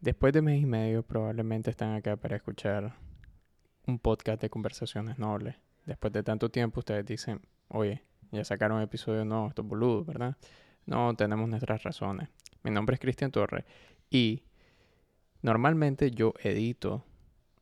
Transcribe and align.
Después 0.00 0.32
de 0.32 0.40
mes 0.40 0.62
y 0.62 0.64
medio 0.64 1.02
probablemente 1.02 1.68
están 1.68 1.94
acá 1.94 2.16
para 2.16 2.36
escuchar 2.36 2.94
un 3.86 3.98
podcast 3.98 4.40
de 4.40 4.48
conversaciones 4.48 5.18
nobles. 5.18 5.56
Después 5.84 6.10
de 6.14 6.22
tanto 6.22 6.50
tiempo 6.50 6.80
ustedes 6.80 7.04
dicen, 7.04 7.42
oye, 7.68 8.02
ya 8.30 8.42
sacaron 8.44 8.78
un 8.78 8.82
episodio 8.82 9.26
nuevo, 9.26 9.48
estos 9.48 9.66
boludos, 9.66 10.06
¿verdad? 10.06 10.38
No, 10.86 11.14
tenemos 11.16 11.50
nuestras 11.50 11.82
razones. 11.82 12.30
Mi 12.62 12.70
nombre 12.70 12.94
es 12.94 13.00
Cristian 13.00 13.30
Torre 13.30 13.66
y 14.08 14.44
normalmente 15.42 16.10
yo 16.12 16.32
edito 16.42 17.04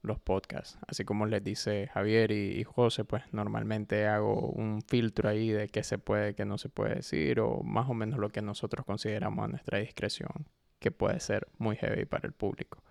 los 0.03 0.21
podcasts. 0.21 0.79
Así 0.87 1.05
como 1.05 1.27
les 1.27 1.43
dice 1.43 1.89
Javier 1.93 2.31
y, 2.31 2.61
y, 2.61 2.63
José, 2.63 3.05
pues 3.05 3.25
normalmente 3.33 4.07
hago 4.07 4.39
un 4.51 4.83
filtro 4.83 5.29
ahí 5.29 5.51
de 5.51 5.67
qué 5.67 5.83
se 5.83 5.99
puede, 5.99 6.37
qué 6.37 6.45
no 6.45 6.57
se 6.57 6.69
puede 6.69 6.95
decir, 6.95 7.41
o 7.41 7.65
más 7.65 7.91
o 7.91 7.95
menos 7.95 8.21
lo 8.21 8.29
que 8.29 8.43
nosotros 8.43 8.87
consideramos 8.87 9.45
a 9.45 9.49
nuestra 9.49 9.79
discreción, 9.79 10.47
que 10.79 10.91
puede 10.91 11.21
ser 11.21 11.49
muy 11.59 11.77
heavy 11.77 12.05
para 12.05 12.27
el 12.27 12.33
público. 12.33 12.83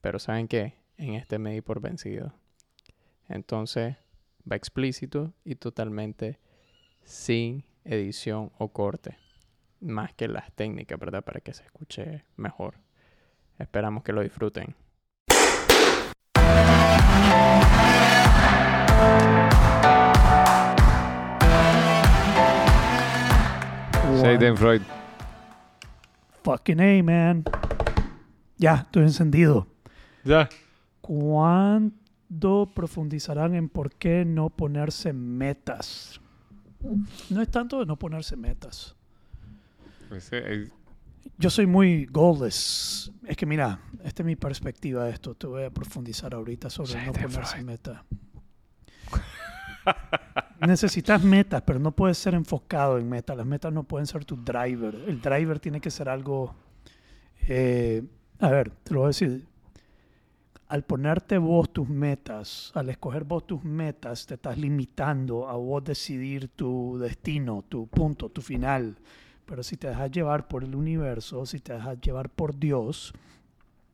Pero 0.00 0.18
¿saben 0.18 0.48
qué? 0.48 0.74
En 0.96 1.14
este 1.14 1.38
me 1.38 1.52
di 1.52 1.60
por 1.60 1.80
vencido. 1.80 2.32
Entonces 3.28 3.96
va 4.50 4.56
explícito 4.56 5.32
y 5.44 5.54
totalmente 5.56 6.38
sin 7.02 7.64
edición 7.84 8.52
o 8.58 8.68
corte. 8.72 9.16
Más 9.80 10.12
que 10.14 10.28
las 10.28 10.52
técnicas, 10.52 10.98
¿verdad? 10.98 11.24
Para 11.24 11.40
que 11.40 11.54
se 11.54 11.64
escuche 11.64 12.24
mejor. 12.36 12.74
Esperamos 13.58 14.02
que 14.02 14.12
lo 14.12 14.22
disfruten. 14.22 14.74
Freud. 24.56 24.99
Fucking 26.42 26.80
A, 26.80 27.02
man. 27.02 27.44
Ya, 28.56 28.76
estoy 28.76 29.02
encendido. 29.04 29.66
Ya. 30.24 30.48
¿Cuándo 31.00 32.70
profundizarán 32.74 33.54
en 33.54 33.68
por 33.68 33.92
qué 33.94 34.24
no 34.24 34.50
ponerse 34.50 35.12
metas? 35.12 36.20
No 37.28 37.42
es 37.42 37.50
tanto 37.50 37.80
de 37.80 37.86
no 37.86 37.96
ponerse 37.96 38.36
metas. 38.36 38.96
Pues, 40.08 40.28
eh, 40.32 40.70
Yo 41.38 41.50
soy 41.50 41.66
muy 41.66 42.06
goalless. 42.06 43.12
Es 43.26 43.36
que 43.36 43.46
mira, 43.46 43.80
esta 44.04 44.22
es 44.22 44.26
mi 44.26 44.36
perspectiva 44.36 45.04
de 45.04 45.12
esto. 45.12 45.34
Te 45.34 45.46
voy 45.46 45.64
a 45.64 45.70
profundizar 45.70 46.34
ahorita 46.34 46.70
sobre 46.70 47.06
no 47.06 47.12
ponerse 47.12 47.56
Freud. 47.56 47.78
Necesitas 50.66 51.22
metas, 51.24 51.62
pero 51.62 51.78
no 51.78 51.92
puedes 51.92 52.18
ser 52.18 52.34
enfocado 52.34 52.98
en 52.98 53.08
metas. 53.08 53.36
Las 53.36 53.46
metas 53.46 53.72
no 53.72 53.84
pueden 53.84 54.06
ser 54.06 54.24
tu 54.24 54.36
driver. 54.36 54.94
El 55.06 55.20
driver 55.20 55.58
tiene 55.58 55.80
que 55.80 55.90
ser 55.90 56.08
algo... 56.08 56.54
eh, 57.48 58.02
a 58.38 58.50
ver, 58.50 58.70
te 58.70 58.92
lo 58.92 59.00
voy 59.00 59.06
a 59.06 59.08
decir. 59.08 59.46
Al 60.68 60.84
ponerte 60.84 61.36
vos 61.38 61.72
tus 61.72 61.88
metas, 61.88 62.70
al 62.74 62.90
escoger 62.90 63.24
vos 63.24 63.46
tus 63.46 63.64
metas, 63.64 64.26
te 64.26 64.34
estás 64.34 64.56
limitando 64.56 65.48
a 65.48 65.56
vos 65.56 65.82
decidir 65.82 66.48
tu 66.48 66.96
destino, 66.98 67.64
tu 67.68 67.88
punto, 67.88 68.28
tu 68.28 68.40
final. 68.40 68.96
Pero 69.46 69.62
si 69.62 69.76
te 69.76 69.88
dejas 69.88 70.12
llevar 70.12 70.46
por 70.46 70.62
el 70.62 70.76
universo, 70.76 71.44
si 71.44 71.58
te 71.58 71.72
dejas 71.72 72.00
llevar 72.00 72.28
por 72.28 72.56
Dios, 72.56 73.12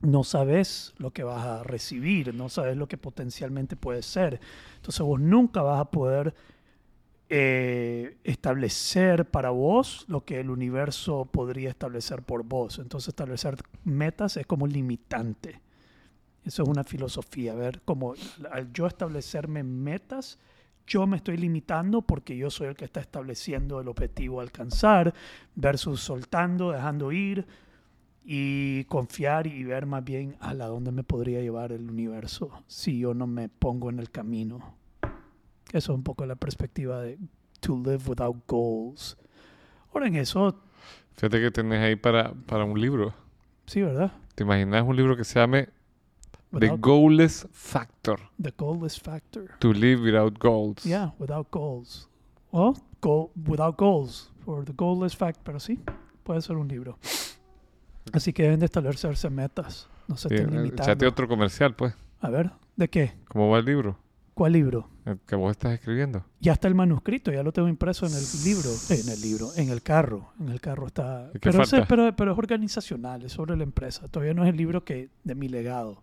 no 0.01 0.23
sabes 0.23 0.95
lo 0.99 1.13
que 1.13 1.25
vas 1.25 1.47
a 1.47 1.63
recibir, 1.63 2.35
no 2.35 2.49
sabes 2.49 2.77
lo 2.77 2.89
que 2.89 2.99
potencialmente 2.99 3.77
puede 3.77 4.03
ser. 4.03 4.39
Entonces 4.77 5.01
vos 5.01 5.19
nunca 5.19 5.63
vas 5.63 5.81
a 5.81 5.91
poder 5.91 6.35
eh, 7.29 8.19
establecer 8.23 9.29
para 9.29 9.51
vos 9.51 10.05
lo 10.09 10.25
que 10.25 10.39
el 10.39 10.51
universo 10.51 11.25
podría 11.25 11.71
establecer 11.71 12.23
por 12.23 12.45
vos. 12.45 12.79
Entonces 12.79 13.09
establecer 13.09 13.57
metas 13.85 14.37
es 14.37 14.47
como 14.47 14.67
limitante. 14.67 15.61
Eso 16.45 16.63
es 16.63 16.69
una 16.69 16.85
filosofía, 16.85 17.55
ver, 17.55 17.83
como 17.85 18.15
al 18.53 18.73
yo 18.73 18.87
establecerme 18.87 19.65
metas, 19.65 20.39
yo 20.87 21.05
me 21.09 21.17
estoy 21.17 21.37
limitando 21.37 22.03
porque 22.03 22.37
yo 22.37 22.51
soy 22.51 22.69
el 22.69 22.77
que 22.77 22.85
está 22.85 23.01
estableciendo 23.01 23.81
el 23.81 23.89
objetivo 23.89 24.39
a 24.39 24.45
alcanzar, 24.45 25.13
versus 25.57 26.01
soltando, 26.01 26.71
dejando 26.71 27.11
ir 27.11 27.45
y 28.25 28.85
confiar 28.85 29.49
y 29.49 29.65
ver 29.65 29.87
más 29.87 30.05
bien 30.05 30.37
a 30.39 30.55
la 30.55 30.67
dónde 30.67 30.93
me 30.93 31.03
podría 31.03 31.41
llevar 31.41 31.73
el 31.73 31.91
universo 31.91 32.51
si 32.69 33.01
yo 33.01 33.15
no 33.15 33.27
me 33.27 33.49
pongo 33.49 33.91
en 33.91 33.99
el 33.99 34.11
camino. 34.11 34.76
Eso 35.73 35.93
es 35.93 35.97
un 35.97 36.03
poco 36.03 36.25
la 36.27 36.37
perspectiva 36.37 37.01
de 37.01 37.19
to 37.61 37.77
live 37.77 38.01
without 38.07 38.37
goals. 38.47 39.17
Ahora 39.93 40.07
en 40.09 40.17
eso, 40.17 40.61
Fíjate 41.17 41.41
que 41.41 41.51
tenés 41.51 41.81
ahí 41.83 41.97
para, 41.97 42.35
para 42.35 42.65
un 42.65 42.79
libro. 42.81 43.15
sí, 43.67 43.81
¿verdad? 43.83 44.13
¿Te 44.35 44.45
imaginas 44.45 44.83
un 44.87 44.95
libro 44.97 45.17
que 45.17 45.25
se 45.25 45.39
llame 45.41 45.71
The 46.59 46.69
Goalless 46.77 47.49
Factor? 47.53 48.21
the 48.41 48.53
goalless 48.57 49.01
factor. 49.01 49.49
To 49.61 49.73
live 49.73 50.03
without 50.03 50.39
goals. 50.39 50.85
Yeah, 50.85 51.15
without 51.19 51.49
goals. 51.51 52.09
Well, 52.53 52.75
go, 53.01 53.31
without 53.47 53.77
goals. 53.79 54.31
For 54.45 54.65
the 54.65 54.73
goalless 54.75 55.17
fact, 55.17 55.41
pero 55.43 55.59
sí, 55.59 55.81
puede 56.23 56.41
ser 56.43 56.57
un 56.57 56.69
libro. 56.69 56.99
Así 58.13 58.33
que 58.33 58.45
deben 58.45 58.61
de 58.61 58.67
establecerse 58.67 59.29
metas. 59.31 59.89
No 60.07 60.17
se 60.17 60.29
Sí, 60.29 60.35
estén 60.37 60.51
eh, 60.51 60.57
limitando. 60.59 60.83
Echate 60.93 61.07
otro 61.07 61.27
comercial, 61.27 61.75
pues. 61.75 61.95
A 62.21 62.29
ver, 62.31 62.53
¿de 62.77 62.89
qué? 62.89 63.15
¿Cómo 63.29 63.49
va 63.51 63.59
el 63.59 63.65
libro? 63.65 63.99
¿Cuál 64.37 64.53
libro? 64.53 64.91
El 65.07 65.19
que 65.21 65.35
vos 65.35 65.51
estás 65.53 65.73
escribiendo. 65.73 66.23
Ya 66.41 66.53
está 66.53 66.69
el 66.69 66.75
manuscrito, 66.75 67.33
ya 67.33 67.43
lo 67.43 67.53
tengo 67.53 67.69
impreso 67.69 68.05
en 68.05 68.13
el 68.13 68.23
libro, 68.45 68.69
en 68.91 69.09
el 69.09 69.19
libro, 69.23 69.49
en 69.57 69.71
el 69.71 69.83
carro, 69.83 70.35
en 70.39 70.51
el 70.51 70.61
carro 70.61 70.89
está. 70.89 71.31
¿Y 71.31 71.39
qué 71.39 71.51
Pero, 71.89 72.33
es 72.33 72.39
organizacional, 72.39 73.23
es 73.23 73.33
sobre 73.33 73.57
la 73.57 73.63
empresa. 73.63 74.09
Todavía 74.09 74.35
no 74.35 74.43
es 74.45 74.51
el 74.51 74.57
libro 74.59 74.85
que 74.85 75.09
de 75.25 75.35
mi 75.35 75.49
legado. 75.49 76.03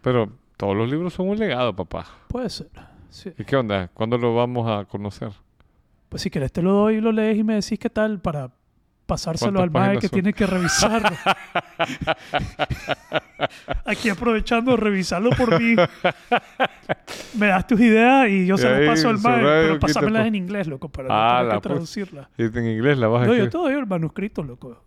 Pero 0.00 0.30
todos 0.56 0.76
los 0.76 0.88
libros 0.88 1.12
son 1.12 1.28
un 1.28 1.36
legado, 1.36 1.74
papá. 1.74 2.06
Puede 2.28 2.50
ser. 2.50 2.70
Sí. 3.10 3.32
¿Y 3.36 3.42
qué 3.42 3.56
onda? 3.56 3.88
¿Cuándo 3.88 4.16
lo 4.16 4.32
vamos 4.32 4.70
a 4.70 4.84
conocer? 4.84 5.32
Pues 6.08 6.22
si 6.22 6.30
querés 6.30 6.52
te 6.52 6.62
lo 6.62 6.72
doy 6.72 6.98
y 6.98 7.00
lo 7.00 7.10
lees 7.10 7.36
y 7.36 7.42
me 7.42 7.54
decís 7.56 7.80
qué 7.80 7.90
tal 7.90 8.20
para 8.20 8.52
pasárselo 9.12 9.58
¿Cuántas 9.60 9.82
al 9.82 9.88
mae 9.90 9.98
que 9.98 10.08
son? 10.08 10.14
tiene 10.14 10.32
que 10.32 10.46
revisarlo. 10.46 11.10
Aquí 13.84 14.08
aprovechando, 14.08 14.76
revisarlo 14.76 15.30
por 15.30 15.60
mí. 15.60 15.74
Me 17.38 17.46
das 17.48 17.66
tus 17.66 17.80
ideas 17.80 18.28
y 18.28 18.46
yo 18.46 18.54
Y 18.54 18.58
se 18.58 18.70
las 18.70 18.88
paso 18.88 19.08
al 19.10 19.18
mae, 19.18 19.42
pero 19.42 19.78
pásamelas 19.80 20.22
pues. 20.22 20.28
en 20.28 20.34
inglés, 20.36 20.66
loco, 20.66 20.88
para 20.88 21.08
Ah, 21.10 21.42
no 21.42 21.48
tener 21.48 21.48
que 21.48 21.52
pues. 21.60 21.72
traducirlas. 21.74 22.28
Y 22.38 22.42
en 22.44 22.66
inglés 22.68 22.98
la 22.98 23.08
vas 23.08 23.24
a 23.24 23.26
No, 23.26 23.34
yo 23.34 23.48
te 23.50 23.58
doy 23.58 23.74
el 23.74 23.86
manuscrito, 23.86 24.42
loco. 24.42 24.82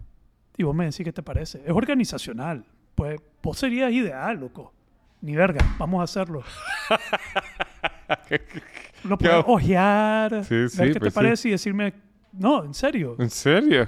Y 0.58 0.64
vos 0.64 0.75
me 0.75 0.85
decís 0.85 1.03
qué 1.03 1.14
te 1.14 1.22
parece. 1.24 1.62
Es 1.66 1.72
organizacional. 1.72 2.66
Pues 2.96 3.19
vos 3.44 3.58
serías 3.59 3.91
ideal, 3.91 4.40
loco. 4.40 4.74
Ni 5.22 5.35
verga, 5.35 5.64
vamos 5.78 6.02
a 6.02 6.03
hacerlo. 6.03 6.44
Lo 9.03 9.18
puedes 9.18 9.44
ojear, 9.46 10.44
Sí, 10.46 10.56
ver 10.56 10.69
qué 10.69 10.78
pues 10.78 11.00
te 11.00 11.09
sí. 11.09 11.16
parece 11.16 11.47
y 11.50 11.52
decirme, 11.52 11.94
no, 12.34 12.64
en 12.64 12.74
serio. 12.74 13.16
¿En 13.19 13.30
serio? 13.30 13.88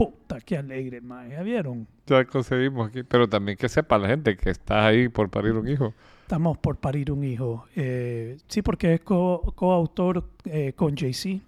Puta, 0.00 0.40
qué 0.40 0.56
alegre, 0.56 1.02
mae. 1.02 1.28
¿Ya 1.30 1.42
vieron? 1.42 1.86
Ya 2.06 2.24
conseguimos 2.24 2.88
aquí. 2.88 3.02
Pero 3.02 3.28
también 3.28 3.58
que 3.58 3.68
sepa 3.68 3.98
la 3.98 4.08
gente 4.08 4.34
que 4.34 4.48
estás 4.48 4.84
ahí 4.86 5.08
por 5.10 5.28
parir 5.28 5.52
un 5.52 5.68
hijo. 5.68 5.92
Estamos 6.22 6.56
por 6.56 6.76
parir 6.76 7.12
un 7.12 7.22
hijo. 7.22 7.66
Eh, 7.76 8.38
sí, 8.48 8.62
porque 8.62 8.94
es 8.94 9.00
co- 9.00 9.52
coautor 9.54 10.24
eh, 10.46 10.72
con 10.74 10.94
JC. 10.96 11.40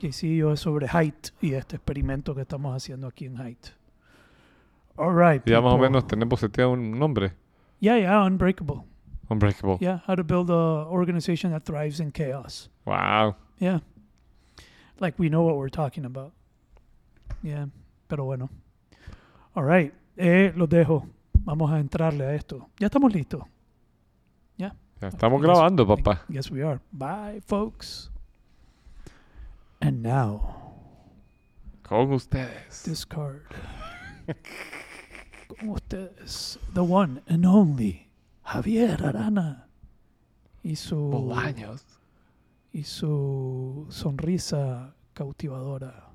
JC 0.00 0.22
y 0.24 0.36
yo 0.38 0.52
es 0.52 0.60
sobre 0.60 0.88
Height 0.88 1.28
y 1.42 1.52
este 1.52 1.76
experimento 1.76 2.34
que 2.34 2.40
estamos 2.40 2.74
haciendo 2.74 3.06
aquí 3.06 3.26
en 3.26 3.36
Height. 3.36 3.66
All 4.96 5.14
right. 5.14 5.42
Ya 5.44 5.60
más 5.60 5.74
o 5.74 5.78
menos 5.78 6.06
tenemos 6.06 6.40
seteado 6.40 6.70
un 6.72 6.98
nombre. 6.98 7.32
Yeah, 7.80 7.98
yeah, 7.98 8.24
Unbreakable. 8.24 8.84
Unbreakable. 9.28 9.76
Yeah, 9.80 10.02
how 10.06 10.16
to 10.16 10.24
build 10.24 10.48
a 10.50 10.86
organization 10.88 11.52
that 11.52 11.64
thrives 11.64 12.00
in 12.00 12.12
chaos. 12.12 12.70
Wow. 12.86 13.36
Yeah. 13.58 13.80
Like 15.00 15.18
we 15.18 15.28
know 15.28 15.42
what 15.42 15.56
we're 15.56 15.68
talking 15.70 16.06
about. 16.06 16.32
Yeah, 17.42 17.68
pero 18.06 18.24
bueno. 18.24 18.50
All 19.54 19.64
right. 19.66 19.92
Eh, 20.16 20.52
los 20.56 20.68
dejo. 20.68 21.06
Vamos 21.44 21.70
a 21.70 21.78
entrarle 21.78 22.24
a 22.26 22.34
esto. 22.34 22.68
Ya 22.78 22.86
estamos 22.86 23.12
listos. 23.12 23.42
Ya 25.00 25.06
estamos 25.08 25.40
Yes. 25.40 25.46
grabando, 25.48 25.86
papá. 25.86 26.24
Yes, 26.28 26.50
we 26.50 26.60
are. 26.64 26.80
Bye, 26.90 27.40
folks. 27.46 28.10
And 29.80 30.02
now, 30.04 30.74
Con 31.84 32.12
ustedes. 32.12 32.82
this 32.82 33.06
card. 33.06 33.42
Con 35.46 35.68
ustedes, 35.70 36.58
the 36.74 36.80
one 36.82 37.22
and 37.28 37.46
only 37.46 38.08
Javier 38.44 39.00
Arana. 39.04 39.68
Y 40.64 40.74
su, 40.74 40.96
Bolaños. 40.96 41.84
y 42.72 42.82
su 42.82 43.86
sonrisa 43.88 44.94
cautivadora. 45.14 46.07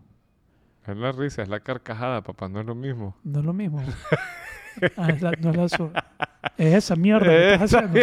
Es 0.87 0.97
la 0.97 1.11
risa, 1.11 1.41
es 1.43 1.49
la 1.49 1.59
carcajada, 1.61 2.21
papá. 2.21 2.49
No 2.49 2.59
es 2.59 2.65
lo 2.65 2.75
mismo. 2.75 3.15
No 3.23 3.39
es 3.39 3.45
lo 3.45 3.53
mismo. 3.53 3.81
Ah, 4.97 5.09
es 5.11 5.21
la- 5.21 5.33
no 5.39 5.51
es 5.51 5.55
la 5.55 5.69
so- 5.69 5.91
es 6.57 6.73
esa 6.73 6.95
mierda 6.95 7.27
que 7.27 7.53
estás 7.53 7.75
haciendo. 7.75 7.99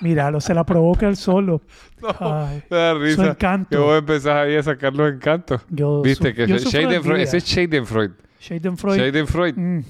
Míralo, 0.00 0.40
se 0.40 0.54
la 0.54 0.64
provoca 0.64 1.06
él 1.06 1.14
solo. 1.16 1.60
No, 2.00 2.08
Ay, 2.20 2.62
me 2.70 2.76
da 2.78 2.92
su 2.94 2.98
risa. 3.00 3.22
Que 3.24 3.28
encanto. 3.32 3.82
vos 3.84 3.98
empezás 3.98 4.34
ahí 4.46 4.56
a 4.56 4.62
sacar 4.62 4.94
los 4.94 5.12
encantos. 5.12 5.60
Yo 5.68 6.00
Viste 6.00 6.30
su- 6.30 6.34
que 6.34 6.46
yo 6.46 6.54
de 6.54 6.60
Schadenfreude, 6.62 7.22
ese 7.22 7.36
es 7.36 7.44
Schadenfreude. 7.44 8.14
Schadenfreude. 8.40 8.98
Schadenfreude. 8.98 9.52
Mm. 9.60 9.84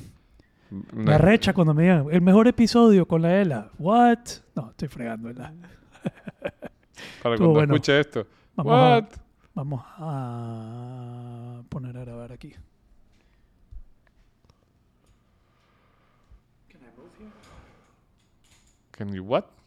Me 0.95 1.03
Una- 1.05 1.15
arrecha 1.15 1.53
cuando 1.53 1.75
me 1.75 1.83
digan, 1.85 2.07
el 2.11 2.23
mejor 2.23 2.49
episodio 2.49 3.07
con 3.07 3.23
la 3.23 3.41
Ela. 3.41 3.71
What? 3.79 4.19
No, 4.57 4.71
estoy 4.71 4.89
fregando, 4.89 5.29
¿verdad? 5.29 5.53
Para 7.23 7.35
estuvo 7.37 7.53
cuando 7.53 7.53
bueno. 7.53 7.75
escuche 7.77 8.01
esto. 8.01 8.27
Vamos 8.57 8.73
a, 8.73 8.77
What? 8.99 9.05
vamos 9.55 9.85
a 9.97 11.38
poner 11.69 11.97
a 11.97 12.01
grabar 12.05 12.33
aquí. 12.33 12.55
Can 18.93 19.13
you 19.13 19.23
what? 19.23 19.59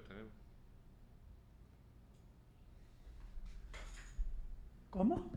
tenemos. 0.00 0.32
¿Cómo? 4.90 5.30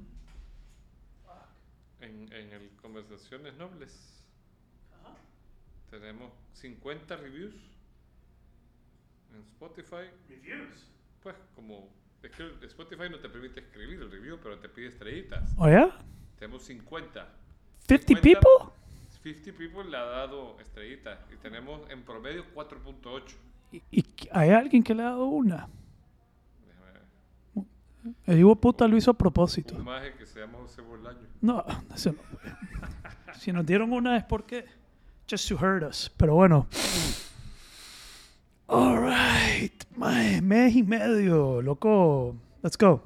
En, 2.07 2.31
en 2.31 2.53
el 2.53 2.69
Conversaciones 2.81 3.53
Nobles 3.55 4.23
tenemos 5.89 6.31
50 6.53 7.17
reviews 7.17 7.53
en 9.33 9.41
Spotify. 9.41 10.09
Reviews. 10.29 10.87
Pues 11.21 11.35
como 11.53 11.89
es 12.23 12.31
que 12.31 12.65
Spotify 12.65 13.09
no 13.09 13.19
te 13.19 13.27
permite 13.27 13.59
escribir 13.59 14.01
el 14.01 14.09
review, 14.09 14.39
pero 14.41 14.57
te 14.57 14.69
pide 14.69 14.87
estrellitas. 14.87 15.53
¿Oh, 15.57 15.69
ya? 15.69 15.97
Tenemos 16.39 16.63
50. 16.63 17.27
50 17.87 18.07
50. 18.07 18.21
people? 18.21 18.73
50 19.23 19.57
people 19.57 19.89
le 19.89 19.97
ha 19.97 20.05
dado 20.05 20.57
estrellitas 20.61 21.19
y 21.33 21.35
tenemos 21.37 21.89
en 21.89 22.03
promedio 22.03 22.45
4.8. 22.55 23.35
¿Y, 23.73 23.83
y 23.91 24.05
hay 24.31 24.51
alguien 24.51 24.81
que 24.81 24.95
le 24.95 25.03
ha 25.03 25.07
dado 25.09 25.25
una? 25.25 25.67
El 28.25 28.39
hijo 28.39 28.55
puta 28.55 28.87
lo 28.87 28.97
hizo 28.97 29.11
a 29.11 29.13
propósito. 29.13 29.75
Un 29.75 29.85
maje 29.85 30.13
que 30.17 30.25
se 30.25 30.39
llama 30.41 30.57
José 30.61 30.81
Bolaño. 30.81 31.19
No, 31.41 31.63
eso 31.93 32.11
no. 32.13 32.19
Si 33.39 33.51
nos 33.51 33.65
dieron 33.65 33.91
una 33.93 34.17
es 34.17 34.23
porque 34.23 34.65
just 35.29 35.47
to 35.49 35.55
hurt 35.55 35.83
us. 35.83 36.11
Pero 36.17 36.35
bueno. 36.35 36.67
Alright. 38.67 39.83
Mes 40.41 40.75
y 40.75 40.83
medio, 40.83 41.61
loco. 41.61 42.35
Let's 42.61 42.77
go. 42.77 43.01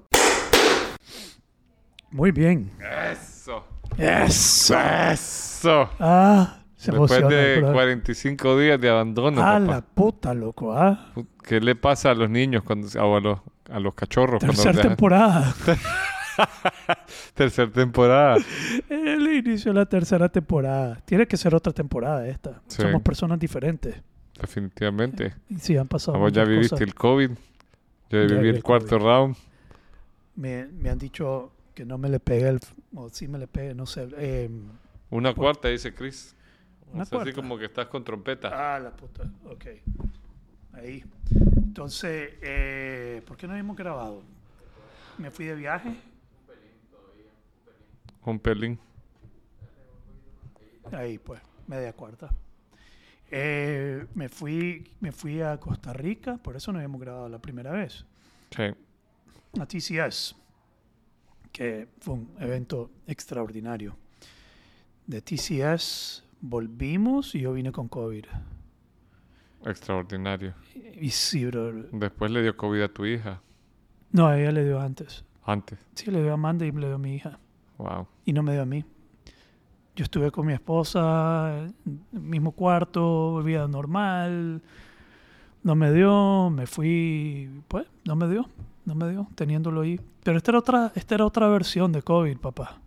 Muy 2.11 2.31
bien. 2.31 2.71
Eso. 3.11 3.63
Eso. 3.97 4.75
Eso. 5.11 5.89
Ah, 5.99 6.57
se 6.75 6.91
Después 6.91 7.11
de 7.11 7.57
brother. 7.59 7.73
45 7.73 8.57
días 8.59 8.81
de 8.81 8.89
abandono, 8.89 9.41
Ah, 9.41 9.59
papá. 9.59 9.59
la 9.59 9.81
puta, 9.81 10.33
loco. 10.33 10.73
Ah. 10.73 11.13
¿Qué 11.43 11.61
le 11.61 11.75
pasa 11.75 12.11
a 12.11 12.15
los 12.15 12.29
niños 12.29 12.63
cuando, 12.63 12.87
o 13.01 13.15
a 13.15 13.19
los, 13.19 13.39
a 13.69 13.79
los 13.79 13.93
cachorros 13.93 14.39
cuando 14.43 14.61
dejan- 14.63 14.81
temporada. 14.81 15.53
Tercera 17.33 17.71
temporada. 17.71 18.37
El 18.89 19.27
inicio 19.33 19.73
de 19.73 19.79
la 19.79 19.85
tercera 19.85 20.29
temporada. 20.29 21.01
Tiene 21.05 21.27
que 21.27 21.37
ser 21.37 21.53
otra 21.55 21.71
temporada 21.73 22.27
esta. 22.27 22.61
Sí. 22.67 22.81
Somos 22.81 23.01
personas 23.01 23.39
diferentes. 23.39 23.95
Definitivamente. 24.39 25.35
Sí, 25.59 25.77
han 25.77 25.87
pasado. 25.87 26.17
Vos 26.17 26.31
ya 26.31 26.43
viviste 26.43 26.71
cosas. 26.75 26.87
el 26.87 26.95
COVID. 26.95 27.29
Yo 28.09 28.23
Ya 28.25 28.35
viví 28.35 28.49
el 28.49 28.63
cuarto 28.63 28.97
COVID. 28.97 29.05
round. 29.05 29.35
Me, 30.35 30.65
me 30.67 30.89
han 30.89 30.97
dicho 30.97 31.51
que 31.75 31.85
no 31.85 31.97
me 31.97 32.09
le 32.09 32.19
pegue 32.19 32.47
el... 32.49 32.59
O 32.95 33.09
sí 33.09 33.27
me 33.27 33.37
le 33.37 33.47
pegue, 33.47 33.75
no 33.75 33.85
sé. 33.85 34.07
eh, 34.17 34.49
Una 35.09 35.29
Por- 35.33 35.43
cuarta, 35.43 35.67
dice 35.67 35.93
Chris. 35.93 36.35
Una 36.91 37.03
O 37.03 37.05
sea, 37.05 37.21
así 37.21 37.33
como 37.33 37.57
que 37.57 37.65
estás 37.65 37.87
con 37.87 38.03
trompeta. 38.03 38.75
ah, 38.75 38.79
la 38.79 38.91
puta. 38.91 39.23
Ok. 39.45 39.65
Ahí. 40.73 41.03
Entonces, 41.55 42.33
eh, 42.41 43.21
¿por 43.25 43.37
qué 43.37 43.47
no 43.47 43.55
hemos 43.55 43.75
grabado? 43.75 44.21
Me 45.17 45.31
fui 45.31 45.45
de 45.45 45.55
viaje. 45.55 45.95
Un 48.23 48.39
pelín. 48.39 48.79
Ahí, 50.91 51.17
pues, 51.17 51.41
media 51.67 51.93
cuarta. 51.93 52.29
Eh, 53.29 54.05
me, 54.13 54.27
fui, 54.27 54.91
me 54.99 55.11
fui 55.11 55.41
a 55.41 55.57
Costa 55.57 55.93
Rica, 55.93 56.37
por 56.37 56.57
eso 56.57 56.71
no 56.71 56.79
habíamos 56.79 56.99
grabado 56.99 57.29
la 57.29 57.39
primera 57.39 57.71
vez. 57.71 58.05
Sí. 58.53 58.63
A 59.59 59.65
TCS, 59.65 60.35
que 61.51 61.87
fue 61.99 62.15
un 62.15 62.35
evento 62.39 62.91
extraordinario. 63.07 63.95
De 65.07 65.21
TCS 65.21 66.23
volvimos 66.41 67.33
y 67.35 67.41
yo 67.41 67.53
vine 67.53 67.71
con 67.71 67.87
COVID. 67.87 68.25
Extraordinario. 69.65 70.53
Y 70.99 71.09
sí, 71.09 71.45
bro. 71.45 71.71
Después 71.91 72.31
le 72.31 72.41
dio 72.41 72.55
COVID 72.55 72.81
a 72.81 72.87
tu 72.87 73.05
hija. 73.05 73.41
No, 74.11 74.27
a 74.27 74.39
ella 74.39 74.51
le 74.51 74.65
dio 74.65 74.79
antes. 74.79 75.23
Antes. 75.43 75.79
Sí, 75.93 76.11
le 76.11 76.21
dio 76.21 76.31
a 76.31 76.33
Amanda 76.33 76.65
y 76.65 76.71
le 76.71 76.87
dio 76.87 76.95
a 76.95 76.99
mi 76.99 77.15
hija. 77.15 77.39
Wow. 77.77 78.07
Y 78.25 78.33
no 78.33 78.43
me 78.43 78.53
dio 78.53 78.61
a 78.61 78.65
mí. 78.65 78.83
Yo 79.95 80.03
estuve 80.03 80.31
con 80.31 80.45
mi 80.45 80.53
esposa, 80.53 81.67
mismo 82.11 82.53
cuarto, 82.53 83.41
vida 83.43 83.67
normal. 83.67 84.61
No 85.63 85.75
me 85.75 85.91
dio, 85.91 86.49
me 86.49 86.65
fui, 86.65 87.49
pues, 87.67 87.85
no 88.05 88.15
me 88.15 88.27
dio, 88.27 88.49
no 88.85 88.95
me 88.95 89.09
dio, 89.09 89.27
teniéndolo 89.35 89.81
ahí. 89.81 89.99
Pero 90.23 90.37
esta 90.37 90.51
era 90.51 90.59
otra, 90.59 90.91
esta 90.95 91.15
era 91.15 91.25
otra 91.25 91.47
versión 91.49 91.91
de 91.91 92.01
COVID, 92.01 92.37
papá. 92.37 92.79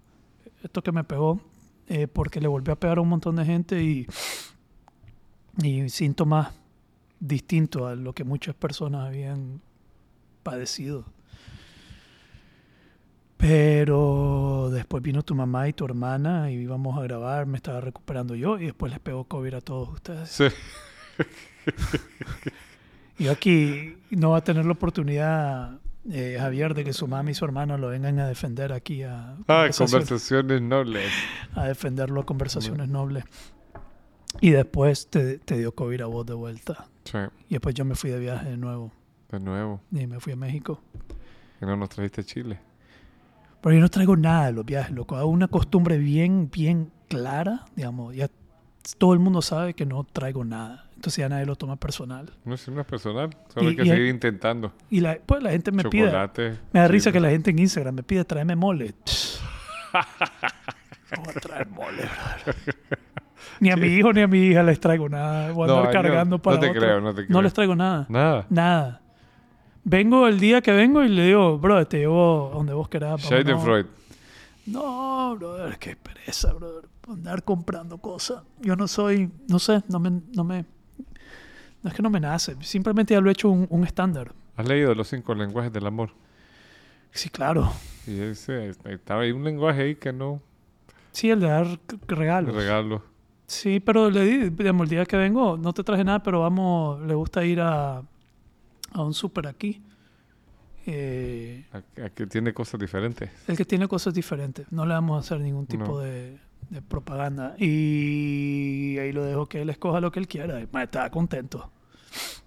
Esto 0.62 0.82
que 0.82 0.92
me 0.92 1.04
pegó, 1.04 1.40
eh, 1.88 2.08
porque 2.08 2.40
le 2.40 2.48
volvió 2.48 2.72
a 2.72 2.76
pegar 2.76 2.98
a 2.98 3.00
un 3.00 3.08
montón 3.08 3.36
de 3.36 3.44
gente 3.44 3.82
y, 3.82 4.06
y 5.62 5.88
síntomas 5.88 6.52
distintos 7.20 7.82
a 7.82 7.94
lo 7.94 8.12
que 8.12 8.24
muchas 8.24 8.54
personas 8.54 9.06
habían 9.06 9.60
padecido. 10.42 11.04
Pero 13.36 14.70
después 14.72 15.02
vino 15.02 15.22
tu 15.22 15.34
mamá 15.34 15.68
y 15.68 15.72
tu 15.72 15.84
hermana 15.84 16.50
y 16.50 16.54
íbamos 16.54 16.98
a 16.98 17.02
grabar, 17.02 17.46
me 17.46 17.56
estaba 17.56 17.80
recuperando 17.80 18.34
yo 18.34 18.58
y 18.58 18.66
después 18.66 18.90
les 18.92 19.00
pegó 19.00 19.24
COVID 19.24 19.54
a 19.54 19.60
todos 19.60 19.88
ustedes. 19.90 20.30
Sí. 20.30 20.44
Y 23.16 23.28
aquí 23.28 23.96
no 24.10 24.30
va 24.30 24.38
a 24.38 24.44
tener 24.44 24.66
la 24.66 24.72
oportunidad, 24.72 25.78
eh, 26.10 26.36
Javier, 26.38 26.74
de 26.74 26.82
que 26.84 26.92
su 26.92 27.06
mamá 27.06 27.30
y 27.30 27.34
su 27.34 27.44
hermano 27.44 27.78
lo 27.78 27.88
vengan 27.88 28.18
a 28.18 28.26
defender 28.26 28.72
aquí 28.72 29.04
a, 29.04 29.36
Ah, 29.46 29.68
conversaciones 29.76 30.60
nobles. 30.60 31.12
a 31.54 31.68
defenderlo 31.68 32.22
a 32.22 32.26
conversaciones 32.26 32.88
nobles. 32.88 33.24
Y 34.40 34.50
después 34.50 35.08
te, 35.10 35.38
te 35.38 35.58
dio 35.58 35.72
COVID 35.76 36.00
a 36.00 36.06
vos 36.06 36.26
de 36.26 36.34
vuelta. 36.34 36.88
Sí. 37.04 37.18
Y 37.48 37.54
después 37.54 37.74
yo 37.74 37.84
me 37.84 37.94
fui 37.94 38.10
de 38.10 38.18
viaje 38.18 38.48
de 38.50 38.56
nuevo 38.56 38.90
De 39.30 39.38
nuevo. 39.40 39.80
y 39.92 40.06
me 40.06 40.20
fui 40.20 40.32
a 40.32 40.36
México. 40.36 40.80
Que 41.60 41.66
no 41.66 41.76
nos 41.76 41.88
trajiste 41.90 42.20
a 42.22 42.24
Chile. 42.24 42.58
Pero 43.60 43.74
yo 43.76 43.80
no 43.80 43.88
traigo 43.88 44.16
nada 44.16 44.46
de 44.46 44.52
los 44.52 44.64
viajes, 44.64 44.90
loco. 44.94 45.16
Hago 45.16 45.28
una 45.28 45.48
costumbre 45.48 45.96
bien, 45.98 46.50
bien 46.50 46.90
clara, 47.08 47.64
digamos. 47.76 48.14
Ya 48.14 48.28
todo 48.98 49.12
el 49.14 49.18
mundo 49.18 49.40
sabe 49.42 49.74
que 49.74 49.86
no 49.86 50.04
traigo 50.04 50.44
nada. 50.44 50.90
Entonces 50.94 51.16
ya 51.22 51.28
nadie 51.28 51.46
lo 51.46 51.56
toma 51.56 51.76
personal. 51.76 52.30
No 52.44 52.54
es, 52.54 52.68
no 52.68 52.80
es 52.80 52.86
personal. 52.86 53.30
Solo 53.52 53.66
Y- 53.66 53.70
hay 53.70 53.76
que 53.76 53.82
y- 53.84 53.88
seguir 53.88 54.06
intentando. 54.06 54.72
Y 54.90 55.00
la, 55.00 55.18
pues 55.24 55.42
la 55.42 55.50
gente 55.50 55.72
me 55.72 55.84
pide... 55.84 56.06
Chocolate. 56.06 56.58
Me 56.72 56.80
da 56.80 56.88
risa 56.88 57.04
chile. 57.10 57.12
que 57.12 57.20
la 57.20 57.30
gente 57.30 57.50
en 57.50 57.58
Instagram 57.58 57.94
me 57.94 58.02
pide 58.02 58.24
tráeme 58.24 58.56
mole. 58.56 58.94
A 59.94 61.32
traer 61.40 61.68
mole, 61.68 62.02
brother. 62.44 62.98
Ni 63.60 63.70
a 63.70 63.76
mi 63.76 63.86
hijo 63.88 64.12
ni 64.12 64.20
a 64.22 64.26
mi 64.26 64.38
hija 64.48 64.62
les 64.62 64.78
traigo 64.80 65.08
nada. 65.08 65.52
Voy 65.52 65.64
a 65.64 65.66
No, 65.72 65.78
andar 65.78 65.94
no, 65.94 66.02
cargando 66.02 66.36
no 66.36 66.42
para 66.42 66.60
te 66.60 66.68
otro. 66.70 66.80
creo, 66.80 67.00
no 67.00 67.14
te 67.14 67.26
creo. 67.26 67.42
les 67.42 67.52
traigo 67.52 67.74
nada. 67.74 68.06
Nada. 68.08 68.46
Nada. 68.50 69.00
Vengo 69.84 70.26
el 70.26 70.40
día 70.40 70.60
que 70.62 70.72
vengo 70.72 71.02
y 71.02 71.08
le 71.08 71.26
digo, 71.26 71.58
bro, 71.58 71.86
te 71.86 71.98
llevo 71.98 72.50
donde 72.54 72.72
vos 72.72 72.88
querás. 72.88 73.20
Shade 73.22 73.44
vámonos". 73.44 73.64
Freud. 73.64 73.86
No, 74.66 75.36
brother, 75.36 75.78
qué 75.78 75.94
pereza, 75.96 76.52
brother. 76.54 76.88
Andar 77.06 77.42
comprando 77.42 77.98
cosas. 77.98 78.42
Yo 78.60 78.76
no 78.76 78.88
soy, 78.88 79.30
no 79.48 79.58
sé, 79.58 79.82
no 79.88 80.00
me, 80.00 80.22
no 80.34 80.42
me, 80.42 80.64
no 81.82 81.90
es 81.90 81.94
que 81.94 82.02
no 82.02 82.08
me 82.08 82.18
nace. 82.18 82.56
Simplemente 82.62 83.12
ya 83.12 83.20
lo 83.20 83.28
he 83.28 83.32
hecho 83.32 83.50
un, 83.50 83.84
estándar. 83.84 84.32
¿Has 84.56 84.66
leído 84.66 84.94
los 84.94 85.08
cinco 85.08 85.34
lenguajes 85.34 85.70
del 85.70 85.86
amor? 85.86 86.10
Sí, 87.10 87.28
claro. 87.28 87.70
Y 88.06 88.18
ese, 88.20 88.70
estaba 88.86 89.20
ahí 89.22 89.32
un 89.32 89.44
lenguaje 89.44 89.82
ahí 89.82 89.94
que 89.96 90.12
no 90.12 90.40
Sí, 91.12 91.30
el 91.30 91.40
de 91.40 91.46
dar 91.46 91.76
te 91.76 92.14
regalos. 92.14 92.54
Sí, 93.46 93.78
pero 93.80 94.10
le 94.10 94.24
di, 94.24 94.50
digamos, 94.50 94.84
el 94.84 94.90
día 94.90 95.04
que 95.06 95.16
vengo, 95.16 95.56
no 95.58 95.72
te 95.72 95.84
traje 95.84 96.02
nada, 96.04 96.22
pero 96.22 96.40
vamos, 96.40 97.00
le 97.02 97.14
gusta 97.14 97.44
ir 97.44 97.60
a, 97.60 97.98
a 97.98 99.02
un 99.02 99.12
súper 99.14 99.46
aquí. 99.46 99.82
Eh, 100.86 101.64
aquí 102.04 102.26
tiene 102.26 102.52
cosas 102.52 102.78
diferentes. 102.80 103.30
el 103.48 103.56
que 103.56 103.64
tiene 103.64 103.88
cosas 103.88 104.12
diferentes. 104.14 104.70
No 104.70 104.84
le 104.86 104.94
vamos 104.94 105.16
a 105.16 105.20
hacer 105.20 105.40
ningún 105.40 105.66
tipo 105.66 105.84
No. 105.92 105.98
de, 105.98 106.38
de 106.70 106.82
propaganda. 106.82 107.54
Y 107.58 108.96
ahí 108.98 109.12
lo 109.12 109.24
dejo 109.24 109.46
que 109.46 109.62
él 109.62 109.70
escoja 109.70 110.00
lo 110.00 110.10
que 110.10 110.20
él 110.20 110.28
quiera. 110.28 110.60
Y, 110.60 110.68
ma, 110.72 110.82
está 110.82 111.10
contento. 111.10 111.70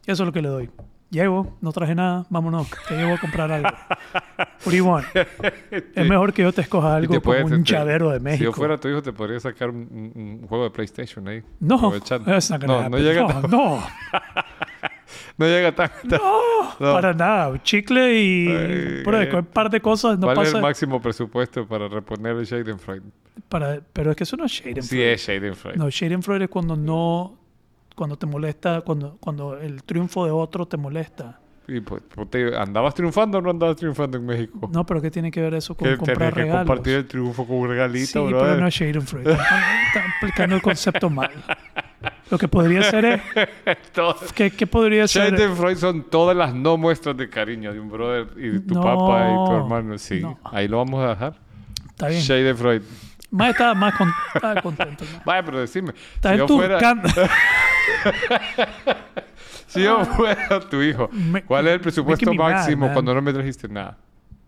Eso 0.05 0.23
es 0.23 0.27
lo 0.27 0.31
que 0.31 0.41
le 0.41 0.49
doy. 0.49 0.69
Llego, 1.09 1.55
no 1.61 1.71
traje 1.71 1.95
nada, 1.95 2.25
vámonos, 2.29 2.67
te 2.89 2.95
llevo 2.97 3.13
a 3.13 3.17
comprar 3.17 3.49
algo. 3.49 3.69
What 4.65 4.65
do 4.65 4.71
you 4.71 4.85
want? 4.85 5.05
Es 5.95 6.05
mejor 6.07 6.33
que 6.33 6.41
yo 6.41 6.51
te 6.51 6.59
escoja 6.61 6.97
algo 6.97 7.13
te 7.13 7.21
puedes- 7.21 7.43
como 7.43 7.55
un 7.55 7.63
te- 7.63 7.71
llavero 7.71 8.09
de 8.11 8.17
Si 8.17 8.23
México. 8.23 8.43
yo 8.43 8.51
fuera 8.51 8.77
tu 8.77 8.89
hijo, 8.89 9.01
te 9.01 9.13
podría 9.13 9.39
sacar 9.39 9.69
un, 9.69 10.45
juego 10.49 10.65
de 10.65 10.69
PlayStation 10.71 11.25
ahí. 11.29 11.41
No, 11.61 11.77
no, 11.77 12.89
no 12.89 12.97
llega, 12.97 13.21
no, 13.21 13.27
tan- 13.41 13.49
no, 13.51 13.83
no 15.37 15.45
llega 15.45 15.71
tan... 15.73 15.89
tan- 16.09 16.19
no. 16.19 16.93
para 16.93 17.13
nada. 17.13 17.63
Chicle 17.63 18.13
y 18.21 18.47
Ay, 18.49 19.03
por 19.05 19.15
ahí, 19.15 19.27
ay. 19.31 19.35
un 19.37 19.45
par 19.45 19.69
de 19.69 19.79
cosas 19.79 20.19
no 20.19 20.27
¿Cuál 20.27 20.45
es 20.45 20.53
el 20.53 20.61
máximo 20.61 21.01
presupuesto 21.01 21.65
para 21.65 21.87
reponer 21.87 22.35
el 22.35 22.45
Schadenfreude? 22.45 23.03
Para, 23.47 23.79
pero 23.93 24.11
es 24.11 24.17
que 24.17 24.23
eso 24.25 24.35
no 24.35 24.43
es 24.45 24.51
Schadenfreude. 24.51 24.81
Sí 24.87 25.01
es 25.01 25.21
Schadenfreude. 25.21 25.77
No, 25.77 25.89
Schadenfreude 25.89 26.43
es 26.45 26.49
cuando 26.49 26.75
no, 26.75 27.36
cuando 27.97 28.15
te 28.15 28.27
molesta, 28.27 28.81
cuando, 28.81 29.17
cuando 29.19 29.57
el 29.59 29.81
triunfo 29.83 30.23
de 30.23 30.31
otro 30.31 30.67
te 30.67 30.77
molesta. 30.77 31.39
Y 31.67 31.81
pues, 31.81 32.01
pues, 32.15 32.29
te- 32.29 32.55
¿Andabas 32.55 32.93
triunfando 32.93 33.39
o 33.39 33.41
no 33.41 33.49
andabas 33.49 33.75
triunfando 33.75 34.17
en 34.17 34.25
México? 34.25 34.69
No, 34.71 34.85
pero 34.85 35.01
¿qué 35.01 35.09
tiene 35.11 35.31
que 35.31 35.41
ver 35.41 35.55
eso 35.55 35.75
con 35.75 35.89
que 35.89 35.97
comprar 35.97 36.31
que 36.33 36.41
regalos? 36.43 36.65
compartir 36.67 36.93
el 36.93 37.07
triunfo 37.07 37.45
con 37.45 37.57
un 37.57 37.67
regalito, 37.69 38.05
sí, 38.05 38.33
bro. 38.33 38.39
pero 38.39 38.55
no 38.61 38.67
es 38.67 38.73
Schadenfreude. 38.75 39.31
Están 39.33 40.11
aplicando 40.17 40.55
el 40.55 40.61
concepto 40.61 41.09
mal. 41.09 41.31
Lo 42.31 42.37
que 42.37 42.47
podría 42.47 42.83
ser 42.83 43.03
es... 43.05 43.21
¿Qué, 44.35 44.51
qué 44.51 44.67
podría 44.67 45.07
ser? 45.07 45.31
Schadenfreude 45.35 45.75
son 45.75 46.03
todas 46.03 46.37
las 46.37 46.53
no 46.53 46.77
muestras 46.77 47.17
de 47.17 47.27
cariño 47.29 47.73
de 47.73 47.79
un 47.81 47.89
brother 47.89 48.27
y 48.37 48.47
de 48.49 48.59
tu 48.61 48.75
No, 48.75 48.81
papá 48.83 49.29
y 49.31 49.49
tu 49.49 49.55
hermano. 49.57 49.97
Sí, 49.97 50.21
no. 50.21 50.39
ahí 50.45 50.67
lo 50.69 50.77
vamos 50.77 51.03
a 51.03 51.09
dejar. 51.09 51.39
Está 51.89 52.07
bien. 52.07 52.21
Schadenfreude. 52.21 52.85
Más 53.29 53.49
estaba 53.49 53.73
más 53.75 53.93
con- 53.95 54.13
estaba 54.33 54.61
contento. 54.61 55.03
¿no? 55.11 55.21
Vaya, 55.25 55.43
pero 55.43 55.59
decime. 55.59 55.93
Está 56.15 56.29
si 56.29 56.33
en 56.35 56.39
yo 56.39 56.45
tu 56.45 56.57
fuera, 56.57 56.77
can- 56.79 57.03
si 59.67 59.83
yo 59.83 60.05
fuera 60.05 60.59
tu 60.61 60.81
hijo, 60.81 61.09
Me- 61.11 61.43
¿cuál 61.43 61.67
es 61.67 61.73
el 61.73 61.81
presupuesto 61.81 62.33
mad, 62.33 62.51
máximo 62.51 62.91
cuando 62.93 63.13
no 63.13 63.21
me 63.21 63.33
trajiste 63.33 63.67
nada? 63.67 63.97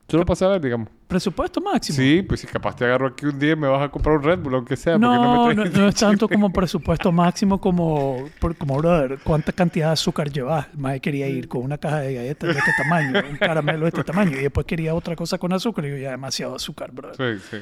Solo 0.07 0.25
para 0.25 0.36
saber, 0.38 0.59
digamos. 0.59 0.88
presupuesto 1.07 1.62
máximo. 1.62 1.95
Sí, 1.95 2.24
pues 2.27 2.39
si 2.39 2.48
capaz 2.48 2.75
te 2.75 2.83
agarro 2.83 3.05
aquí 3.09 3.27
un 3.27 3.38
día 3.38 3.51
y 3.51 3.55
me 3.55 3.67
vas 3.67 3.83
a 3.83 3.89
comprar 3.89 4.15
un 4.17 4.24
Red 4.24 4.39
Bull, 4.39 4.55
aunque 4.55 4.75
sea, 4.75 4.93
porque 4.93 5.05
no, 5.05 5.45
me 5.45 5.53
no, 5.55 5.65
no 5.65 5.88
es 5.88 5.95
tanto 5.95 6.27
como 6.27 6.50
presupuesto 6.53 7.12
máximo 7.12 7.62
como, 7.62 8.27
por- 8.39 8.55
como 8.57 8.77
brother, 8.77 9.19
¿cuánta 9.24 9.51
cantidad 9.51 9.88
de 9.88 9.93
azúcar 9.93 10.31
llevas? 10.31 10.65
Mae 10.74 11.00
quería 11.00 11.27
ir 11.27 11.48
con 11.48 11.62
una 11.63 11.77
caja 11.77 12.00
de 12.00 12.15
galletas 12.15 12.53
de 12.55 12.59
este 12.59 12.71
tamaño, 12.81 13.21
un 13.29 13.38
caramelo 13.38 13.81
de 13.81 13.89
este 13.89 14.03
tamaño, 14.03 14.31
y 14.31 14.41
después 14.43 14.65
quería 14.65 14.95
otra 14.95 15.15
cosa 15.15 15.38
con 15.38 15.53
azúcar, 15.53 15.86
y 15.86 15.89
yo 15.91 15.98
ya 15.98 16.09
demasiado 16.12 16.55
azúcar, 16.55 16.91
brother. 16.91 17.38
Sí, 17.39 17.45
sí. 17.51 17.57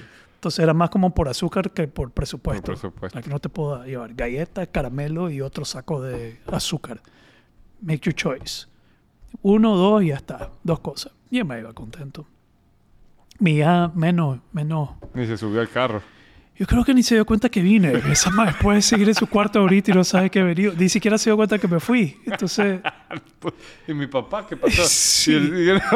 Entonces 0.47 0.63
era 0.63 0.73
más 0.73 0.89
como 0.89 1.13
por 1.13 1.27
azúcar 1.27 1.71
que 1.71 1.89
por 1.89 2.11
presupuesto. 2.11 2.71
Por 2.71 2.75
presupuesto. 2.79 3.19
Aquí 3.19 3.29
no 3.29 3.37
te 3.39 3.49
puedo 3.49 3.83
llevar 3.83 4.13
galletas, 4.13 4.69
caramelo 4.71 5.29
y 5.29 5.41
otro 5.41 5.65
saco 5.65 6.01
de 6.01 6.39
azúcar. 6.49 7.01
Make 7.81 7.99
your 8.05 8.15
choice. 8.15 8.65
Uno, 9.41 9.75
dos 9.75 10.03
y 10.03 10.07
ya 10.07 10.15
está. 10.15 10.51
Dos 10.63 10.79
cosas. 10.79 11.11
Y 11.29 11.43
me 11.43 11.59
iba 11.59 11.73
contento. 11.73 12.25
Mi 13.39 13.57
hija 13.57 13.91
menos, 13.93 14.39
menos. 14.53 14.91
Ni 15.13 15.25
se 15.27 15.35
subió 15.37 15.59
al 15.59 15.67
carro. 15.69 16.01
Yo 16.55 16.65
creo 16.65 16.85
que 16.85 16.93
ni 16.93 17.03
se 17.03 17.15
dio 17.15 17.25
cuenta 17.25 17.49
que 17.49 17.61
vine. 17.61 17.91
Esa 18.09 18.29
madre 18.31 18.55
puede 18.61 18.81
seguir 18.81 19.09
en 19.09 19.15
su 19.15 19.27
cuarto 19.27 19.59
ahorita 19.59 19.91
y 19.91 19.93
no 19.95 20.05
sabe 20.05 20.29
que 20.29 20.39
he 20.39 20.43
venido. 20.43 20.71
Ni 20.77 20.87
siquiera 20.87 21.17
se 21.17 21.29
dio 21.29 21.35
cuenta 21.35 21.59
que 21.59 21.67
me 21.67 21.81
fui. 21.81 22.17
Entonces, 22.25 22.79
¿Y 23.87 23.93
mi 23.93 24.07
papá 24.07 24.47
qué 24.47 24.55
pasó? 24.55 24.81
Sí. 24.87 25.33
Y 25.33 25.35
él- 25.35 25.57
y 25.57 25.69
él, 25.71 25.81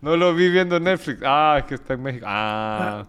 no, 0.00 0.10
no 0.10 0.16
lo 0.16 0.34
vi 0.34 0.48
viendo 0.48 0.80
Netflix. 0.80 1.20
Ah, 1.22 1.56
es 1.58 1.64
que 1.66 1.74
está 1.74 1.92
en 1.92 2.02
México. 2.02 2.24
Ah. 2.26 3.06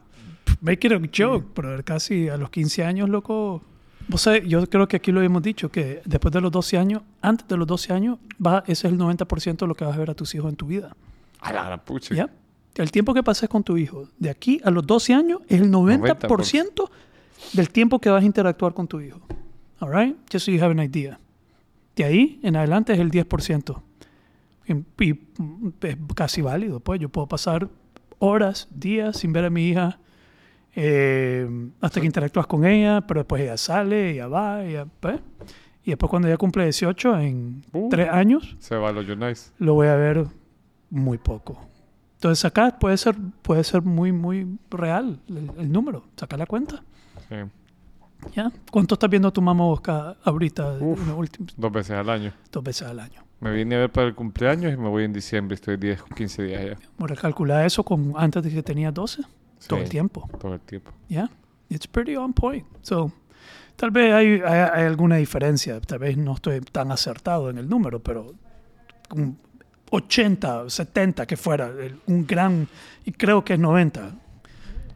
Make 0.63 0.87
it 0.87 0.93
a 0.93 0.99
joke, 1.11 1.45
pero 1.53 1.83
casi 1.83 2.29
a 2.29 2.37
los 2.37 2.49
15 2.49 2.83
años, 2.83 3.09
loco. 3.09 3.61
Vos 4.07 4.21
sabés, 4.21 4.45
yo 4.47 4.67
creo 4.67 4.87
que 4.87 4.97
aquí 4.97 5.11
lo 5.11 5.21
hemos 5.21 5.43
dicho, 5.43 5.69
que 5.69 6.01
después 6.05 6.33
de 6.33 6.41
los 6.41 6.51
12 6.51 6.77
años, 6.77 7.03
antes 7.21 7.47
de 7.47 7.55
los 7.55 7.67
12 7.67 7.93
años, 7.93 8.17
va, 8.45 8.63
ese 8.67 8.87
es 8.87 8.93
el 8.93 8.99
90% 8.99 9.57
de 9.57 9.67
lo 9.67 9.75
que 9.75 9.85
vas 9.85 9.95
a 9.95 9.99
ver 9.99 10.09
a 10.09 10.13
tus 10.13 10.33
hijos 10.35 10.49
en 10.49 10.55
tu 10.55 10.65
vida. 10.65 10.95
A 11.39 11.53
la 11.53 11.65
gran 11.65 11.79
pucha. 11.81 12.15
¿Ya? 12.15 12.29
El 12.75 12.91
tiempo 12.91 13.13
que 13.13 13.21
pases 13.21 13.47
con 13.47 13.63
tu 13.63 13.77
hijo, 13.77 14.07
de 14.17 14.29
aquí 14.29 14.59
a 14.63 14.71
los 14.71 14.85
12 14.85 15.13
años, 15.13 15.41
es 15.47 15.61
el 15.61 15.71
90%, 15.71 16.89
del 17.53 17.69
tiempo 17.69 17.99
que 17.99 18.09
vas 18.09 18.23
a 18.23 18.25
interactuar 18.25 18.73
con 18.73 18.87
tu 18.87 18.99
hijo. 18.99 19.21
All 19.79 19.93
right? 19.93 20.17
Just 20.31 20.45
so 20.45 20.51
you 20.51 20.61
have 20.63 20.71
an 20.71 20.79
idea. 20.79 21.19
De 21.95 22.03
ahí 22.03 22.39
en 22.41 22.55
adelante 22.55 22.93
es 22.93 22.99
el 22.99 23.11
10%. 23.11 23.81
Y, 24.65 24.73
y, 25.03 25.13
mm, 25.13 25.69
es 25.81 25.97
casi 26.15 26.41
válido. 26.41 26.79
Pues 26.79 26.99
yo 26.99 27.09
puedo 27.09 27.27
pasar 27.27 27.69
horas, 28.19 28.67
días 28.71 29.17
sin 29.17 29.33
ver 29.33 29.45
a 29.45 29.49
mi 29.49 29.67
hija 29.67 29.99
eh, 30.75 31.47
hasta 31.81 31.99
que 31.99 32.05
interactúas 32.05 32.47
con 32.47 32.65
ella, 32.65 33.01
pero 33.01 33.21
después 33.21 33.41
ella 33.41 33.57
sale, 33.57 34.11
ella 34.11 34.27
va, 34.27 34.63
ella, 34.63 34.85
pues. 34.99 35.19
Y 35.85 35.91
después 35.91 36.09
cuando 36.09 36.27
ella 36.27 36.37
cumple 36.37 36.63
18, 36.63 37.19
en 37.19 37.63
Uh. 37.73 37.89
tres 37.89 38.09
años, 38.09 38.55
Se 38.59 38.75
va 38.75 38.89
a 38.89 38.91
los 38.93 39.07
Unites. 39.07 39.53
lo 39.59 39.73
voy 39.73 39.87
a 39.87 39.95
ver 39.95 40.25
muy 40.89 41.17
poco. 41.17 41.59
Entonces 42.15 42.45
acá 42.45 42.77
puede 42.79 42.95
ser, 42.97 43.15
puede 43.41 43.63
ser 43.65 43.81
muy, 43.81 44.11
muy 44.13 44.47
real 44.71 45.19
el, 45.27 45.51
el 45.57 45.71
número. 45.71 46.05
Saca 46.15 46.37
la 46.37 46.45
cuenta. 46.45 46.81
Sí. 47.27 47.35
¿Ya? 48.33 48.49
¿Cuánto 48.71 48.95
estás 48.95 49.09
viendo 49.09 49.33
tu 49.33 49.41
mamá 49.41 49.65
vos 49.65 49.81
ca- 49.81 50.15
ahorita 50.23 50.77
Uf. 50.79 51.01
en 51.01 51.07
los 51.09 51.17
últimos 51.17 51.53
Dos 51.57 51.71
veces 51.73 51.91
al 51.97 52.09
año. 52.09 52.31
dos 52.49 52.63
veces 52.63 52.87
al 52.87 53.01
año? 53.01 53.21
Me 53.41 53.51
vine 53.51 53.75
a 53.75 53.79
ver 53.79 53.91
para 53.91 54.07
el 54.07 54.15
cumpleaños 54.15 54.73
y 54.73 54.77
me 54.77 54.87
voy 54.87 55.03
en 55.03 55.11
diciembre. 55.11 55.55
Estoy 55.55 55.75
10, 55.75 56.01
15 56.15 56.43
días 56.43 56.61
allá. 56.61 56.77
Bueno, 56.97 57.13
calcular 57.17 57.65
eso 57.65 57.83
con 57.83 58.13
antes 58.15 58.41
de 58.41 58.51
que 58.51 58.63
tenía 58.63 58.89
12, 58.93 59.23
todo 59.67 59.79
el 59.79 59.85
Sí, 59.85 59.91
tiempo. 59.91 60.29
Todo 60.39 60.53
el 60.53 60.59
tiempo. 60.61 60.91
¿Ya? 61.09 61.29
It's 61.69 61.87
pretty 61.87 62.15
on 62.15 62.33
point. 62.33 62.65
So, 62.81 63.11
tal 63.75 63.91
vez 63.91 64.13
hay, 64.13 64.41
hay, 64.45 64.69
hay 64.73 64.83
alguna 64.85 65.17
diferencia. 65.17 65.79
Tal 65.81 65.99
vez 65.99 66.17
no 66.17 66.35
estoy 66.35 66.61
tan 66.61 66.91
acertado 66.91 67.49
en 67.49 67.57
el 67.57 67.67
número, 67.69 68.01
pero 68.01 68.33
un 69.11 69.37
80, 69.91 70.69
70 70.69 71.25
que 71.25 71.37
fuera, 71.37 71.71
un 72.07 72.25
gran, 72.25 72.67
y 73.05 73.11
creo 73.11 73.45
que 73.45 73.53
es 73.53 73.59
90. 73.59 74.15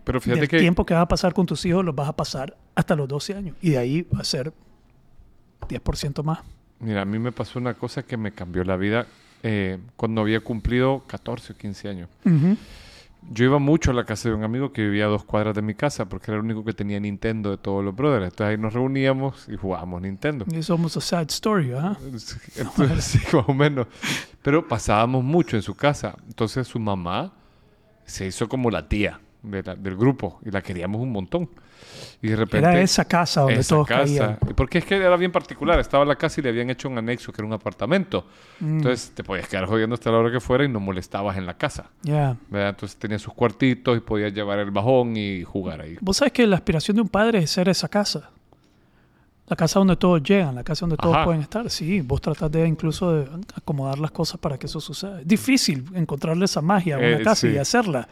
Pero 0.04 0.22
fíjate 0.22 0.42
del 0.42 0.50
que 0.50 0.60
tiempo 0.60 0.86
que 0.86 0.94
vas 0.94 1.04
a 1.04 1.08
pasar 1.08 1.34
con 1.34 1.46
tus 1.46 1.66
hijos 1.66 1.84
los 1.84 1.94
vas 1.94 2.08
a 2.10 2.16
pasar 2.16 2.58
hasta 2.76 2.96
los 2.96 3.08
12 3.08 3.34
años. 3.36 3.58
Y 3.62 3.72
de 3.72 3.78
ahí 3.78 4.02
va 4.04 4.20
a 4.22 4.24
ser 4.24 4.54
10% 5.68 6.24
más. 6.24 6.40
Mira, 6.80 7.02
a 7.02 7.06
mí 7.06 7.20
me 7.20 7.32
pasó 7.32 7.60
una 7.60 7.74
cosa 7.74 8.04
que 8.04 8.18
me 8.18 8.32
cambió 8.32 8.64
la 8.64 8.78
vida 8.78 9.06
eh, 9.44 9.78
cuando 9.96 10.22
había 10.22 10.40
cumplido 10.40 11.04
14 11.08 11.54
o 11.54 11.58
15 11.58 11.90
años. 11.90 12.10
Yo 13.30 13.44
iba 13.46 13.60
mucho 13.60 13.92
a 13.92 13.94
la 13.94 14.06
casa 14.06 14.30
de 14.30 14.36
un 14.36 14.44
amigo 14.44 14.72
que 14.72 14.84
vivía 14.84 15.06
a 15.06 15.08
dos 15.10 15.26
cuadras 15.26 15.54
de 15.56 15.62
mi 15.62 15.74
casa 15.74 16.08
porque 16.08 16.32
era 16.32 16.38
el 16.40 16.46
único 16.46 16.64
que 16.64 16.72
tenía 16.74 17.00
Nintendo 17.00 17.50
de 17.52 17.58
todos 17.58 17.84
los 17.84 17.94
brothers. 17.96 18.24
Entonces 18.26 18.48
ahí 18.56 18.58
nos 18.58 18.74
reuníamos 18.74 19.48
y 19.50 19.58
jugábamos 19.58 20.02
Nintendo. 20.02 20.46
Es 20.54 20.70
almost 20.70 20.98
a 20.98 21.02
sad 21.02 21.28
story, 21.30 21.74
¿ah? 21.74 21.98
Entonces, 22.58 23.04
sí, 23.04 23.20
más 23.36 23.44
o 23.50 23.54
menos. 23.54 23.88
Pero 24.42 24.66
pasábamos 24.68 25.24
mucho 25.26 25.58
en 25.58 25.62
su 25.62 25.76
casa. 25.76 26.16
Entonces 26.28 26.68
su 26.68 26.80
mamá 26.80 27.34
se 28.06 28.28
hizo 28.28 28.48
como 28.48 28.72
la 28.72 28.88
tía 28.88 29.20
de 29.44 29.62
la- 29.64 29.76
del 29.76 29.98
grupo 29.98 30.40
y 30.46 30.52
la 30.52 30.62
queríamos 30.62 31.02
un 31.02 31.12
montón. 31.12 31.50
Y 32.22 32.30
de 32.30 32.36
repente... 32.36 32.58
Era 32.70 32.82
esa 32.82 33.06
casa 33.06 33.42
donde 33.42 33.60
esa 33.60 33.76
todos 33.76 33.88
casa. 33.88 34.04
caían. 34.04 34.40
Porque 34.56 34.80
es 34.80 34.86
que 34.86 34.96
era 34.98 35.16
bien 35.18 35.32
particular. 35.32 35.80
Estaba 35.80 36.04
la 36.06 36.16
casa 36.16 36.40
y 36.40 36.44
le 36.44 36.50
habían 36.50 36.70
hecho 36.70 36.90
un 36.90 36.98
anexo 36.98 37.32
que 37.32 37.42
era 37.42 37.48
un 37.48 37.54
apartamento. 37.54 38.26
Mm, 38.60 38.78
Entonces 38.78 39.12
te 39.14 39.24
podías 39.24 39.48
quedar 39.48 39.66
jodiendo 39.66 39.94
hasta 39.94 40.10
la 40.12 40.18
hora 40.18 40.32
que 40.32 40.40
fuera 40.40 40.64
y 40.66 40.68
no 40.70 40.80
molestabas 40.80 41.38
en 41.38 41.46
la 41.46 41.56
casa. 41.58 41.92
ya. 42.02 42.36
¿verdad? 42.50 42.70
Entonces 42.70 42.98
tenía 42.98 43.20
sus 43.20 43.34
cuartitos 43.34 43.96
y 43.98 44.00
podías 44.02 44.34
llevar 44.34 44.60
el 44.60 44.72
bajón 44.72 45.16
y 45.16 45.44
jugar 45.44 45.82
ahí. 45.82 45.98
Vos 46.02 46.18
sabes 46.18 46.34
que 46.34 46.48
la 46.48 46.56
aspiración 46.56 46.96
de 46.96 47.02
un 47.02 47.10
padre 47.10 47.40
es 47.40 47.52
ser 47.52 47.70
esa 47.70 47.88
casa. 47.88 48.32
La 49.50 49.56
casa 49.56 49.80
donde 49.80 49.96
todos 49.96 50.22
llegan, 50.24 50.56
la 50.56 50.64
casa 50.64 50.82
donde 50.82 50.98
todos 50.98 51.16
Ajá. 51.16 51.24
pueden 51.26 51.42
estar. 51.42 51.70
Sí, 51.70 52.02
vos 52.02 52.20
tratás 52.20 52.52
de 52.52 52.68
incluso 52.68 53.14
de 53.14 53.30
acomodar 53.56 53.98
las 53.98 54.12
cosas 54.12 54.40
para 54.42 54.58
que 54.58 54.66
eso 54.66 54.82
suceda. 54.82 55.22
Es 55.22 55.28
difícil 55.28 55.86
encontrarle 55.94 56.44
esa 56.46 56.62
magia 56.62 56.96
a 56.96 56.98
una 56.98 57.08
Eh, 57.12 57.22
casa 57.24 57.48
sí. 57.48 57.54
y 57.54 57.58
hacerla. 57.58 58.10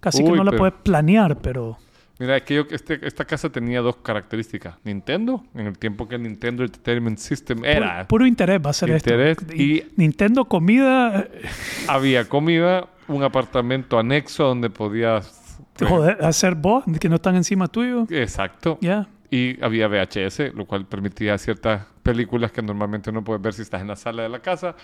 Casi 0.00 0.24
que 0.24 0.30
no 0.30 0.42
la 0.42 0.52
pero- 0.52 0.58
puedes 0.60 0.74
planear, 0.82 1.36
pero... 1.36 1.76
Mira, 2.20 2.36
es 2.36 2.42
que 2.42 2.54
yo, 2.54 2.64
este, 2.70 3.00
esta 3.06 3.24
casa 3.24 3.48
tenía 3.50 3.80
dos 3.80 3.96
características. 3.96 4.76
Nintendo, 4.84 5.42
en 5.54 5.66
el 5.66 5.78
tiempo 5.78 6.06
que 6.06 6.16
el 6.16 6.22
Nintendo 6.22 6.62
Entertainment 6.62 7.16
System 7.18 7.64
era, 7.64 7.94
Puro, 7.94 8.08
puro 8.08 8.26
interés 8.26 8.60
va 8.64 8.70
a 8.70 8.74
ser 8.74 8.90
Interés 8.90 9.38
esto. 9.38 9.54
y- 9.54 9.84
Nintendo 9.96 10.44
comida, 10.44 11.26
había 11.88 12.28
comida, 12.28 12.88
un 13.08 13.22
apartamento 13.22 13.98
anexo 13.98 14.44
donde 14.44 14.68
podías... 14.68 15.58
joder, 15.80 16.22
hacer 16.22 16.54
vos, 16.56 16.84
que 17.00 17.08
no 17.08 17.14
están 17.16 17.36
encima 17.36 17.66
tuyo. 17.68 18.06
Exacto. 18.10 18.76
Ya. 18.82 19.08
Y 19.30 19.62
había 19.64 19.88
VHS, 19.88 20.54
lo 20.54 20.66
cual 20.66 20.84
permitía 20.86 21.38
ciertas 21.38 21.86
películas 22.02 22.52
que 22.52 22.60
normalmente 22.60 23.10
no 23.12 23.24
puedes 23.24 23.40
ver 23.40 23.54
si 23.54 23.62
estás 23.62 23.80
en 23.80 23.88
la 23.88 23.96
sala 23.96 24.24
de 24.24 24.28
la 24.28 24.40
casa. 24.40 24.74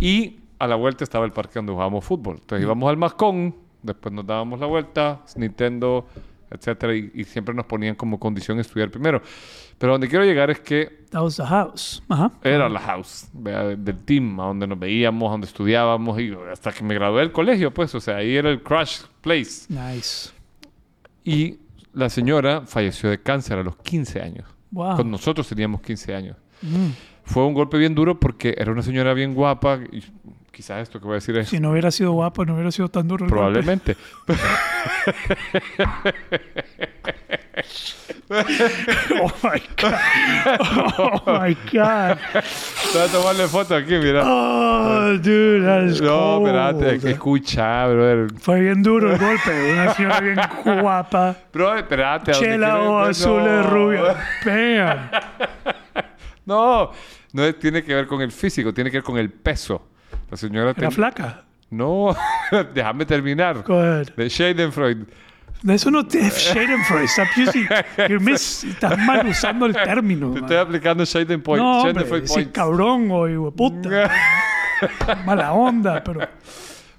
Y 0.00 0.38
a 0.58 0.66
la 0.66 0.76
vuelta 0.76 1.04
estaba 1.04 1.26
el 1.26 1.32
parque 1.32 1.54
donde 1.56 1.72
jugábamos 1.72 2.02
fútbol. 2.04 2.36
Entonces 2.40 2.64
íbamos 2.64 2.88
al 2.88 2.96
Mascón, 2.96 3.54
después 3.82 4.14
nos 4.14 4.24
dábamos 4.26 4.58
la 4.60 4.66
vuelta, 4.66 5.20
Nintendo, 5.36 6.06
etcétera, 6.54 6.94
y, 6.94 7.10
y 7.14 7.24
siempre 7.24 7.54
nos 7.54 7.66
ponían 7.66 7.94
como 7.94 8.18
condición 8.20 8.58
estudiar 8.60 8.90
primero. 8.90 9.20
Pero 9.78 9.92
donde 9.92 10.08
quiero 10.08 10.24
llegar 10.24 10.50
es 10.50 10.60
que 10.60 11.02
That 11.10 11.22
was 11.22 11.36
the 11.36 11.44
house. 11.44 12.02
Ajá. 12.08 12.30
era 12.42 12.68
la 12.68 12.78
house 12.80 13.26
¿vea? 13.32 13.64
de- 13.64 13.76
del 13.76 13.98
team, 14.04 14.38
a 14.40 14.44
donde 14.46 14.66
nos 14.66 14.78
veíamos, 14.78 15.28
a 15.28 15.32
donde 15.32 15.46
estudiábamos, 15.46 16.20
y 16.20 16.32
hasta 16.50 16.70
que 16.72 16.84
me 16.84 16.94
gradué 16.94 17.20
del 17.20 17.32
colegio, 17.32 17.72
pues, 17.74 17.94
o 17.94 18.00
sea, 18.00 18.16
ahí 18.16 18.36
era 18.36 18.50
el 18.50 18.62
crash 18.62 19.00
place. 19.20 19.66
Nice. 19.68 20.30
Y 21.24 21.58
la 21.92 22.08
señora 22.08 22.62
falleció 22.66 23.10
de 23.10 23.20
cáncer 23.20 23.58
a 23.58 23.62
los 23.62 23.76
15 23.76 24.20
años. 24.20 24.46
Wow. 24.70 24.94
Cuando 24.96 25.04
nosotros 25.04 25.46
teníamos 25.48 25.80
15 25.82 26.14
años. 26.14 26.36
Mm. 26.62 26.90
fue 27.24 27.44
un 27.44 27.54
golpe 27.54 27.76
bien 27.76 27.94
duro 27.94 28.18
porque 28.20 28.54
era 28.56 28.70
una 28.72 28.82
señora 28.82 29.12
bien 29.14 29.34
guapa. 29.34 29.80
Y 29.92 30.02
quizás 30.62 30.82
esto 30.82 31.00
que 31.00 31.06
voy 31.06 31.14
a 31.14 31.16
decir 31.16 31.36
es 31.36 31.48
Si 31.48 31.58
no 31.58 31.72
hubiera 31.72 31.90
sido 31.90 32.12
guapo, 32.12 32.44
no 32.44 32.54
hubiera 32.54 32.70
sido 32.70 32.88
tan 32.88 33.08
duro 33.08 33.24
el 33.24 33.30
golpe. 33.32 33.62
probablemente. 33.62 33.96
Oh 38.30 39.30
my 39.42 39.60
God. 39.76 39.94
Oh 40.98 41.22
my 41.26 41.54
God. 41.70 42.18
Voy 42.92 43.02
a 43.02 43.08
tomarle 43.12 43.46
foto 43.48 43.74
aquí, 43.74 43.94
mira. 43.98 44.22
Oh, 44.24 45.18
dude, 45.18 45.64
that 45.66 45.82
is 45.84 46.00
No, 46.00 46.38
espérate, 46.46 47.10
escucha, 47.10 47.86
brother. 47.88 48.28
Fue 48.38 48.60
bien 48.60 48.82
duro 48.82 49.12
el 49.12 49.18
golpe. 49.18 49.72
Una 49.72 49.92
señora 49.94 50.20
bien 50.20 50.38
guapa. 50.80 51.36
Bro, 51.52 51.76
espérate. 51.78 52.30
¿a 52.30 52.34
dónde 52.34 52.48
Chela 52.48 52.78
o 52.80 52.84
No. 52.84 52.98
azul 53.00 53.64
rubio. 53.64 54.04
Bam. 54.44 55.10
No, 56.44 56.90
no 57.34 57.54
tiene 57.54 57.84
que 57.84 57.94
ver 57.94 58.08
con 58.08 58.20
el 58.20 58.32
físico, 58.32 58.74
tiene 58.74 58.90
que 58.90 58.96
ver 58.96 59.04
con 59.04 59.16
el 59.16 59.30
peso. 59.30 59.90
La 60.32 60.36
señora 60.38 60.70
Era 60.70 60.80
ten- 60.80 60.90
flaca. 60.90 61.44
No, 61.70 62.14
déjame 62.74 63.04
terminar. 63.06 63.62
Go 63.64 63.78
ahead. 63.78 64.08
De 64.16 64.28
Schadenfreude. 64.30 65.04
Eso 65.68 65.90
no 65.90 66.06
te... 66.06 66.28
Schadenfreude. 66.30 67.04
Stop 67.04 67.28
using... 67.36 67.66
You're 68.08 68.18
miss... 68.18 68.64
Estás 68.64 68.98
mal 68.98 69.26
usando 69.26 69.66
el 69.66 69.74
término. 69.74 70.28
Te 70.28 70.40
man. 70.40 70.44
estoy 70.44 70.56
aplicando 70.56 71.04
Schadenpoint. 71.04 71.62
No, 71.62 71.78
hombre. 71.82 71.92
Schadenfreude 71.92 72.26
Sí, 72.28 72.34
points. 72.34 72.52
cabrón 72.52 73.08
o 73.10 73.50
puta. 73.52 74.10
Mala 75.26 75.52
onda, 75.52 76.02
pero... 76.02 76.20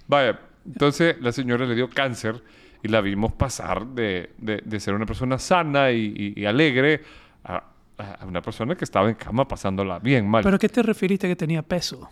Vaya, 0.07 0.39
entonces 0.65 1.15
la 1.19 1.31
señora 1.31 1.65
le 1.65 1.73
dio 1.75 1.89
cáncer 1.89 2.41
y 2.83 2.87
la 2.87 3.01
vimos 3.01 3.33
pasar 3.33 3.85
de, 3.87 4.31
de- 4.37 4.61
de 4.63 4.79
ser 4.79 4.93
una 4.93 5.05
persona 5.07 5.39
sana 5.39 5.91
y, 5.91 6.33
y- 6.35 6.41
y 6.41 6.45
alegre 6.45 7.01
a, 7.43 7.63
a 7.97 8.25
una 8.25 8.41
persona 8.41 8.75
que 8.75 8.83
estaba 8.85 9.09
en 9.09 9.15
cama 9.15 9.47
pasándola 9.47 9.97
bien 9.99 10.27
mal. 10.29 10.43
¿Pero 10.43 10.55
a 10.57 10.59
qué 10.59 10.69
te 10.69 10.83
referiste 10.83 11.27
que 11.27 11.35
tenía 11.35 11.61
peso? 11.63 12.09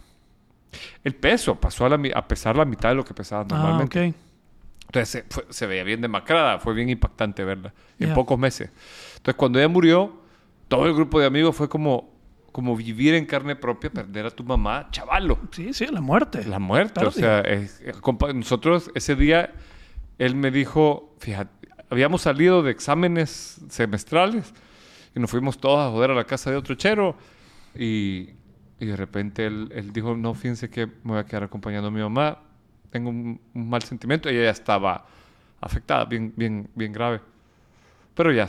El 1.04 1.16
peso 1.16 1.56
pasó 1.60 1.86
a, 1.86 1.90
la 1.90 2.00
a 2.16 2.28
pesar 2.28 2.56
la 2.56 2.66
mitad 2.66 2.90
de 2.90 2.96
lo 2.96 3.04
que 3.06 3.14
pesaba 3.14 3.44
normalmente. 3.44 4.00
Ah, 4.00 4.08
ok. 4.10 4.16
Entonces 4.88 5.26
se, 5.30 5.54
se 5.54 5.68
veía 5.68 5.84
bien 5.84 6.02
demacrada, 6.02 6.60
fue 6.60 6.74
bien 6.74 6.90
impactante 6.90 7.44
verla 7.46 7.74
en 8.00 8.10
Ya. 8.10 8.14
pocos 8.14 8.38
meses. 8.38 8.70
Entonces 9.18 9.36
cuando 9.36 9.60
ella 9.60 9.68
murió, 9.70 10.22
todo 10.68 10.86
el 10.86 10.94
grupo 10.94 11.20
de 11.20 11.26
amigos 11.28 11.56
fue 11.56 11.70
como, 11.70 12.14
como 12.52 12.76
vivir 12.76 13.14
en 13.14 13.26
carne 13.26 13.56
propia, 13.56 13.90
perder 13.90 14.26
a 14.26 14.32
tu 14.32 14.44
mamá, 14.44 14.88
chavalo. 14.92 15.40
Sí, 15.52 15.74
sí, 15.74 15.86
la 15.88 16.02
muerte. 16.02 16.44
La 16.46 16.60
muerte, 16.60 17.00
o 17.06 17.12
Pérdida. 17.12 17.42
sea, 17.44 17.52
es- 17.54 17.80
es- 17.82 18.02
nosotros 18.36 18.92
ese 18.94 19.16
día, 19.16 19.54
él 20.18 20.36
me 20.36 20.52
dijo, 20.52 21.16
fíjate, 21.20 21.52
habíamos 21.90 22.22
salido 22.24 22.62
de 22.64 22.72
exámenes 22.72 23.62
semestrales 23.70 24.54
y 25.16 25.20
nos 25.20 25.30
fuimos 25.32 25.58
todos 25.58 25.80
a 25.80 25.90
joder 25.92 26.12
a 26.12 26.16
la 26.16 26.26
casa 26.26 26.52
de 26.52 26.58
otro 26.58 26.76
chero 26.76 27.16
y, 27.76 28.30
y 28.82 28.88
de 28.88 28.96
repente 28.96 29.46
él, 29.46 29.72
él 29.76 29.94
dijo, 29.94 30.18
no, 30.18 30.34
fíjense 30.34 30.72
que 30.72 30.88
me 30.88 31.12
voy 31.12 31.20
a 31.20 31.24
quedar 31.24 31.44
acompañando 31.44 31.90
a 31.90 31.92
mi 31.92 32.02
mamá, 32.02 32.40
tengo 32.90 33.12
un, 33.12 33.40
un 33.54 33.70
mal 33.70 33.84
sentimiento 33.84 34.28
y 34.28 34.34
ella 34.34 34.46
ya 34.46 34.50
estaba 34.50 35.06
afectada, 35.62 36.04
bien, 36.06 36.34
bien, 36.36 36.68
bien 36.74 36.92
grave. 36.92 37.22
Pero 38.16 38.32
ya, 38.32 38.48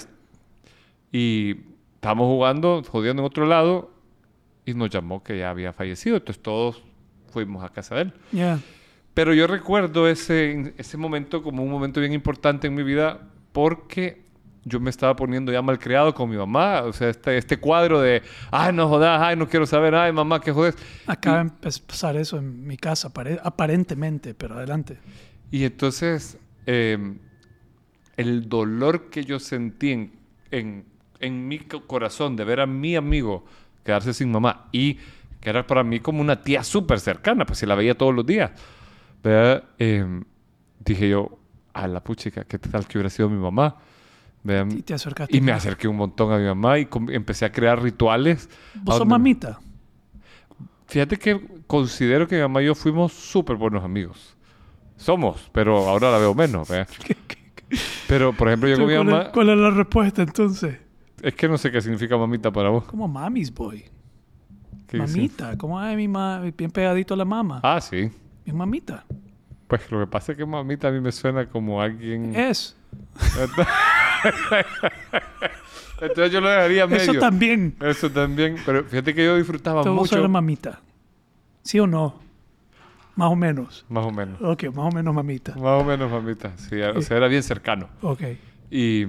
y 1.12 1.58
estábamos 1.96 2.28
jugando, 2.28 2.82
jodiendo 2.82 3.20
en 3.20 3.26
otro 3.26 3.44
lado 3.44 3.92
y 4.64 4.72
nos 4.72 4.88
llamó 4.88 5.22
que 5.22 5.36
ya 5.36 5.50
había 5.50 5.74
fallecido, 5.74 6.16
entonces 6.16 6.42
todos 6.42 6.82
fuimos 7.30 7.62
a 7.62 7.68
casa 7.68 7.96
de 7.96 8.00
él. 8.00 8.12
Ya. 8.32 8.58
Pero 9.12 9.34
yo 9.34 9.46
recuerdo 9.46 10.08
ese, 10.08 10.72
ese 10.78 10.96
momento 10.96 11.42
como 11.42 11.62
un 11.62 11.70
momento 11.70 12.00
bien 12.00 12.14
importante 12.14 12.68
en 12.68 12.74
mi 12.74 12.82
vida 12.82 13.20
porque 13.52 14.21
yo 14.64 14.78
me 14.80 14.90
estaba 14.90 15.16
poniendo 15.16 15.50
ya 15.52 15.60
malcriado 15.62 16.14
con 16.14 16.30
mi 16.30 16.36
mamá. 16.36 16.82
O 16.82 16.92
sea, 16.92 17.08
este, 17.10 17.36
este 17.36 17.56
cuadro 17.58 18.00
de, 18.00 18.22
ay, 18.50 18.72
no 18.72 18.88
jodas, 18.88 19.20
ay, 19.20 19.36
no 19.36 19.48
quiero 19.48 19.66
saber, 19.66 19.94
ay, 19.94 20.12
mamá, 20.12 20.40
qué 20.40 20.52
jodes. 20.52 20.76
Acaba 21.06 21.36
de 21.38 21.42
empezar 21.42 22.16
eso 22.16 22.38
en 22.38 22.66
mi 22.66 22.76
casa, 22.76 23.08
apare- 23.12 23.40
aparentemente, 23.42 24.34
pero 24.34 24.54
adelante. 24.56 24.98
Y 25.50 25.64
entonces, 25.64 26.38
eh, 26.66 27.16
el 28.16 28.48
dolor 28.48 29.10
que 29.10 29.24
yo 29.24 29.38
sentí 29.40 29.90
en, 29.92 30.12
en, 30.50 30.84
en 31.20 31.48
mi 31.48 31.58
co- 31.58 31.86
corazón 31.86 32.36
de 32.36 32.44
ver 32.44 32.60
a 32.60 32.66
mi 32.66 32.96
amigo 32.96 33.44
quedarse 33.84 34.12
sin 34.14 34.30
mamá 34.30 34.68
y 34.72 34.98
que 35.40 35.50
era 35.50 35.66
para 35.66 35.82
mí 35.82 35.98
como 35.98 36.20
una 36.20 36.40
tía 36.42 36.62
súper 36.62 37.00
cercana, 37.00 37.44
pues 37.44 37.58
si 37.58 37.66
la 37.66 37.74
veía 37.74 37.96
todos 37.96 38.14
los 38.14 38.24
días. 38.24 38.52
¿verdad? 39.22 39.64
Eh, 39.78 40.04
dije 40.84 41.08
yo, 41.08 41.38
a 41.72 41.86
la 41.88 42.02
puchica, 42.02 42.44
¿qué 42.44 42.58
tal 42.58 42.86
que 42.86 42.98
hubiera 42.98 43.10
sido 43.10 43.28
mi 43.28 43.38
mamá? 43.38 43.76
Y 44.44 44.82
te 44.82 44.94
acercaste. 44.94 45.36
Y 45.36 45.40
me 45.40 45.52
acerqué 45.52 45.86
un 45.86 45.96
montón 45.96 46.32
a 46.32 46.38
mi 46.38 46.44
mamá 46.44 46.78
y 46.78 46.88
empecé 47.10 47.44
a 47.44 47.52
crear 47.52 47.80
rituales. 47.80 48.48
¿Vos 48.82 48.96
a 48.96 48.98
sos 48.98 49.06
mamita? 49.06 49.60
Fíjate 50.86 51.16
que 51.16 51.40
considero 51.66 52.26
que 52.26 52.36
mi 52.36 52.42
mamá 52.42 52.62
y 52.62 52.66
yo 52.66 52.74
fuimos 52.74 53.12
súper 53.12 53.56
buenos 53.56 53.84
amigos. 53.84 54.36
Somos, 54.96 55.48
pero 55.52 55.88
ahora 55.88 56.10
la 56.10 56.18
veo 56.18 56.34
menos. 56.34 56.68
¿verdad? 56.68 56.88
Pero, 58.08 58.32
por 58.32 58.48
ejemplo, 58.48 58.68
yo 58.68 58.76
con 58.76 58.86
mi 58.86 58.94
¿Cuál, 58.94 59.08
es, 59.08 59.12
mamá... 59.12 59.32
cuál 59.32 59.48
es 59.50 59.58
la 59.58 59.70
respuesta 59.70 60.22
entonces? 60.22 60.78
Es 61.22 61.34
que 61.34 61.48
no 61.48 61.56
sé 61.56 61.70
qué 61.70 61.80
significa 61.80 62.16
mamita 62.16 62.50
para 62.50 62.68
vos. 62.68 62.84
Como 62.84 63.06
mamis, 63.08 63.54
boy. 63.54 63.84
Mamita. 64.92 65.56
Como 65.56 65.80
ay, 65.80 65.96
mi 65.96 66.08
ma 66.08 66.40
bien 66.40 66.70
pegadito 66.70 67.14
a 67.14 67.16
la 67.16 67.24
mama. 67.24 67.60
Ah, 67.62 67.80
sí. 67.80 68.10
Bien 68.44 68.56
mamita. 68.56 69.06
Pues 69.68 69.90
lo 69.90 70.00
que 70.00 70.06
pasa 70.06 70.32
es 70.32 70.38
que 70.38 70.44
mamita 70.44 70.88
a 70.88 70.90
mí 70.90 71.00
me 71.00 71.12
suena 71.12 71.46
como 71.46 71.80
alguien... 71.80 72.34
Es. 72.34 72.76
Entonces 76.00 76.32
yo 76.32 76.40
lo 76.40 76.48
dejaría 76.48 76.86
medio. 76.86 77.02
Eso 77.12 77.14
también. 77.14 77.76
Eso 77.80 78.10
también. 78.10 78.56
Pero 78.66 78.84
fíjate 78.84 79.14
que 79.14 79.24
yo 79.24 79.36
disfrutaba 79.36 79.82
Te 79.82 79.90
mucho. 79.90 80.16
eres 80.18 80.28
mamita. 80.28 80.80
¿Sí 81.62 81.78
o 81.78 81.86
no? 81.86 82.20
Más 83.14 83.30
o 83.30 83.36
menos. 83.36 83.84
Más 83.88 84.04
o 84.04 84.10
menos. 84.10 84.40
Ok, 84.42 84.64
más 84.74 84.92
o 84.92 84.96
menos 84.96 85.14
mamita. 85.14 85.54
Más 85.54 85.80
o 85.80 85.84
menos 85.84 86.10
mamita. 86.10 86.52
Sí, 86.56 86.80
o 86.80 87.00
sea, 87.02 87.18
era 87.18 87.28
bien 87.28 87.42
cercano. 87.42 87.88
Ok. 88.00 88.22
Y 88.70 89.06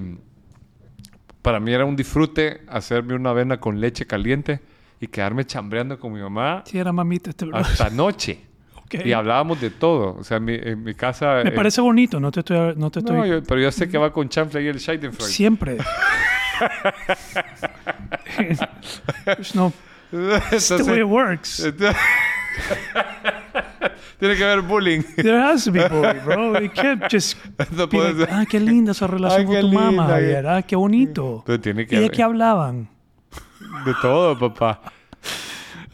para 1.42 1.60
mí 1.60 1.74
era 1.74 1.86
un 1.86 1.96
disfrute 1.96 2.62
hacerme 2.68 3.16
una 3.16 3.32
avena 3.32 3.60
con 3.60 3.80
leche 3.80 4.06
caliente 4.06 4.60
y 5.00 5.08
quedarme 5.08 5.46
chambreando 5.46 6.00
con 6.00 6.14
mi 6.14 6.22
mamá 6.22 6.64
Sí, 6.66 6.78
era 6.78 6.92
mamita 6.94 7.32
este 7.32 7.46
bro. 7.46 7.58
hasta 7.58 7.90
noche. 7.90 8.40
Y 9.04 9.14
hablábamos 9.14 9.60
de 9.62 9.70
todo. 9.70 10.16
O 10.20 10.24
sea, 10.24 10.38
en 10.38 10.46
mi, 10.46 10.56
en 10.56 10.84
mi 10.84 10.94
casa... 10.94 11.42
Me 11.44 11.50
eh, 11.50 11.54
parece 11.54 11.82
bonito, 11.82 12.20
no 12.20 12.32
te 12.32 12.42
estoy... 12.42 12.76
No 12.76 12.92
te 12.92 13.00
estoy 13.00 13.16
no, 13.16 13.26
yo- 13.26 13.44
pero 13.44 13.62
yo 13.62 13.72
sé 13.72 13.90
que 13.90 13.98
va 13.98 14.12
con 14.12 14.30
chanfle 14.30 14.64
y 14.64 14.68
el 14.68 14.80
Schadenfreude. 14.80 15.32
Siempre. 15.32 15.78
No... 19.54 19.74
It's 20.52 20.68
the 20.68 20.84
way 20.84 21.00
it 21.00 21.08
works. 21.08 21.58
Tiene 24.20 24.36
que 24.36 24.44
haber 24.44 24.62
bullying. 24.62 25.02
There 25.16 25.42
has 25.42 25.66
to 25.66 25.72
be 25.72 25.88
bully, 25.90 26.20
bro. 26.24 26.60
You 26.60 26.70
can't 26.70 27.12
just 27.12 27.38
No 27.72 27.88
be 27.88 27.98
like, 27.98 28.32
ah, 28.32 28.46
qué 28.50 28.60
linda 28.60 28.92
esa 28.92 29.08
relación 29.08 29.42
Ay, 29.42 29.48
con 29.48 29.62
tu 29.62 29.70
mamá, 29.72 30.08
Javier. 30.08 30.48
Ah, 30.48 30.62
qué 30.62 30.76
bonito. 30.76 31.40
Entonces 31.40 31.62
tiene 31.62 31.88
que 31.88 31.96
¿Y 31.96 32.00
de 32.00 32.10
qué 32.10 32.22
hablaban? 32.22 32.88
de 33.86 33.94
todo, 34.02 34.38
papá. 34.38 34.82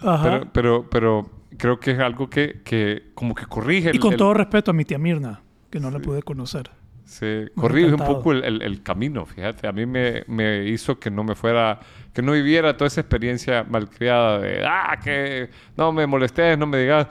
Ajá. 0.01 0.23
Pero, 0.23 0.51
pero, 0.51 0.89
pero 0.89 1.29
creo 1.59 1.79
que 1.79 1.91
es 1.91 1.99
algo 1.99 2.27
que, 2.29 2.61
que 2.63 3.11
como 3.13 3.35
que 3.35 3.45
corrige. 3.45 3.91
y 3.93 3.99
con 3.99 4.13
el- 4.13 4.17
todo 4.17 4.33
respeto 4.33 4.71
a 4.71 4.73
mi 4.73 4.83
tía 4.85 4.97
Mirna, 4.97 5.41
que 5.69 5.79
no 5.79 5.91
la 5.91 5.99
pude 5.99 6.23
conocer. 6.23 6.71
se 7.05 7.49
corrige 7.55 7.91
un 7.93 7.97
poco 8.05 8.31
el, 8.31 8.43
el- 8.43 8.61
el 8.61 8.81
camino, 8.83 9.25
fíjate. 9.25 9.67
A 9.67 9.71
mí 9.71 9.85
me, 9.85 10.23
me 10.27 10.65
hizo 10.67 10.99
que 10.99 11.09
no 11.11 11.23
me 11.23 11.33
fuera, 11.35 11.79
que 12.13 12.21
no 12.21 12.31
viviera 12.33 12.77
toda 12.77 12.87
esa 12.87 13.01
experiencia 13.01 13.63
malcriada 13.69 14.39
de, 14.39 14.63
ah, 14.65 14.97
que 15.03 15.49
no 15.75 15.91
me 15.91 16.05
molestes, 16.07 16.57
no 16.57 16.65
me 16.67 16.77
digas. 16.79 17.07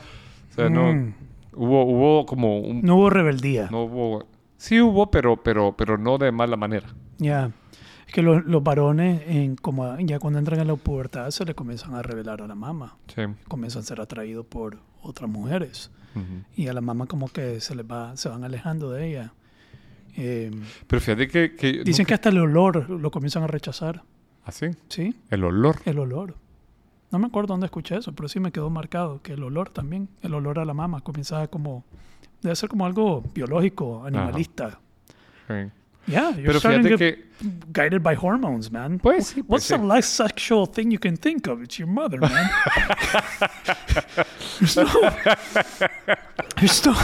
O 0.51 0.55
sea, 0.55 0.69
no, 0.69 0.93
Mm. 0.93 1.15
hubo, 1.55 1.85
hubo 1.85 2.27
como 2.27 2.59
un, 2.61 2.83
No 2.83 2.97
hubo 2.97 3.11
rebeldía. 3.11 3.69
no 3.73 3.83
hubo, 3.85 4.27
sí 4.57 4.81
hubo, 4.81 5.11
pero, 5.11 5.37
pero, 5.37 5.77
pero 5.77 5.99
no 5.99 6.17
de 6.19 6.31
mala 6.33 6.57
manera. 6.57 6.87
Ya. 7.19 7.51
Es 8.09 8.13
que 8.15 8.23
los, 8.23 8.45
los 8.47 8.63
varones, 8.63 9.23
en, 9.27 9.55
como 9.57 9.99
ya 10.01 10.19
cuando 10.19 10.39
entran 10.39 10.59
en 10.61 10.67
la 10.67 10.75
pubertad, 10.77 11.31
se 11.31 11.45
le 11.45 11.55
comienzan 11.55 11.95
a 11.95 12.03
revelar 12.03 12.43
a 12.43 12.47
la 12.47 12.55
mamá. 12.55 12.97
Sí. 13.15 13.23
Comienzan 13.49 13.83
a 13.83 13.85
ser 13.85 14.01
atraídos 14.01 14.47
por 14.47 14.79
otras 15.03 15.31
mujeres. 15.31 15.91
Y 16.57 16.67
a 16.67 16.73
la 16.73 16.81
mamá 16.81 17.07
como 17.07 17.29
que 17.29 17.61
se 17.61 17.77
les 17.77 17.87
va, 17.87 18.17
se 18.17 18.29
van 18.29 18.43
alejando 18.43 18.91
de 18.91 19.09
ella. 19.09 19.33
Eh, 20.17 20.51
Pero 20.89 21.01
fíjate 21.01 21.29
que... 21.29 21.55
que 21.55 21.85
dicen 21.85 22.03
nunca- 22.03 22.05
que 22.07 22.15
hasta 22.15 22.29
el 22.31 22.39
olor 22.39 22.91
lo 22.91 23.11
comienzan 23.13 23.45
a 23.45 23.47
rechazar. 23.47 24.03
¿Así? 24.45 24.67
¿Sí? 24.89 25.15
El 25.31 25.45
olor. 25.45 25.77
El 25.85 25.99
olor. 26.01 26.35
No 27.13 27.19
me 27.21 27.27
acuerdo 27.27 27.49
dónde 27.55 27.67
escuché 27.67 27.97
eso, 27.99 28.13
pero 28.15 28.29
sí 28.29 28.41
me 28.41 28.51
quedó 28.51 28.69
marcado 28.69 29.23
que 29.23 29.35
el 29.35 29.43
olor 29.45 29.71
también, 29.71 30.09
el 30.23 30.35
olor 30.35 30.59
a 30.59 30.65
la 30.65 30.75
mama, 30.75 31.03
comienza 31.03 31.47
como... 31.49 31.85
Debe 32.43 32.57
ser 32.57 32.69
como 32.69 32.85
algo 32.87 33.23
biológico, 33.35 34.05
animalista. 34.05 34.81
Sí. 35.47 35.71
Yeah, 36.07 36.35
you're 36.37 36.47
Pero 36.47 36.59
starting 36.59 36.83
to 36.85 36.97
get 36.97 36.99
que... 36.99 37.51
guided 37.73 38.03
by 38.03 38.15
hormones, 38.15 38.71
man. 38.71 38.99
Pues 38.99 39.33
sí, 39.33 39.43
pues 39.43 39.49
What's 39.49 39.69
the 39.69 39.77
sí. 39.77 39.87
less 39.87 40.07
sexual 40.07 40.67
thing 40.67 40.91
you 40.91 40.99
can 40.99 41.17
think 41.17 41.47
of? 41.47 41.63
It's 41.63 41.79
your 41.79 41.89
mother, 41.89 42.19
man. 42.21 42.51
there's 44.59 44.77
no... 44.77 45.11
There's 46.57 46.87
no... 46.87 46.95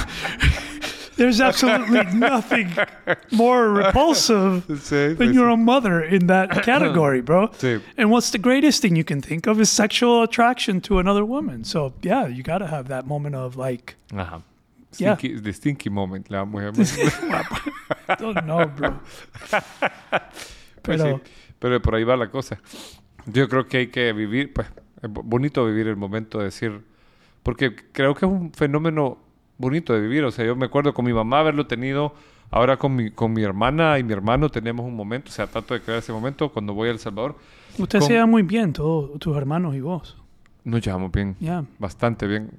There's 1.16 1.40
absolutely 1.40 2.02
nothing 2.12 2.72
more 3.30 3.70
repulsive 3.70 4.64
Sí, 4.66 5.16
than 5.16 5.32
your 5.32 5.48
own 5.48 5.64
mother 5.64 6.02
in 6.02 6.26
that 6.26 6.64
category, 6.64 7.20
bro. 7.20 7.50
And 7.96 8.10
what's 8.10 8.30
the 8.30 8.38
greatest 8.38 8.82
thing 8.82 8.96
you 8.96 9.04
can 9.04 9.20
think 9.20 9.46
of 9.46 9.60
is 9.60 9.70
sexual 9.70 10.22
attraction 10.22 10.80
to 10.82 10.98
another 10.98 11.24
woman. 11.24 11.62
So 11.62 11.94
yeah, 12.02 12.26
you 12.26 12.42
gotta 12.42 12.66
have 12.66 12.88
that 12.88 13.06
moment 13.06 13.36
of 13.36 13.56
like, 13.56 13.96
Ajá. 14.94 14.98
Yeah. 14.98 15.14
Stinky, 15.16 15.40
the 15.42 15.52
stinky 15.52 15.90
moment, 15.90 16.28
la 16.30 16.38
vamos 16.38 16.62
a 16.62 16.70
llamar. 16.70 17.46
don't 18.20 18.38
know, 18.42 18.68
bro. 18.76 19.00
Pues 20.82 21.00
Pero 21.00 21.16
sí, 21.16 21.22
pero 21.58 21.80
por 21.82 21.94
ahí 21.94 22.04
va 22.04 22.16
la 22.16 22.30
cosa. 22.30 22.58
Yo 23.26 23.48
creo 23.48 23.66
que 23.66 23.78
hay 23.78 23.86
que 23.88 24.12
vivir, 24.12 24.52
pues, 24.52 24.66
es 25.02 25.10
bo- 25.10 25.22
bonito 25.22 25.64
vivir 25.64 25.86
el 25.88 25.96
momento 25.96 26.38
de 26.38 26.44
decir, 26.46 26.82
porque 27.42 27.74
creo 27.92 28.14
que 28.14 28.26
es 28.26 28.30
un 28.32 28.52
fenómeno 28.52 29.18
bonito 29.56 29.92
de 29.94 30.00
vivir. 30.00 30.24
O 30.24 30.30
sea, 30.30 30.44
yo 30.44 30.54
me 30.56 30.66
acuerdo 30.66 30.92
con 30.92 31.04
mi 31.06 31.12
mamá 31.14 31.40
haberlo 31.40 31.66
tenido, 31.66 32.14
ahora 32.50 32.76
con 32.76 32.94
mi, 32.94 33.10
con 33.10 33.32
mi 33.32 33.42
hermana 33.42 33.98
y 33.98 34.04
mi 34.04 34.12
hermano 34.12 34.50
tenemos 34.50 34.84
un 34.84 34.94
momento, 34.94 35.30
o 35.30 35.32
sea, 35.32 35.46
trato 35.46 35.72
de 35.74 35.80
crear 35.80 36.00
ese 36.00 36.12
momento 36.12 36.52
cuando 36.52 36.74
voy 36.74 36.88
a 36.88 36.92
El 36.92 36.98
Salvador. 36.98 37.36
usted 37.78 37.98
con- 38.00 38.08
se 38.08 38.12
lleva 38.14 38.26
muy 38.26 38.42
bien, 38.42 38.72
todos 38.74 39.18
tus 39.18 39.34
hermanos 39.36 39.74
y 39.74 39.80
vos. 39.80 40.18
Nos 40.64 40.80
llevamos 40.80 41.12
bien, 41.12 41.36
Yeah. 41.40 41.64
bastante 41.78 42.26
bien. 42.26 42.50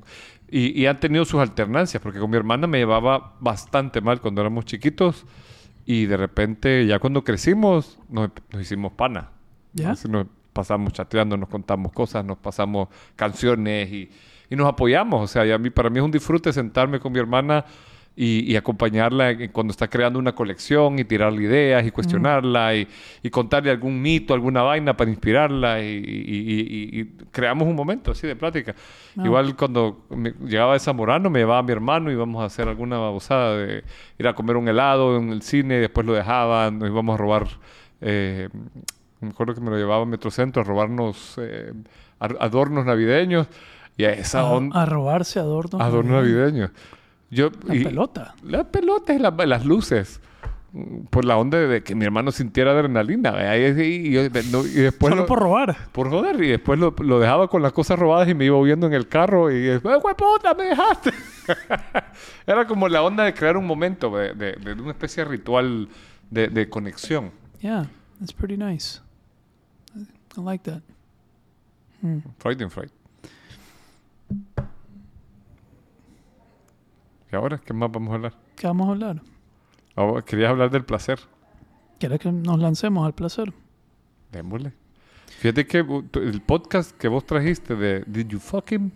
Y, 0.49 0.79
y 0.79 0.85
han 0.85 0.99
tenido 0.99 1.25
sus 1.25 1.39
alternancias, 1.39 2.01
porque 2.01 2.19
con 2.19 2.29
mi 2.29 2.37
hermana 2.37 2.67
me 2.67 2.77
llevaba 2.77 3.35
bastante 3.39 4.01
mal 4.01 4.21
cuando 4.21 4.41
éramos 4.41 4.65
chiquitos. 4.65 5.25
Y 5.85 6.05
de 6.05 6.17
repente, 6.17 6.85
ya 6.85 6.99
cuando 6.99 7.23
crecimos, 7.23 7.99
nos, 8.09 8.29
nos 8.51 8.61
hicimos 8.61 8.93
pana. 8.93 9.31
¿Ya? 9.73 9.91
Así 9.91 10.07
nos 10.07 10.27
pasamos 10.53 10.93
chateando, 10.93 11.37
nos 11.37 11.49
contamos 11.49 11.91
cosas, 11.91 12.23
nos 12.23 12.37
pasamos 12.37 12.87
canciones 13.15 13.91
y, 13.91 14.09
y 14.49 14.55
nos 14.55 14.67
apoyamos. 14.67 15.23
O 15.23 15.27
sea, 15.27 15.45
y 15.45 15.51
a 15.51 15.57
mí, 15.57 15.69
para 15.69 15.89
mí 15.89 15.99
es 15.99 16.05
un 16.05 16.11
disfrute 16.11 16.53
sentarme 16.53 16.99
con 16.99 17.11
mi 17.11 17.19
hermana 17.19 17.65
y, 18.17 18.49
y 18.51 18.55
acompañarla 18.55 19.35
cuando 19.51 19.71
está 19.71 19.89
creando 19.89 20.17
una 20.19 20.33
colección 20.33 20.97
y 20.99 21.03
tirarle 21.03 21.43
ideas 21.43 21.85
y 21.85 21.91
cuestionarla 21.91 22.73
y, 22.75 22.87
y 23.21 23.29
contarle 23.29 23.71
algún 23.71 24.01
mito, 24.01 24.33
alguna 24.33 24.61
vaina 24.61 24.95
para 24.95 25.09
inspirarla 25.11 25.81
y, 25.83 25.87
y- 25.87 25.99
y- 25.99 26.99
y 27.01 27.05
creamos 27.31 27.67
un 27.67 27.75
momento 27.75 28.11
así 28.11 28.25
de 28.25 28.35
plática. 28.37 28.73
Ah. 29.17 29.23
Igual 29.25 29.55
cuando 29.57 30.05
me- 30.09 30.33
llegaba 30.45 30.73
de 30.73 30.79
Zamorano 30.79 31.29
me 31.29 31.39
llevaba 31.39 31.59
a 31.59 31.63
mi 31.63 31.71
hermano 31.73 32.09
y 32.09 32.13
íbamos 32.13 32.41
a 32.41 32.45
hacer 32.45 32.67
alguna 32.69 32.97
babosada 32.97 33.57
de 33.57 33.83
ir 34.17 34.27
a 34.27 34.33
comer 34.33 34.55
un 34.55 34.67
helado 34.69 35.17
en 35.17 35.31
el 35.31 35.41
cine, 35.41 35.75
después 35.79 36.05
lo 36.07 36.13
dejaban, 36.13 36.79
nos 36.79 36.89
íbamos 36.89 37.15
a 37.15 37.17
robar... 37.17 37.47
eh, 38.01 38.47
me 39.21 39.29
acuerdo 39.29 39.55
que 39.55 39.61
me 39.61 39.71
lo 39.71 39.77
llevaba 39.77 40.03
a 40.03 40.05
Metrocentro 40.05 40.61
a 40.61 40.65
robarnos 40.65 41.35
eh, 41.41 41.73
adornos 42.19 42.85
navideños 42.85 43.47
y 43.97 44.03
a 44.03 44.11
esa 44.11 44.41
A, 44.41 44.45
onda 44.45 44.81
a 44.81 44.85
robarse 44.85 45.39
adornos. 45.39 45.81
adornos 45.81 46.13
navideños. 46.21 46.71
Yo, 47.31 47.49
La 47.65 47.75
y- 47.75 47.83
pelota. 47.83 48.35
Las 48.43 48.65
pelotas, 48.67 49.19
la- 49.19 49.31
las 49.31 49.65
luces. 49.65 50.19
Por 51.09 51.23
la 51.23 51.37
onda 51.37 51.57
de 51.57 51.83
que 51.83 51.95
mi 51.95 52.03
hermano 52.03 52.31
sintiera 52.31 52.71
adrenalina. 52.71 53.55
Y, 53.57 54.11
yo- 54.11 54.23
no, 54.51 54.65
y 54.65 54.71
después 54.71 55.11
Solo 55.11 55.21
lo- 55.21 55.25
por 55.27 55.39
robar. 55.39 55.75
por 55.93 56.09
joder, 56.09 56.43
y 56.43 56.49
después 56.49 56.77
lo, 56.77 56.93
lo 56.99 57.19
dejaba 57.19 57.47
con 57.47 57.61
las 57.61 57.71
cosas 57.71 57.97
robadas 57.97 58.27
y 58.27 58.33
me 58.33 58.43
iba 58.45 58.57
huyendo 58.57 58.85
en 58.85 58.93
el 58.93 59.07
carro 59.07 59.49
y 59.51 59.61
después, 59.61 60.01
¡güey, 60.01 60.15
puta, 60.15 60.53
me 60.53 60.65
dejaste! 60.65 61.11
Era 62.45 62.67
como 62.67 62.89
la 62.89 63.03
onda 63.03 63.23
de 63.23 63.33
crear 63.33 63.55
un 63.55 63.65
momento, 63.65 64.15
de, 64.17 64.33
de- 64.33 64.53
de 64.53 64.73
una 64.73 64.91
especie 64.91 65.23
de 65.23 65.29
ritual 65.29 65.87
de, 66.29 66.49
de 66.49 66.69
conexión. 66.69 67.31
Yeah, 67.61 67.87
that's 68.19 68.33
pretty 68.33 68.57
nice. 68.57 68.99
I 70.37 70.41
like 70.41 70.69
that. 70.69 70.81
Hmm. 72.01 72.19
Freud 72.39 72.61
and 72.61 72.69
Freud. 72.71 72.89
¿Y 77.35 77.37
ahora 77.37 77.57
qué 77.57 77.73
más 77.73 77.91
vamos 77.91 78.11
a 78.11 78.15
hablar? 78.15 78.33
¿Qué 78.55 78.65
vamos 78.65 78.87
a 78.87 78.91
hablar? 78.91 79.21
Ahora, 79.93 80.21
querías 80.21 80.51
hablar 80.51 80.71
del 80.71 80.85
placer. 80.85 81.19
¿Quieres 81.99 82.17
que 82.21 82.31
nos 82.31 82.57
lancemos 82.57 83.05
al 83.05 83.11
placer? 83.13 83.51
Démosle. 84.31 84.71
Fíjate 85.39 85.67
que 85.67 85.79
el 85.79 86.41
podcast 86.41 86.91
que 86.97 87.09
vos 87.09 87.25
trajiste 87.25 87.75
de 87.75 88.05
Did 88.07 88.27
You 88.27 88.39
Fuck 88.39 88.71
Him? 88.71 88.89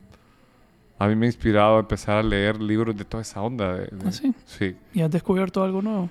A 0.99 1.07
mí 1.09 1.17
me 1.17 1.25
ha 1.25 1.27
inspirado 1.27 1.75
a 1.75 1.79
empezar 1.81 2.15
a 2.15 2.23
leer 2.23 2.61
libros 2.61 2.95
de 2.95 3.03
toda 3.03 3.23
esa 3.23 3.41
onda. 3.41 3.73
De, 3.73 3.87
de- 3.87 4.07
¿Ah, 4.07 4.11
sí? 4.13 4.33
Sí. 4.45 4.73
¿Y 4.93 5.01
has 5.01 5.11
descubierto 5.11 5.61
algo 5.61 5.81
nuevo? 5.81 6.09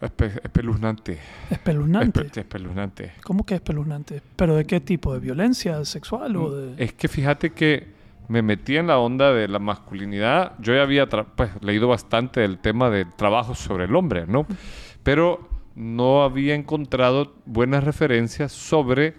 Espe- 0.00 0.40
espeluznante. 0.42 1.18
Espeluznante. 1.50 2.20
Espe- 2.22 2.38
espeluznante. 2.40 3.12
¿Cómo 3.22 3.44
que 3.44 3.54
espeluznante? 3.56 4.22
¿Pero 4.36 4.56
de 4.56 4.64
qué 4.64 4.80
tipo? 4.80 5.12
¿De 5.12 5.20
violencia 5.20 5.84
sexual 5.84 6.36
o 6.36 6.50
de...? 6.56 6.82
Es 6.82 6.94
que 6.94 7.06
fíjate 7.08 7.50
que 7.50 7.94
me 8.28 8.42
metí 8.42 8.76
en 8.76 8.88
la 8.88 8.98
onda 8.98 9.32
de 9.32 9.48
la 9.48 9.58
masculinidad. 9.58 10.52
Yo 10.58 10.74
ya 10.74 10.82
había 10.82 11.08
pues, 11.08 11.50
leído 11.60 11.88
bastante 11.88 12.40
del 12.40 12.58
tema 12.58 12.90
del 12.90 13.12
trabajo 13.14 13.54
sobre 13.54 13.84
el 13.84 13.94
hombre, 13.94 14.26
¿no? 14.26 14.46
Pero 15.02 15.48
no 15.74 16.22
había 16.22 16.54
encontrado 16.54 17.34
buenas 17.44 17.84
referencias 17.84 18.52
sobre 18.52 19.14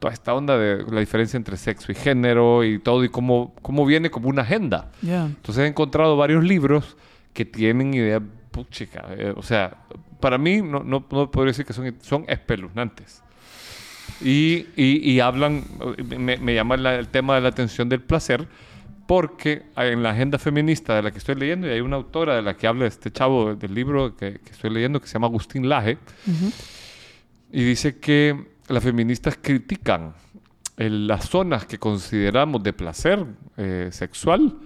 toda 0.00 0.12
esta 0.12 0.34
onda 0.34 0.56
de 0.56 0.84
la 0.90 1.00
diferencia 1.00 1.36
entre 1.36 1.56
sexo 1.56 1.92
y 1.92 1.94
género 1.94 2.64
y 2.64 2.78
todo 2.78 3.04
y 3.04 3.08
cómo, 3.08 3.54
cómo 3.62 3.84
viene 3.84 4.10
como 4.10 4.28
una 4.28 4.42
agenda. 4.42 4.90
Ya. 5.02 5.26
Entonces 5.26 5.64
he 5.64 5.66
encontrado 5.66 6.16
varios 6.16 6.44
libros 6.44 6.96
que 7.32 7.44
tienen 7.44 7.94
ideas, 7.94 8.22
puchica, 8.50 9.06
eh, 9.10 9.32
o 9.36 9.42
sea, 9.42 9.84
para 10.20 10.38
mí 10.38 10.62
no, 10.62 10.82
no, 10.82 11.04
no 11.10 11.30
podría 11.30 11.50
decir 11.50 11.64
que 11.64 11.72
son, 11.72 11.94
son 12.00 12.24
espeluznantes. 12.26 13.22
Y, 14.20 14.66
y- 14.76 15.10
y 15.12 15.20
hablan, 15.20 15.64
me, 16.18 16.36
me 16.38 16.54
llama 16.54 16.76
la- 16.76 16.96
el 16.96 17.08
tema 17.08 17.34
de 17.36 17.40
la 17.42 17.48
atención 17.48 17.88
del 17.88 18.00
placer, 18.00 18.46
porque 19.06 19.62
en 19.76 20.02
la 20.02 20.10
agenda 20.10 20.38
feminista 20.38 20.94
de 20.96 21.02
la 21.02 21.10
que 21.10 21.18
estoy 21.18 21.34
leyendo, 21.36 21.66
y 21.66 21.70
hay 21.70 21.80
una 21.80 21.96
autora 21.96 22.36
de 22.36 22.42
la 22.42 22.56
que 22.56 22.66
habla 22.66 22.86
este 22.86 23.10
chavo 23.10 23.54
del 23.54 23.72
libro 23.74 24.16
que, 24.16 24.40
que 24.44 24.50
estoy 24.52 24.70
leyendo, 24.70 25.00
que 25.00 25.06
se 25.06 25.14
llama 25.14 25.28
Agustín 25.28 25.68
Laje, 25.68 25.98
Ujú. 26.26 26.52
y 27.52 27.64
dice 27.64 27.98
que 27.98 28.36
las 28.68 28.82
feministas 28.84 29.38
critican 29.40 30.14
el- 30.76 31.06
las 31.06 31.28
zonas 31.28 31.64
que 31.64 31.78
consideramos 31.78 32.62
de 32.62 32.72
placer 32.72 33.24
eh, 33.56 33.88
sexual 33.92 34.56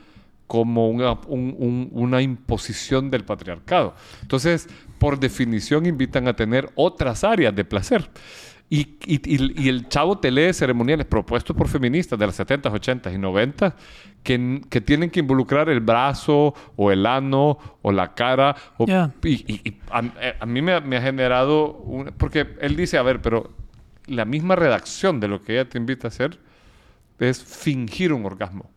como 0.49 0.91
una, 0.91 1.13
un- 1.29 1.55
un- 1.59 1.89
una 1.93 2.21
imposición 2.21 3.11
del 3.11 3.25
patriarcado. 3.25 3.95
Entonces, 4.23 4.69
por 4.99 5.19
definición, 5.19 5.87
invitan 5.87 6.27
a 6.29 6.35
tener 6.37 6.69
otras 6.75 7.25
áreas 7.25 7.55
de 7.55 7.65
placer. 7.65 8.11
Y, 8.75 8.97
y- 9.05 9.21
y- 9.65 9.69
el 9.69 9.87
chavo 9.91 10.17
te 10.17 10.31
lee 10.31 10.55
ceremoniales 10.55 11.05
propuestos 11.05 11.55
por 11.55 11.69
feministas 11.69 12.19
de 12.19 12.25
las 12.27 12.41
70s, 12.41 12.73
80s 12.73 13.13
y 13.13 13.19
90s 13.19 13.75
que, 14.23 14.63
que 14.71 14.81
tienen 14.81 15.11
que 15.11 15.21
involucrar 15.21 15.69
el 15.69 15.81
brazo 15.81 16.55
o 16.77 16.91
el 16.91 17.05
ano 17.05 17.59
o 17.83 17.93
la 17.93 18.15
cara. 18.15 18.57
o- 18.79 18.87
Ya. 18.87 19.13
y, 19.25 19.33
y- 19.69 19.79
a, 19.91 20.03
a 20.41 20.47
mí 20.47 20.63
me, 20.63 20.73
ha- 20.73 20.81
me 20.81 20.97
ha 20.97 21.03
generado... 21.03 21.73
un- 21.75 22.15
porque 22.17 22.57
él 22.63 22.75
dice, 22.75 22.97
a 22.97 23.03
ver, 23.03 23.21
pero 23.21 23.51
la 24.07 24.25
misma 24.25 24.57
redacción 24.57 25.21
de 25.21 25.29
lo 25.29 25.43
que 25.43 25.53
ella 25.61 25.69
te 25.69 25.77
invita 25.77 26.07
a 26.07 26.09
hacer 26.09 26.39
es 27.19 27.45
fingir 27.45 28.15
un 28.15 28.25
orgasmo. 28.25 28.71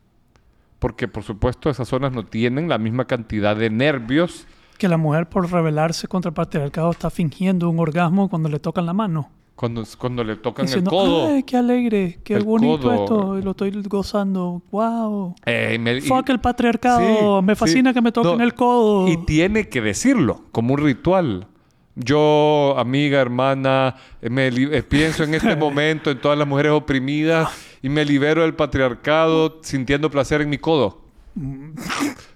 Porque, 0.80 1.08
por 1.08 1.24
supuesto, 1.24 1.70
esas 1.70 1.88
zonas 1.88 2.12
no 2.12 2.26
tienen 2.26 2.68
la 2.68 2.78
misma 2.78 3.06
cantidad 3.06 3.56
de 3.56 3.70
nervios. 3.70 4.46
Que 4.78 4.90
la 4.90 4.98
mujer 4.98 5.30
por 5.30 5.50
rebelarse 5.50 6.10
contra 6.10 6.30
el 6.30 6.36
patriarcado 6.36 6.92
está 6.92 7.10
fingiendo 7.10 7.70
un 7.70 7.80
orgasmo 7.80 8.30
cuando 8.30 8.50
le 8.50 8.60
tocan 8.60 8.86
la 8.86 8.94
mano. 8.94 9.32
Cuando, 9.56 9.84
cuando 9.98 10.22
le 10.24 10.36
tocan 10.36 10.66
Diciendo, 10.66 10.90
el 10.90 10.96
codo. 10.98 11.28
¡ay, 11.28 11.44
qué 11.44 11.56
alegre! 11.56 12.20
¡Qué 12.26 12.34
El 12.34 12.44
bonito 12.44 12.82
codo. 12.82 12.94
esto! 12.94 13.36
Lo 13.42 13.52
estoy 13.52 13.72
gozando. 13.88 14.62
¡Wow! 14.70 15.36
Eh, 15.46 15.78
me- 15.80 15.96
y- 15.98 16.02
Fuck 16.02 16.28
el 16.30 16.42
patriarcado. 16.42 17.40
Sí, 17.40 17.46
Me 17.46 17.56
fascina 17.56 17.92
sí. 17.92 17.94
que 17.94 18.02
me 18.02 18.12
toquen 18.12 18.38
No, 18.38 18.44
el 18.44 18.54
codo. 18.54 19.08
Y 19.08 19.16
tiene 19.26 19.70
que 19.70 19.80
decirlo, 19.80 20.42
como 20.52 20.74
un 20.74 20.82
ritual. 20.82 21.48
Yo, 21.96 22.76
amiga, 22.78 23.22
hermana, 23.22 23.96
eh, 24.22 24.30
me 24.30 24.48
eh, 24.48 24.84
pienso 24.84 25.24
en 25.24 25.34
este 25.36 25.56
momento 25.56 26.12
en 26.12 26.20
todas 26.20 26.38
las 26.38 26.46
mujeres 26.46 26.74
oprimidas 26.74 27.48
y 27.82 27.88
me 27.88 28.04
libero 28.04 28.42
del 28.42 28.56
patriarcado 28.56 29.60
sintiendo 29.64 30.12
placer 30.12 30.42
en 30.42 30.50
mi 30.50 30.58
codo. 30.58 31.00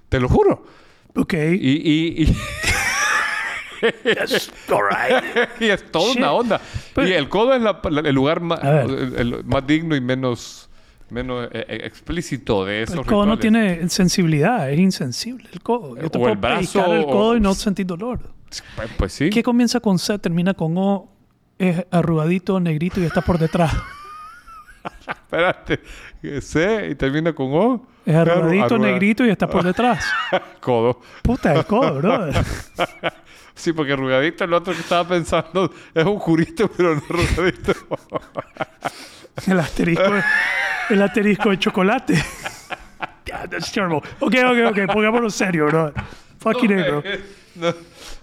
Te 0.08 0.20
lo 0.22 0.30
juro. 0.30 0.64
ok. 1.18 1.34
Y, 1.34 1.38
y, 1.58 2.24
y- 2.24 2.36
Yes, 4.04 4.52
all 4.70 4.84
right. 4.89 5.50
y 5.60 5.65
es 5.70 5.92
toda 5.92 6.08
Shit. 6.10 6.18
una 6.18 6.32
onda. 6.32 6.62
Pero- 6.94 7.08
y 7.08 7.13
el 7.13 7.30
codo 7.30 7.54
es 7.54 7.62
la- 7.62 7.80
la- 7.89 8.02
el 8.02 8.15
lugar 8.15 8.39
más, 8.42 8.63
A 8.63 8.72
ver. 8.72 8.89
el- 8.89 9.15
el 9.15 9.44
más 9.46 9.65
digno 9.65 9.96
y 9.96 10.02
menos, 10.02 10.70
menos 11.10 11.48
eh, 11.52 11.65
eh, 11.68 11.82
explícito 11.86 12.65
de 12.65 12.84
esos 12.84 12.98
El 12.98 13.06
codo 13.06 13.26
no 13.26 13.39
tiene 13.39 13.88
sensibilidad, 13.89 14.70
es 14.72 14.80
insensible 14.80 15.48
el 15.54 15.62
codo. 15.62 15.96
Yo 15.96 16.10
te 16.10 16.18
O 16.18 16.22
puedo 16.22 16.34
el 16.34 16.39
brazo, 16.39 16.94
el 16.94 17.04
o- 17.04 17.08
codo 17.08 17.38
y 17.38 17.39
no 17.39 17.54
sentir 17.54 17.86
dolor. 17.86 18.20
Pues, 18.76 18.89
pues 18.98 19.13
sí. 19.13 19.30
¿Qué 19.30 19.44
comienza 19.44 19.80
con 19.80 19.98
C, 20.00 20.18
termina 20.20 20.54
con 20.54 20.74
O, 20.78 21.10
es 21.58 21.86
arrugadito, 21.92 22.60
negrito 22.60 23.00
y 23.00 23.04
está 23.06 23.22
por 23.22 23.38
detrás? 23.38 23.74
Espérate. 25.08 25.80
C 26.42 26.89
y 26.92 26.96
termina 26.96 27.34
con 27.34 27.48
O. 27.54 27.88
Es 28.06 28.15
arrugadito, 28.15 28.68
Claro, 28.68 28.76
arruga- 28.84 28.92
negrito 28.92 29.26
y 29.26 29.30
está 29.30 29.48
por 29.48 29.63
detrás. 29.63 30.04
Codo. 30.62 31.00
Puta, 31.22 31.54
el 31.54 31.65
codo, 31.65 31.96
brother. 31.96 32.44
Sí, 33.60 33.74
porque 33.74 33.91
arrugadito 33.91 34.45
el 34.45 34.54
otro 34.54 34.74
que 34.74 34.80
estaba 34.80 35.06
pensando 35.06 35.69
es 35.93 36.06
un 36.06 36.17
jurito, 36.17 36.69
pero 36.69 36.95
no 36.95 37.02
arrugadito. 37.10 37.74
El 39.48 39.60
asterisco, 39.60 40.04
el 40.89 41.02
asterisco 41.02 41.50
de 41.50 41.60
chocolate. 41.60 42.13
Yeah, 43.26 43.48
that's 43.48 43.72
terrible. 43.72 44.02
Ok, 44.19 44.34
ok, 44.43 44.72
ok, 44.72 44.91
pongámoslo 44.91 45.30
serio, 45.30 45.67
bro. 45.67 45.93
Fucking 46.39 46.74
A, 46.74 46.88
bro. 46.88 47.04
No, 47.56 47.74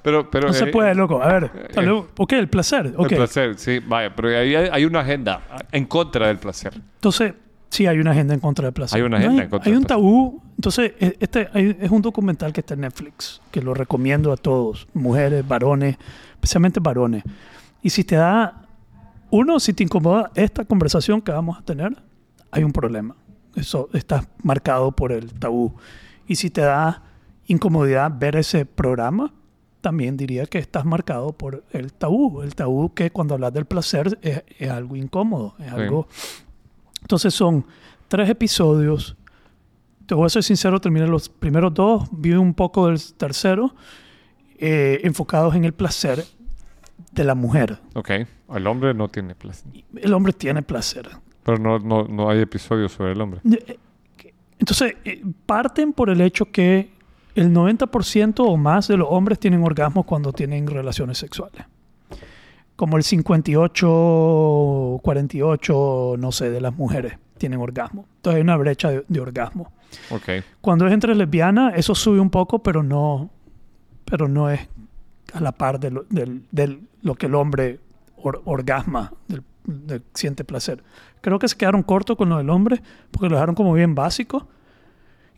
pero, 0.03 0.29
pero, 0.29 0.49
No 0.49 0.53
se 0.53 0.64
eh, 0.64 0.72
puede, 0.72 0.96
loco. 0.96 1.22
A 1.22 1.33
ver, 1.33 1.44
eh, 1.55 1.68
dale, 1.72 1.90
ok, 1.92 2.33
el 2.33 2.49
placer. 2.49 2.92
El 2.99 3.07
placer, 3.07 3.57
sí, 3.57 3.79
vaya, 3.79 4.12
pero 4.14 4.37
ahí 4.37 4.57
hay, 4.57 4.68
hay 4.70 4.85
una 4.85 5.01
agenda 5.01 5.42
en 5.70 5.85
contra 5.85 6.27
del 6.27 6.38
placer. 6.38 6.72
Entonces, 6.75 7.35
sí 7.77 7.87
hay 7.87 7.99
una 7.99 8.11
agenda 8.12 8.35
en 8.35 8.41
contra 8.41 8.65
del 8.65 8.73
placer. 8.73 8.97
Hay 8.97 9.03
una 9.03 9.19
No 9.19 9.25
agenda 9.25 9.43
en 9.45 9.51
contra 9.51 9.71
Hay 9.71 9.77
un 9.77 9.85
tabú. 9.85 10.43
Entonces, 10.57 10.93
e- 10.99 11.17
este 11.21 11.49
hay- 11.53 11.77
es 11.81 11.91
un 11.91 12.03
documental 12.03 12.53
que 12.53 12.61
está 12.61 12.75
en 12.75 12.81
Netflix, 12.81 13.41
que 13.51 13.61
lo 13.62 13.75
recomiendo 13.75 14.33
a 14.33 14.37
todos, 14.37 14.87
mujeres, 14.95 15.47
varones, 15.47 15.97
especialmente 16.35 16.81
varones. 16.81 17.23
Y 17.83 17.91
si 17.91 18.05
te 18.05 18.17
da, 18.17 18.62
uno, 19.31 19.61
si 19.61 19.73
te 19.73 19.83
incomoda 19.83 20.31
esta 20.35 20.65
conversación 20.65 21.21
que 21.21 21.33
vamos 21.33 21.59
a 21.59 21.62
tener, 21.62 21.97
hay 22.51 22.65
un 22.65 22.73
problema. 22.73 23.15
Eso 23.55 23.89
está 23.93 24.25
marcado 24.43 24.93
por 24.93 25.12
el 25.12 25.33
tabú. 25.35 25.75
Y 26.27 26.37
si 26.37 26.51
te 26.51 26.62
da 26.62 27.03
incomodidad 27.47 28.11
ver 28.19 28.37
ese 28.37 28.67
programa, 28.67 29.33
también 29.81 30.17
diría 30.17 30.47
que 30.47 30.59
estás 30.59 30.85
marcado 30.85 31.33
por 31.33 31.62
el 31.71 31.93
tabú. 31.93 32.43
El 32.43 32.55
tabú 32.55 32.93
que 32.93 33.11
cuando 33.11 33.35
hablas 33.35 33.53
del 33.53 33.67
placer 33.67 34.19
es, 34.23 34.43
es 34.59 34.71
algo 34.71 34.97
incómodo, 34.97 35.55
es 35.61 35.71
algo... 35.73 36.09
Entonces 37.07 37.33
son 37.35 37.64
tres 38.09 38.29
episodios. 38.29 39.16
Te 40.07 40.14
voy 40.16 40.27
a 40.27 40.29
ser 40.29 40.42
sincero, 40.42 40.81
terminé 40.81 41.07
los 41.07 41.29
primeros 41.29 41.73
dos, 41.73 42.09
vi 42.11 42.33
un 42.33 42.53
poco 42.53 42.88
del 42.88 43.01
tercero, 43.14 43.77
eh, 44.59 44.99
enfocados 45.05 45.55
en 45.55 45.64
el 45.64 45.73
placer 45.73 46.25
de 47.12 47.23
la 47.23 47.37
mujer. 47.37 47.79
Ok, 47.95 48.11
el 48.57 48.66
hombre 48.66 48.92
no 48.92 49.07
tiene 49.07 49.37
placer. 49.37 49.71
El 49.95 50.14
hombre 50.14 50.33
tiene 50.33 50.62
placer. 50.62 51.09
Pero 51.45 51.59
no, 51.59 51.79
no, 51.79 52.09
no 52.09 52.29
hay 52.29 52.40
episodios 52.40 52.90
sobre 52.90 53.12
el 53.12 53.21
hombre. 53.21 53.40
Eh, 53.53 53.79
Entonces, 54.59 54.97
eh, 55.05 55.23
parten 55.47 55.92
por 55.92 56.11
el 56.11 56.21
hecho 56.21 56.47
que 56.47 56.90
el 57.37 57.53
90% 57.53 58.40
o 58.40 58.57
más 58.57 58.88
de 58.88 58.97
los 58.97 59.07
hombres 59.09 59.38
tienen 59.38 59.62
orgasmos 59.62 60.07
cuando 60.07 60.33
tienen 60.33 60.66
relaciones 60.66 61.19
sexuales. 61.19 61.66
Como 62.77 62.97
el 62.99 63.03
58, 63.03 65.01
48, 65.03 66.15
no 66.19 66.33
sé, 66.33 66.51
de 66.51 66.61
las 66.61 66.75
mujeres 66.77 67.19
tienen 67.39 67.61
orgasmo. 67.61 68.07
Entonces 68.17 68.37
hay 68.37 68.43
una 68.43 68.57
brecha 68.57 68.91
de, 68.91 69.05
de 69.09 69.21
orgasmo. 69.21 69.73
Ok, 70.11 70.45
Cuando 70.61 70.87
es 70.87 70.93
entre 70.93 71.15
lesbianas, 71.15 71.75
eso 71.77 71.95
sube 71.95 72.21
un 72.21 72.31
poco, 72.31 72.62
pero 72.62 72.83
no, 72.83 73.31
pero 74.05 74.29
no 74.29 74.51
es 74.51 74.61
a 75.33 75.41
la 75.41 75.53
par 75.53 75.79
de 75.81 75.91
lo, 75.91 76.05
del- 76.11 76.45
del- 76.51 76.81
lo 77.03 77.15
que 77.15 77.27
el 77.27 77.35
hombre 77.35 77.81
or- 78.17 78.43
orgasma, 78.45 79.12
del- 79.29 79.43
siente 80.15 80.45
placer. 80.45 80.83
Creo 81.21 81.39
que 81.39 81.49
se 81.49 81.57
quedaron 81.57 81.83
cortos 81.83 82.17
con 82.17 82.29
lo 82.29 82.37
del 82.39 82.51
hombre, 82.51 82.81
porque 83.11 83.29
lo 83.29 83.35
dejaron 83.37 83.55
como 83.55 83.73
bien 83.73 83.95
básico 83.95 84.47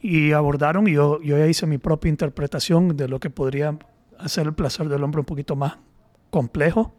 y 0.03 0.33
abordaron, 0.33 0.87
y 0.87 0.93
yo, 0.93 1.21
yo 1.23 1.39
ya 1.39 1.47
hice 1.47 1.67
mi 1.67 1.79
propia 1.79 2.09
interpretación 2.11 2.97
de 2.97 3.09
lo 3.09 3.21
que 3.21 3.31
podría 3.31 3.77
hacer 4.19 4.47
el 4.47 4.53
placer 4.55 4.89
del 4.89 5.03
hombre 5.03 5.21
un 5.21 5.25
poquito 5.27 5.57
más 5.57 5.79
complejo. 6.31 6.95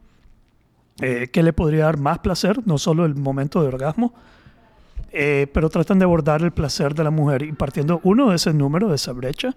Eh, 1.02 1.30
¿Qué 1.32 1.44
le 1.44 1.54
podría 1.54 1.86
dar 1.86 1.98
más 1.98 2.20
placer? 2.20 2.60
No 2.66 2.78
solo 2.78 3.06
el 3.06 3.16
momento 3.16 3.62
de 3.62 3.68
orgasmo, 3.70 4.14
eh, 5.12 5.48
pero 5.54 5.70
tratan 5.70 5.98
de 6.00 6.06
abordar 6.06 6.42
el 6.42 6.52
placer 6.52 6.94
de 6.94 7.04
la 7.04 7.10
mujer 7.12 7.42
y 7.44 7.52
partiendo 7.54 8.02
uno 8.04 8.30
de 8.30 8.36
ese 8.36 8.54
número, 8.54 8.90
de 8.90 8.96
esa 8.96 9.14
brecha, 9.14 9.56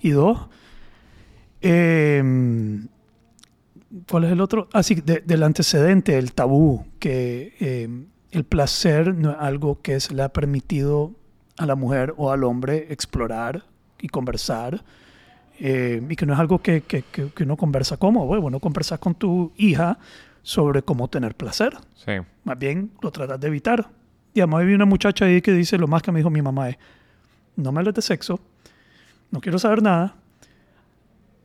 y 0.00 0.10
dos, 0.10 0.48
eh, 1.60 2.80
¿cuál 4.10 4.24
es 4.24 4.32
el 4.32 4.40
otro? 4.40 4.68
Así, 4.72 4.94
del 4.94 5.42
antecedente, 5.42 6.16
el 6.18 6.32
tabú, 6.32 6.86
que 6.98 7.54
eh, 7.60 7.88
el 8.30 8.44
placer 8.44 9.14
no 9.14 9.30
es 9.32 9.36
algo 9.38 9.80
que 9.82 10.00
se 10.00 10.14
le 10.14 10.22
ha 10.22 10.30
permitido 10.30 11.12
a 11.58 11.66
la 11.66 11.74
mujer 11.74 12.14
o 12.16 12.30
al 12.30 12.44
hombre 12.44 12.86
explorar 12.90 13.64
y 14.00 14.08
conversar. 14.08 14.82
eh, 15.62 16.00
y 16.08 16.16
que 16.16 16.24
no 16.24 16.32
es 16.32 16.38
algo 16.40 16.60
que, 16.62 16.80
que- 16.80 17.02
que 17.02 17.42
uno 17.42 17.54
conversa 17.54 17.98
como, 17.98 18.24
bueno, 18.24 18.48
no 18.48 18.60
conversas 18.60 18.98
con 18.98 19.14
tu 19.14 19.52
hija 19.58 19.98
sobre 20.42 20.82
cómo 20.82 21.08
tener 21.08 21.34
placer. 21.34 21.76
sí. 21.94 22.12
Más 22.44 22.58
bien 22.58 22.90
lo 23.02 23.10
tratas 23.10 23.38
de 23.38 23.48
evitar. 23.48 23.86
Además 24.34 24.62
hay 24.62 24.74
una 24.74 24.86
muchacha 24.86 25.24
ahí 25.26 25.42
que 25.42 25.52
dice, 25.52 25.76
lo 25.76 25.86
más 25.86 26.02
que 26.02 26.10
me 26.10 26.20
dijo 26.20 26.30
mi 26.30 26.40
mamá 26.40 26.70
es, 26.70 26.78
no 27.56 27.70
me 27.72 27.80
hables 27.80 27.94
de 27.94 28.02
sexo, 28.02 28.40
no 29.30 29.40
quiero 29.40 29.58
saber 29.58 29.82
nada, 29.82 30.14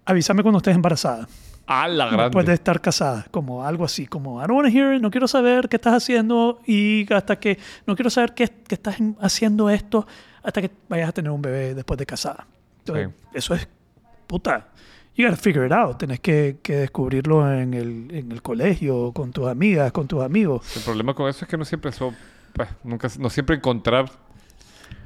avísame 0.06 0.42
cuando 0.44 0.60
estés 0.60 0.76
embarazada, 0.76 1.28
A 1.68 1.88
la 1.88 2.06
después 2.06 2.30
de 2.30 2.30
grande. 2.32 2.54
estar 2.54 2.82
casada, 2.82 3.26
como 3.32 3.66
algo 3.66 3.84
así, 3.86 4.06
como, 4.08 4.40
I 4.40 4.48
don't 4.48 4.52
want 4.58 4.72
to 4.72 4.78
hear 4.78 4.94
it, 4.96 5.02
no 5.02 5.10
quiero 5.12 5.28
saber 5.28 5.68
qué 5.68 5.76
estás 5.78 5.94
haciendo 5.94 6.62
y 6.66 7.12
hasta 7.12 7.38
que, 7.40 7.60
no 7.86 7.96
quiero 7.96 8.10
saber 8.10 8.34
que, 8.34 8.48
que 8.48 8.76
estás 8.76 8.98
haciendo 9.20 9.70
esto 9.70 10.08
hasta 10.44 10.62
que 10.62 10.72
vayas 10.88 11.10
a 11.10 11.12
tener 11.12 11.32
un 11.32 11.42
bebé 11.42 11.74
después 11.74 11.98
de 11.98 12.06
casada. 12.06 12.46
Entonces, 12.80 13.10
eso 13.34 13.56
es, 13.56 13.68
puta, 14.28 14.68
you 15.16 15.26
gotta 15.26 15.38
figure 15.38 15.66
it 15.66 15.72
out, 15.72 15.98
tenés 15.98 16.20
que, 16.20 16.58
que 16.62 16.78
descubrirlo 16.78 17.52
en 17.52 17.74
el, 17.74 18.08
en 18.12 18.32
el 18.32 18.42
colegio, 18.42 19.12
con 19.14 19.32
tus 19.32 19.48
amigas, 19.48 19.92
con 19.92 20.08
tus 20.08 20.22
amigos. 20.22 20.76
El 20.76 20.84
problema 20.84 21.14
con 21.14 21.30
eso 21.30 21.46
es 21.46 21.50
que 21.50 21.58
no 21.58 21.66
siempre 21.66 21.92
son, 21.92 22.16
pues, 22.54 22.68
nunca, 22.84 23.08
no 23.20 23.30
siempre 23.30 23.56
encontrar 23.56 24.10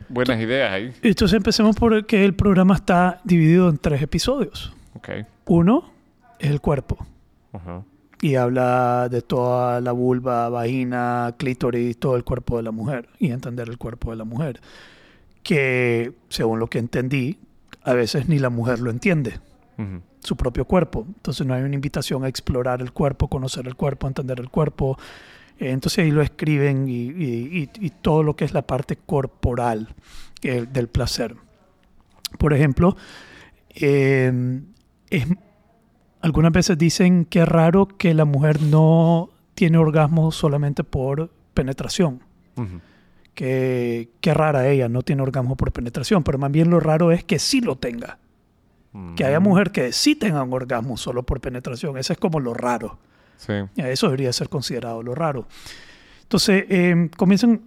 buenas 0.09 0.39
ideas 0.39 0.71
ahí. 0.71 0.93
Entonces 1.03 1.37
empecemos 1.37 1.75
por 1.75 2.05
que 2.05 2.25
el 2.25 2.33
programa 2.33 2.75
está 2.75 3.21
dividido 3.23 3.69
en 3.69 3.77
tres 3.77 4.01
episodios. 4.01 4.73
Ok. 4.95 5.09
Uno 5.45 5.91
es 6.39 6.49
el 6.49 6.61
cuerpo 6.61 7.05
Ajá. 7.53 7.83
y 8.21 8.35
habla 8.35 9.07
de 9.09 9.21
toda 9.21 9.79
la 9.81 9.91
vulva, 9.91 10.49
vagina, 10.49 11.35
clítoris, 11.37 11.97
todo 11.97 12.15
el 12.15 12.23
cuerpo 12.23 12.57
de 12.57 12.63
la 12.63 12.71
mujer 12.71 13.09
y 13.19 13.31
entender 13.31 13.69
el 13.69 13.77
cuerpo 13.77 14.11
de 14.11 14.17
la 14.17 14.23
mujer. 14.23 14.59
Que 15.43 16.13
según 16.29 16.59
lo 16.59 16.67
que 16.67 16.79
entendí, 16.79 17.37
a 17.83 17.93
veces 17.93 18.27
ni 18.27 18.39
la 18.39 18.49
mujer 18.49 18.79
lo 18.79 18.89
entiende, 18.89 19.39
Su 20.19 20.35
propio 20.35 20.65
cuerpo. 20.65 21.05
Entonces 21.07 21.45
no 21.47 21.53
hay 21.53 21.63
una 21.63 21.75
invitación 21.75 22.23
a 22.23 22.27
explorar 22.27 22.81
el 22.81 22.91
cuerpo, 22.91 23.27
conocer 23.29 23.65
el 23.67 23.75
cuerpo, 23.75 24.07
entender 24.07 24.39
el 24.39 24.49
cuerpo. 24.49 24.97
Eh, 25.57 25.71
Entonces 25.71 26.03
ahí 26.03 26.11
lo 26.11 26.21
escriben 26.21 26.87
y, 26.89 26.93
y- 27.07 27.69
y- 27.79 27.85
y 27.85 27.89
todo 27.89 28.23
lo 28.23 28.35
que 28.35 28.45
es 28.45 28.53
la 28.53 28.61
parte 28.63 28.97
corporal 28.97 29.87
eh, 30.41 30.65
del 30.71 30.87
placer. 30.87 31.35
Por 32.37 32.53
ejemplo, 32.53 32.95
eh, 33.75 34.61
es- 35.09 35.27
algunas 36.21 36.51
veces 36.51 36.77
dicen 36.77 37.25
que 37.25 37.41
es 37.41 37.47
raro 37.47 37.87
que 37.87 38.13
la 38.13 38.25
mujer 38.25 38.61
no 38.61 39.29
tiene 39.53 39.77
orgasmo 39.77 40.31
solamente 40.31 40.83
por 40.83 41.29
penetración. 41.53 42.21
Que, 43.35 44.09
que 44.19 44.33
rara 44.33 44.67
ella, 44.67 44.89
no 44.89 45.01
tiene 45.01 45.21
orgasmo 45.21 45.55
por 45.55 45.71
penetración, 45.71 46.23
pero 46.23 46.37
más 46.37 46.51
bien 46.51 46.69
lo 46.69 46.79
raro 46.81 47.11
es 47.13 47.23
que 47.23 47.39
sí 47.39 47.61
lo 47.61 47.77
tenga. 47.77 48.17
Que 49.15 49.23
haya 49.23 49.39
mujer 49.39 49.71
que 49.71 49.91
sí 49.91 50.15
tenga 50.15 50.41
un 50.41 50.51
orgasmo 50.51 50.97
solo 50.97 51.23
por 51.23 51.39
penetración. 51.39 51.97
Eso 51.97 52.13
es 52.13 52.19
como 52.19 52.39
lo 52.39 52.53
raro. 52.53 52.97
Sí. 53.37 53.53
Eso 53.75 54.07
debería 54.07 54.33
ser 54.33 54.49
considerado 54.49 55.03
lo 55.03 55.13
raro. 55.13 55.47
Entonces, 56.23 56.65
eh, 56.69 57.09
comienzan 57.15 57.61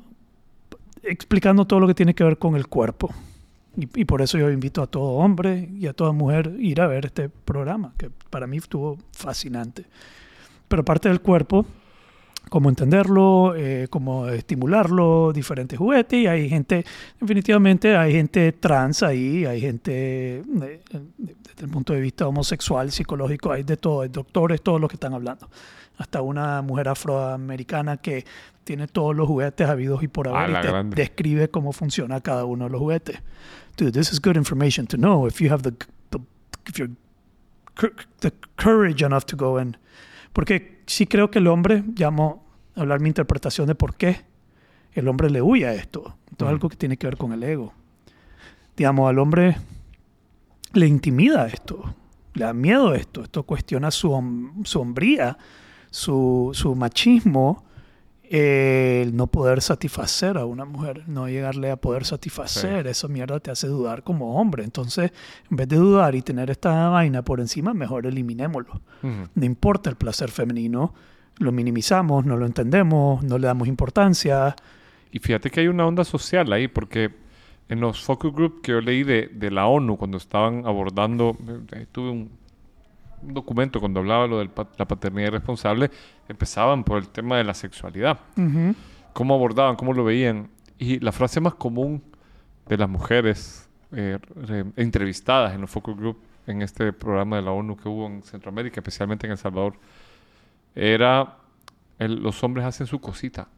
explicando 1.02 1.64
todo 1.64 1.80
lo 1.80 1.86
que 1.86 1.94
tiene 1.94 2.14
que 2.14 2.24
ver 2.24 2.38
con 2.38 2.56
el 2.56 2.66
cuerpo. 2.66 3.14
Y, 3.76 3.88
y 4.00 4.04
por 4.04 4.20
eso 4.20 4.36
yo 4.36 4.50
invito 4.50 4.82
a 4.82 4.86
todo 4.86 5.10
hombre 5.12 5.68
y 5.72 5.86
a 5.86 5.92
toda 5.92 6.12
mujer 6.12 6.54
a 6.56 6.60
ir 6.60 6.80
a 6.80 6.86
ver 6.88 7.06
este 7.06 7.28
programa, 7.28 7.94
que 7.96 8.10
para 8.30 8.46
mí 8.46 8.58
estuvo 8.58 8.98
fascinante. 9.12 9.86
Pero 10.68 10.84
parte 10.84 11.08
del 11.08 11.20
cuerpo, 11.20 11.64
cómo 12.52 12.68
entenderlo, 12.68 13.54
eh, 13.56 13.86
cómo 13.88 14.28
estimularlo, 14.28 15.32
diferentes 15.32 15.78
juguetes. 15.78 16.18
Y 16.18 16.26
hay 16.26 16.50
gente, 16.50 16.84
definitivamente 17.18 17.96
hay 17.96 18.12
gente 18.12 18.52
trans 18.52 19.02
ahí, 19.02 19.46
hay 19.46 19.58
gente 19.58 20.40
eh, 20.40 20.44
desde 20.50 21.64
el 21.64 21.70
punto 21.70 21.94
de 21.94 22.02
vista 22.02 22.28
homosexual, 22.28 22.92
psicológico, 22.92 23.52
hay 23.52 23.62
de 23.62 23.78
todo, 23.78 24.02
hay 24.02 24.10
doctores, 24.10 24.60
todos 24.60 24.78
los 24.78 24.90
que 24.90 24.96
están 24.96 25.14
hablando. 25.14 25.48
Hasta 25.96 26.20
una 26.20 26.60
mujer 26.60 26.88
afroamericana 26.88 27.96
que 27.96 28.26
tiene 28.64 28.86
todos 28.86 29.16
los 29.16 29.26
juguetes 29.26 29.66
habidos 29.66 30.02
y 30.02 30.08
por 30.08 30.28
Ah, 30.28 30.44
haber 30.44 30.50
la 30.50 30.60
y 30.60 30.90
te 30.90 30.96
describe 30.96 31.48
cómo 31.48 31.72
funciona 31.72 32.20
cada 32.20 32.44
uno 32.44 32.66
de 32.66 32.70
los 32.70 32.80
juguetes. 32.80 33.18
Dude, 33.78 33.92
this 33.92 34.12
is 34.12 34.20
good 34.20 34.36
information 34.36 34.86
to 34.88 34.98
know 34.98 35.26
if 35.26 35.40
you 35.40 35.50
have 35.50 35.62
the, 35.62 35.72
the 36.10 36.18
if 36.68 36.76
you're 36.76 36.92
the 38.20 38.30
courage 38.56 39.02
enough 39.02 39.24
to 39.24 39.38
go 39.38 39.58
in. 39.58 39.78
Porque 40.34 40.82
sí 40.86 41.06
creo 41.06 41.30
que 41.30 41.38
el 41.38 41.46
hombre, 41.46 41.82
llamo 41.96 42.41
a 42.41 42.41
hablar 42.74 43.00
mi 43.00 43.08
interpretación 43.08 43.66
de 43.66 43.74
por 43.74 43.94
qué 43.94 44.20
el 44.92 45.08
hombre 45.08 45.30
le 45.30 45.42
huye 45.42 45.66
a 45.66 45.74
esto. 45.74 46.16
Esto 46.30 46.44
es 46.44 46.50
algo 46.50 46.68
que 46.68 46.76
tiene 46.76 46.96
que 46.96 47.06
ver 47.06 47.16
con 47.16 47.32
el 47.32 47.42
ego. 47.42 47.72
Digamos, 48.76 49.08
al 49.08 49.18
hombre 49.18 49.56
le 50.72 50.86
intimida 50.86 51.46
esto, 51.46 51.94
le 52.34 52.44
da 52.44 52.52
miedo 52.52 52.94
esto, 52.94 53.22
esto 53.22 53.42
cuestiona 53.42 53.90
su, 53.90 54.50
su 54.64 54.80
hombría, 54.80 55.36
su, 55.90 56.50
su 56.54 56.74
machismo, 56.74 57.64
eh, 58.34 59.02
el 59.02 59.14
no 59.14 59.26
poder 59.26 59.60
satisfacer 59.60 60.38
a 60.38 60.46
una 60.46 60.64
mujer, 60.64 61.06
no 61.06 61.28
llegarle 61.28 61.70
a 61.70 61.76
poder 61.76 62.06
satisfacer, 62.06 62.86
esa 62.86 63.06
mierda 63.06 63.40
te 63.40 63.50
hace 63.50 63.66
dudar 63.66 64.02
como 64.02 64.40
hombre. 64.40 64.64
Entonces, 64.64 65.12
en 65.50 65.56
vez 65.58 65.68
de 65.68 65.76
dudar 65.76 66.14
y 66.14 66.22
tener 66.22 66.48
esta 66.48 66.88
vaina 66.88 67.22
por 67.22 67.40
encima, 67.40 67.74
mejor 67.74 68.06
eliminémoslo. 68.06 68.80
Ujú. 69.02 69.28
No 69.34 69.44
importa 69.44 69.90
el 69.90 69.96
placer 69.96 70.30
femenino, 70.30 70.94
lo 71.38 71.52
minimizamos, 71.52 72.24
no 72.24 72.36
lo 72.36 72.46
entendemos, 72.46 73.22
no 73.22 73.38
le 73.38 73.46
damos 73.46 73.68
importancia. 73.68 74.54
Y 75.10 75.18
fíjate 75.18 75.50
que 75.50 75.60
hay 75.60 75.68
una 75.68 75.86
onda 75.86 76.04
social 76.04 76.52
ahí, 76.52 76.68
porque 76.68 77.10
en 77.68 77.80
los 77.80 78.02
focus 78.02 78.32
group 78.34 78.60
que 78.62 78.72
yo 78.72 78.80
leí 78.80 79.02
de, 79.02 79.28
de 79.32 79.50
la 79.50 79.66
ONU, 79.66 79.96
cuando 79.96 80.16
estaban 80.18 80.66
abordando, 80.66 81.36
eh, 81.72 81.86
tuve 81.92 82.10
un 82.10 82.42
un 83.24 83.34
documento 83.34 83.78
cuando 83.78 84.00
hablaba 84.00 84.26
lo 84.26 84.40
de 84.40 84.50
la 84.76 84.84
paternidad 84.88 85.28
irresponsable, 85.28 85.92
empezaban 86.28 86.82
por 86.82 86.98
el 86.98 87.08
tema 87.08 87.36
de 87.36 87.44
la 87.44 87.54
sexualidad. 87.54 88.18
Cómo 89.12 89.34
abordaban, 89.36 89.76
cómo 89.76 89.92
lo 89.92 90.02
veían. 90.02 90.48
Y 90.76 90.98
la 90.98 91.12
frase 91.12 91.38
más 91.40 91.54
común 91.54 92.02
de 92.66 92.76
las 92.76 92.88
mujeres 92.88 93.68
eh, 93.92 94.18
re- 94.34 94.64
entrevistadas 94.74 95.54
en 95.54 95.60
los 95.60 95.70
focus 95.70 95.96
group 95.96 96.18
en 96.48 96.62
este 96.62 96.92
programa 96.92 97.36
de 97.36 97.42
la 97.42 97.52
ONU 97.52 97.76
que 97.76 97.88
hubo 97.88 98.08
en 98.08 98.24
Centroamérica, 98.24 98.80
especialmente 98.80 99.24
en 99.28 99.30
El 99.30 99.38
Salvador, 99.38 99.74
era 100.74 101.36
el- 101.98 102.16
los 102.22 102.42
hombres 102.44 102.66
hacen 102.66 102.86
su 102.86 103.00
cosita. 103.00 103.48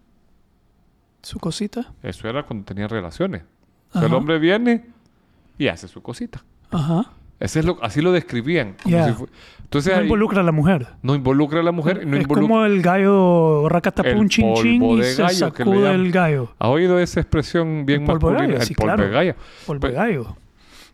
Su 1.23 1.39
cosita. 1.39 1.93
Eso 2.03 2.29
era 2.29 2.43
cuando 2.43 2.65
tenían 2.65 2.89
relaciones. 2.89 3.43
O 3.93 3.99
sea, 3.99 4.09
el 4.09 4.15
hombre 4.15 4.39
viene 4.39 4.87
y 5.57 5.69
hace 5.69 5.89
su 5.89 6.03
cosita. 6.03 6.43
Ajá. 6.71 7.11
Ese 7.41 7.61
es 7.61 7.65
lo, 7.67 7.79
así 7.83 8.01
lo 8.01 8.13
describían. 8.13 8.77
como 8.83 9.05
si 9.07 9.25
Entonces, 9.63 9.93
No 9.93 9.99
ahí 9.99 10.05
involucra 10.05 10.41
a 10.41 10.45
la 10.45 10.53
mujer. 10.53 10.87
no 11.03 11.15
involucra 11.15 11.61
a 11.61 11.63
la 11.63 11.73
mujer 11.73 12.07
no 12.07 12.17
es 12.17 12.23
involucra... 12.23 12.43
como 12.43 12.65
el 12.65 12.81
gallo 12.83 13.69
racatapun 13.69 14.29
chin 14.29 14.55
chin 14.55 14.81
polvo 14.81 14.99
y 14.99 15.03
se 15.05 15.29
sacude 15.31 15.91
el 15.93 16.13
gallo. 16.13 16.53
¿Has 16.59 16.69
oído 16.69 16.99
esa 16.99 17.21
expresión 17.21 17.85
bien 17.87 18.03
El 18.03 18.07
polvo 18.07 18.31
masculina? 18.31 18.47
gallo, 18.55 18.61
el 18.61 18.67
sí, 18.67 18.75
polvo 18.75 18.91
de 18.93 18.97
claro. 18.97 19.13
gallo. 19.13 19.35
Polvo 19.67 19.81
Pues- 19.81 19.95
gallo. 19.95 20.37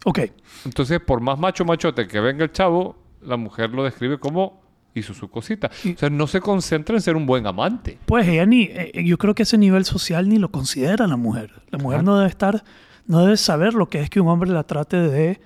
Ok. 0.05 0.19
Entonces, 0.65 1.01
por 1.01 1.21
más 1.21 1.39
macho 1.39 1.65
machote 1.65 2.07
que 2.07 2.21
venga 2.21 2.45
el 2.45 2.53
chavo, 2.53 2.97
la 3.23 3.37
mujer 3.37 3.71
lo 3.71 3.85
describe 3.85 4.19
como 4.19 4.60
hizo 4.94 5.14
su 5.14 5.29
cosita. 5.29 5.70
Y- 5.85 5.92
O 5.94 5.98
sea, 5.98 6.11
no 6.11 6.26
se 6.26 6.40
concentra 6.40 6.94
en 6.96 7.03
ser 7.03 7.16
un 7.16 7.26
buen 7.26 7.46
amante. 7.46 7.98
Pues 8.07 8.26
ella 8.29 8.46
ni, 8.46 8.62
eh, 8.64 8.92
yo 9.05 9.18
creo 9.18 9.35
que 9.35 9.44
ese 9.44 9.57
nivel 9.59 9.85
social 9.85 10.29
ni 10.29 10.38
lo 10.38 10.50
considera 10.50 11.07
la 11.07 11.16
mujer. 11.16 11.53
La 11.70 11.79
mujer 11.79 12.00
Ah. 12.00 12.03
no 12.03 12.16
debe 12.18 12.29
estar, 12.31 12.64
no 13.07 13.22
debe 13.24 13.37
saber 13.37 13.74
lo 13.74 13.88
que 13.88 14.00
es 14.00 14.11
que 14.11 14.20
un 14.20 14.29
hombre 14.29 14.50
la 14.50 14.64
trate 14.64 14.96
de, 14.96 15.40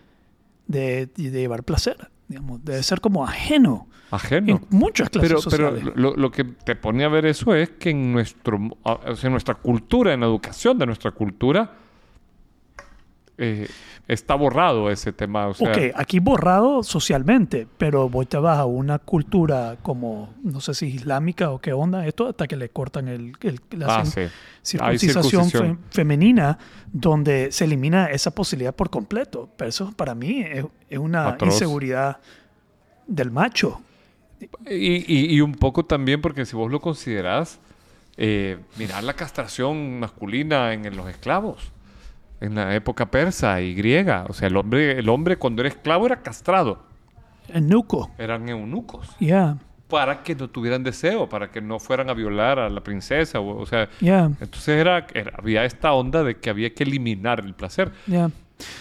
de, 0.66 1.06
de 1.06 1.30
llevar 1.30 1.62
placer. 1.64 1.96
Digamos, 2.28 2.64
debe 2.64 2.82
ser 2.82 3.00
como 3.02 3.22
ajeno 3.24 3.86
Ajeno. 4.10 4.52
en 4.56 4.66
muchas 4.70 5.10
clases 5.10 5.28
Pero, 5.30 5.42
pero 5.50 5.70
sociales. 5.70 5.96
lo, 5.96 6.16
lo 6.16 6.30
que 6.30 6.44
te 6.44 6.74
pone 6.74 7.04
a 7.04 7.08
ver 7.08 7.26
eso 7.26 7.54
es 7.54 7.70
que 7.70 7.90
en 7.90 8.12
nuestro 8.12 8.56
en 9.22 9.30
nuestra 9.30 9.54
cultura, 9.56 10.14
en 10.14 10.20
la 10.20 10.26
educación 10.26 10.78
de 10.78 10.86
nuestra 10.86 11.10
cultura, 11.10 11.70
eh, 13.38 13.68
está 14.06 14.34
borrado 14.36 14.90
ese 14.90 15.12
tema. 15.12 15.48
O 15.48 15.54
sea, 15.54 15.70
ok, 15.72 15.78
aquí 15.96 16.18
borrado 16.20 16.82
socialmente, 16.82 17.66
pero 17.78 18.08
vos 18.08 18.28
te 18.28 18.36
vas 18.38 18.58
a 18.58 18.64
una 18.64 18.98
cultura 18.98 19.76
como, 19.82 20.32
no 20.42 20.60
sé 20.60 20.74
si 20.74 20.86
islámica 20.86 21.50
o 21.50 21.58
qué 21.60 21.72
onda, 21.72 22.06
esto 22.06 22.28
hasta 22.28 22.46
que 22.46 22.56
le 22.56 22.68
cortan 22.68 23.08
el, 23.08 23.32
el- 23.40 23.60
le 23.70 23.84
ah, 23.88 24.04
sí. 24.04 24.20
Hay 24.80 24.98
circuncisión 24.98 25.22
fe- 25.22 25.50
circuncisión. 25.50 25.78
femenina, 25.90 26.58
donde 26.92 27.50
se 27.52 27.64
elimina 27.64 28.06
esa 28.06 28.30
posibilidad 28.30 28.74
por 28.74 28.88
completo. 28.90 29.48
Pero 29.56 29.68
eso 29.68 29.92
para 29.96 30.14
mí 30.14 30.40
es, 30.40 30.64
es 30.88 30.98
una 30.98 31.28
Atroz. 31.28 31.54
inseguridad 31.54 32.18
del 33.06 33.30
macho. 33.30 33.80
Y, 34.70 34.96
y- 35.12 35.34
y 35.34 35.40
un 35.40 35.54
poco 35.54 35.84
también 35.84 36.20
porque 36.20 36.44
si 36.46 36.54
vos 36.56 36.70
lo 36.70 36.80
considerás, 36.80 37.58
eh, 38.16 38.58
mirar 38.78 39.02
la 39.04 39.14
castración 39.14 39.98
masculina 39.98 40.72
en, 40.72 40.84
en 40.84 40.96
los 40.96 41.08
esclavos, 41.08 41.72
en 42.40 42.54
la 42.54 42.74
época 42.74 43.10
persa 43.10 43.60
y 43.60 43.74
griega. 43.74 44.26
O 44.28 44.32
sea, 44.32 44.48
el 44.48 44.56
hombre, 44.56 44.98
el 44.98 45.08
hombre 45.08 45.36
cuando 45.36 45.62
era 45.62 45.68
esclavo 45.68 46.06
era 46.06 46.22
castrado, 46.22 46.82
El 47.48 47.68
nuco, 47.68 48.10
eran 48.18 48.48
eunucos, 48.48 49.08
ya, 49.20 49.56
para 49.88 50.22
que 50.22 50.34
no 50.34 50.48
tuvieran 50.48 50.82
deseo, 50.82 51.28
para 51.28 51.50
que 51.50 51.60
no 51.60 51.78
fueran 51.78 52.08
a 52.10 52.14
violar 52.14 52.58
a 52.58 52.68
la 52.68 52.82
princesa. 52.82 53.38
O, 53.40 53.58
o 53.60 53.66
sea, 53.66 53.88
ya, 54.00 54.24
entonces 54.40 54.68
era, 54.68 55.06
era- 55.14 55.32
había 55.38 55.64
esta 55.64 55.92
onda 55.92 56.22
de 56.22 56.36
que 56.36 56.50
había 56.50 56.74
que 56.74 56.82
eliminar 56.84 57.40
el 57.40 57.54
placer. 57.54 57.92
ya. 58.06 58.30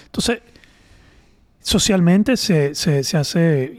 Entonces, 0.06 0.42
socialmente 1.62 2.38
se, 2.38 2.76
se, 2.76 3.04
se 3.04 3.18
hace 3.18 3.74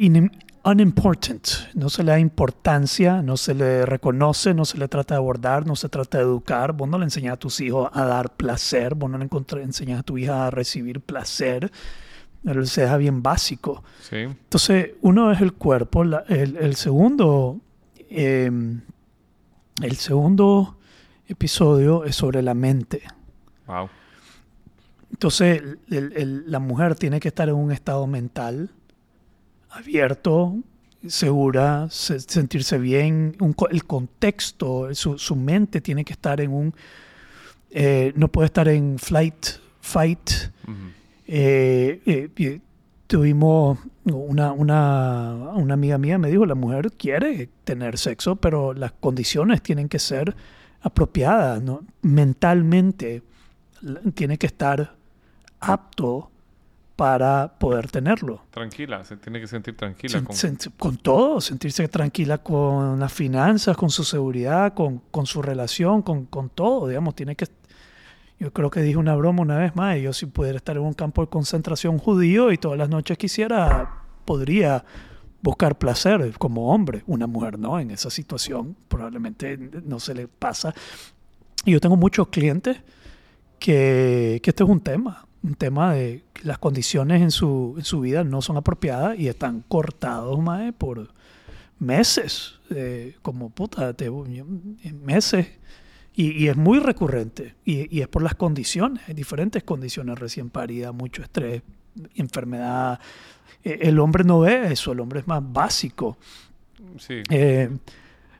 unimportant. 0.65 1.47
No 1.75 1.91
se 1.91 2.03
le 2.03 2.13
da 2.13 2.19
importancia, 2.19 3.23
no 3.23 3.37
se 3.37 3.55
le 3.55 3.85
reconoce, 3.87 4.55
no 4.55 4.65
se 4.65 4.79
le 4.79 4.89
trata 4.89 5.15
de 5.15 5.19
abordar, 5.19 5.67
no 5.67 5.77
se 5.77 5.89
trata 5.89 6.19
de 6.19 6.25
educar. 6.25 6.73
Vos 6.73 6.89
no 6.89 6.99
le 6.99 7.05
enseñas 7.05 7.35
a 7.35 7.37
tus 7.37 7.61
hijos 7.61 7.91
a 7.93 8.05
dar 8.05 8.35
placer, 8.35 8.95
vos 8.95 9.11
no 9.11 9.19
le 9.19 9.29
enseñas 9.63 10.01
a 10.01 10.03
tu 10.03 10.17
hija 10.19 10.47
a 10.47 10.51
recibir 10.51 11.01
placer. 11.01 11.71
Pero 12.43 12.65
se 12.67 12.83
deja 12.83 12.97
bien 12.99 13.23
básico. 13.23 13.83
¿sí? 14.03 14.17
Entonces, 14.17 14.91
uno 15.01 15.31
es 15.33 15.41
el 15.41 15.55
cuerpo, 15.55 16.05
la- 16.05 16.25
el, 16.29 16.57
el 16.59 16.77
segundo, 16.77 17.59
eh, 18.11 18.51
el 19.83 19.97
segundo 19.97 20.77
episodio 21.27 22.05
es 22.05 22.17
sobre 22.17 22.43
la 22.43 22.53
mente. 22.55 23.03
Wow. 23.67 23.89
Entonces, 25.11 25.63
el- 25.91 26.13
el- 26.17 26.51
la 26.51 26.59
mujer 26.59 26.97
tiene 26.97 27.19
que 27.21 27.29
estar 27.29 27.49
en 27.49 27.55
un 27.55 27.73
estado 27.73 28.07
mental 28.07 28.71
abierto, 29.75 30.57
segura, 31.07 31.89
se- 31.91 32.21
sentirse 32.21 32.79
bien, 32.79 33.37
un 33.41 33.55
el 33.71 33.85
contexto, 33.85 34.95
su, 34.95 35.19
su 35.19 35.37
mente 35.37 35.81
tiene 35.81 36.05
que 36.05 36.13
estar 36.13 36.41
en 36.41 36.53
un, 36.53 36.75
eh, 37.71 38.13
no 38.17 38.29
puede 38.29 38.47
estar 38.47 38.69
en 38.69 38.99
flight, 38.99 39.47
fight, 39.81 40.31
eh, 41.27 42.01
eh, 42.07 42.29
eh, 42.37 42.61
tuvimos 43.07 43.79
una, 44.05 44.53
una, 44.53 45.33
una 45.55 45.75
amiga 45.75 45.99
mía 45.99 46.19
me 46.19 46.31
dijo, 46.31 46.47
la 46.47 46.55
mujer 46.55 46.93
quiere 46.93 47.49
tener 47.65 47.99
sexo, 47.99 48.37
pero 48.37 48.73
las 48.75 48.93
condiciones 48.93 49.63
tienen 49.63 49.89
que 49.89 49.99
ser 49.99 50.35
apropiadas, 50.83 51.63
¿no? 51.63 51.83
Mentalmente 52.03 53.23
tiene 54.15 54.39
que 54.39 54.47
estar 54.47 54.95
apto 55.61 56.31
para 56.97 57.55
poder 57.59 57.91
tenerlo. 57.91 58.43
Tranquila, 58.51 59.03
se 59.05 59.17
tiene 59.17 59.41
que 59.41 59.47
sentir 59.49 59.77
tranquila. 59.77 60.19
Sen- 60.21 60.25
con- 60.25 60.37
sen- 60.37 60.73
con 60.79 60.97
todo, 60.97 61.41
sentirse 61.41 61.89
tranquila 61.89 62.39
con 62.39 63.01
las 63.01 63.13
finanzas, 63.13 63.77
con 63.77 63.91
su 63.91 64.05
seguridad, 64.05 64.75
con, 64.75 65.01
con 65.11 65.27
su 65.27 65.43
relación, 65.43 66.03
con, 66.03 66.27
con 66.27 66.51
todo, 66.51 66.89
digamos, 66.89 67.15
tiene 67.15 67.35
que... 67.35 67.47
Yo 68.39 68.53
creo 68.53 68.69
que 68.71 68.83
dije 68.83 68.97
una 68.97 69.15
broma 69.15 69.43
una 69.43 69.59
vez 69.59 69.75
más, 69.77 69.99
yo 69.99 70.13
si 70.13 70.27
pudiera 70.27 70.57
estar 70.57 70.77
en 70.77 70.83
un 70.83 70.93
campo 70.95 71.23
de 71.23 71.29
concentración 71.29 71.99
judío 71.99 72.53
y 72.53 72.59
todas 72.59 72.79
las 72.79 72.89
noches 72.89 73.17
quisiera, 73.19 74.03
podría 74.25 74.85
buscar 75.41 75.77
placer 75.79 76.33
como 76.39 76.73
hombre, 76.73 77.03
una 77.07 77.27
mujer 77.27 77.59
no, 77.59 77.79
en 77.79 77.91
esa 77.91 78.11
situación 78.11 78.77
probablemente 78.89 79.57
no 79.85 80.01
se 80.01 80.15
le 80.15 80.27
pasa. 80.29 80.75
Y 81.65 81.73
yo 81.73 81.81
tengo 81.81 81.97
muchos 81.97 82.29
clientes 82.29 82.79
que, 83.59 84.41
que 84.43 84.51
este 84.51 84.65
es 84.65 84.69
un 84.69 84.81
tema, 84.81 85.24
un 85.45 85.55
tema 85.55 85.93
de 85.93 86.25
que 86.33 86.45
las 86.49 86.59
condiciones 86.59 87.23
en 87.23 87.31
su, 87.31 87.75
en 87.79 87.85
su 87.85 88.01
vida 88.01 88.25
no 88.25 88.43
son 88.43 88.57
apropiadas 88.57 89.17
y 89.19 89.29
están 89.29 89.63
cortados 89.69 90.41
mae, 90.41 90.73
por 90.73 91.13
meses, 91.79 92.55
eh, 92.71 93.15
como 93.23 93.51
puta, 93.51 93.93
te- 93.93 94.11
meses. 95.05 95.47
Y, 96.17 96.31
y 96.45 96.49
es 96.49 96.57
muy 96.57 96.79
recurrente 96.79 97.57
y, 97.65 97.95
y 97.97 98.01
es 98.01 98.09
por 98.09 98.23
las 98.23 98.35
condiciones, 98.37 99.03
hay 99.09 99.15
diferentes 99.15 99.65
condiciones, 99.65 100.19
recién 100.19 100.49
parida, 100.49 100.93
mucho 100.93 101.23
estrés, 101.23 101.63
enfermedad. 102.15 103.01
Eh, 103.65 103.79
El 103.83 103.99
hombre 103.99 104.25
no 104.25 104.41
ve 104.41 104.73
eso, 104.73 104.93
el 104.93 105.01
hombre 105.01 105.21
es 105.21 105.27
más 105.27 105.43
básico. 105.45 106.17
Sí. 106.99 107.23
Eh, 107.31 107.69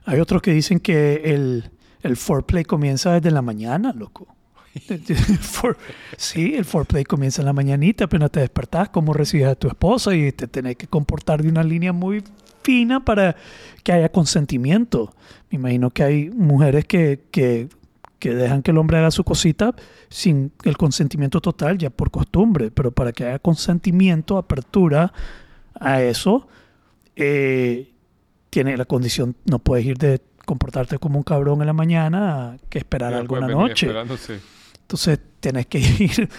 hay 0.05 0.19
otros 0.19 0.41
que 0.41 0.51
dicen 0.51 0.79
que 0.79 1.15
el, 1.25 1.69
el 2.01 2.15
foreplay 2.15 2.63
comienza 2.63 3.11
desde 3.13 3.29
la 3.31 3.41
mañana, 3.41 3.91
loco. 3.93 4.34
For- 5.39 5.77
sí, 6.17 6.53
el 6.55 6.65
foreplay 6.65 7.03
comienza 7.03 7.41
en 7.41 7.45
la 7.45 7.53
mañanita, 7.53 8.05
apenas 8.05 8.31
te 8.31 8.39
despertás, 8.41 8.89
cómo 8.89 9.13
recibes 9.13 9.47
a 9.47 9.55
tu 9.55 9.67
esposa 9.67 10.13
y 10.15 10.31
te 10.31 10.47
tenés 10.47 10.75
que 10.75 10.87
comportar 10.87 11.41
de 11.41 11.49
una 11.49 11.63
línea 11.63 11.93
muy 11.93 12.23
fina 12.63 13.03
para 13.03 13.35
que 13.83 13.91
haya 13.93 14.09
consentimiento. 14.09 15.13
Me 15.49 15.57
imagino 15.57 15.91
que 15.91 16.03
hay 16.03 16.29
mujeres 16.29 16.85
que, 16.85 17.21
que, 17.31 17.69
que 18.19 18.33
dejan 18.33 18.61
que 18.63 18.71
el 18.71 18.77
hombre 18.77 18.97
haga 18.97 19.11
su 19.11 19.23
cosita 19.23 19.75
sin 20.09 20.51
el 20.63 20.75
consentimiento 20.77 21.39
total, 21.41 21.77
ya 21.77 21.89
por 21.89 22.11
costumbre, 22.11 22.71
pero 22.71 22.91
para 22.91 23.11
que 23.13 23.25
haya 23.25 23.39
consentimiento, 23.39 24.37
apertura 24.37 25.13
a 25.79 26.01
eso, 26.01 26.47
eh, 27.15 27.91
tiene 28.49 28.75
la 28.77 28.85
condición, 28.85 29.35
no 29.45 29.59
puedes 29.59 29.85
ir 29.85 29.97
de 29.97 30.21
comportarte 30.45 30.97
como 30.99 31.17
un 31.17 31.23
cabrón 31.23 31.61
en 31.61 31.67
la 31.67 31.73
mañana 31.73 32.51
a 32.51 32.57
que 32.69 32.77
esperar 32.77 33.13
algo 33.13 33.35
en 33.37 33.41
la 33.41 33.47
noche. 33.69 33.87
sí. 34.17 34.33
Entonces 34.85 35.19
tenés 35.39 35.65
que 35.65 35.79
ir 35.99 36.29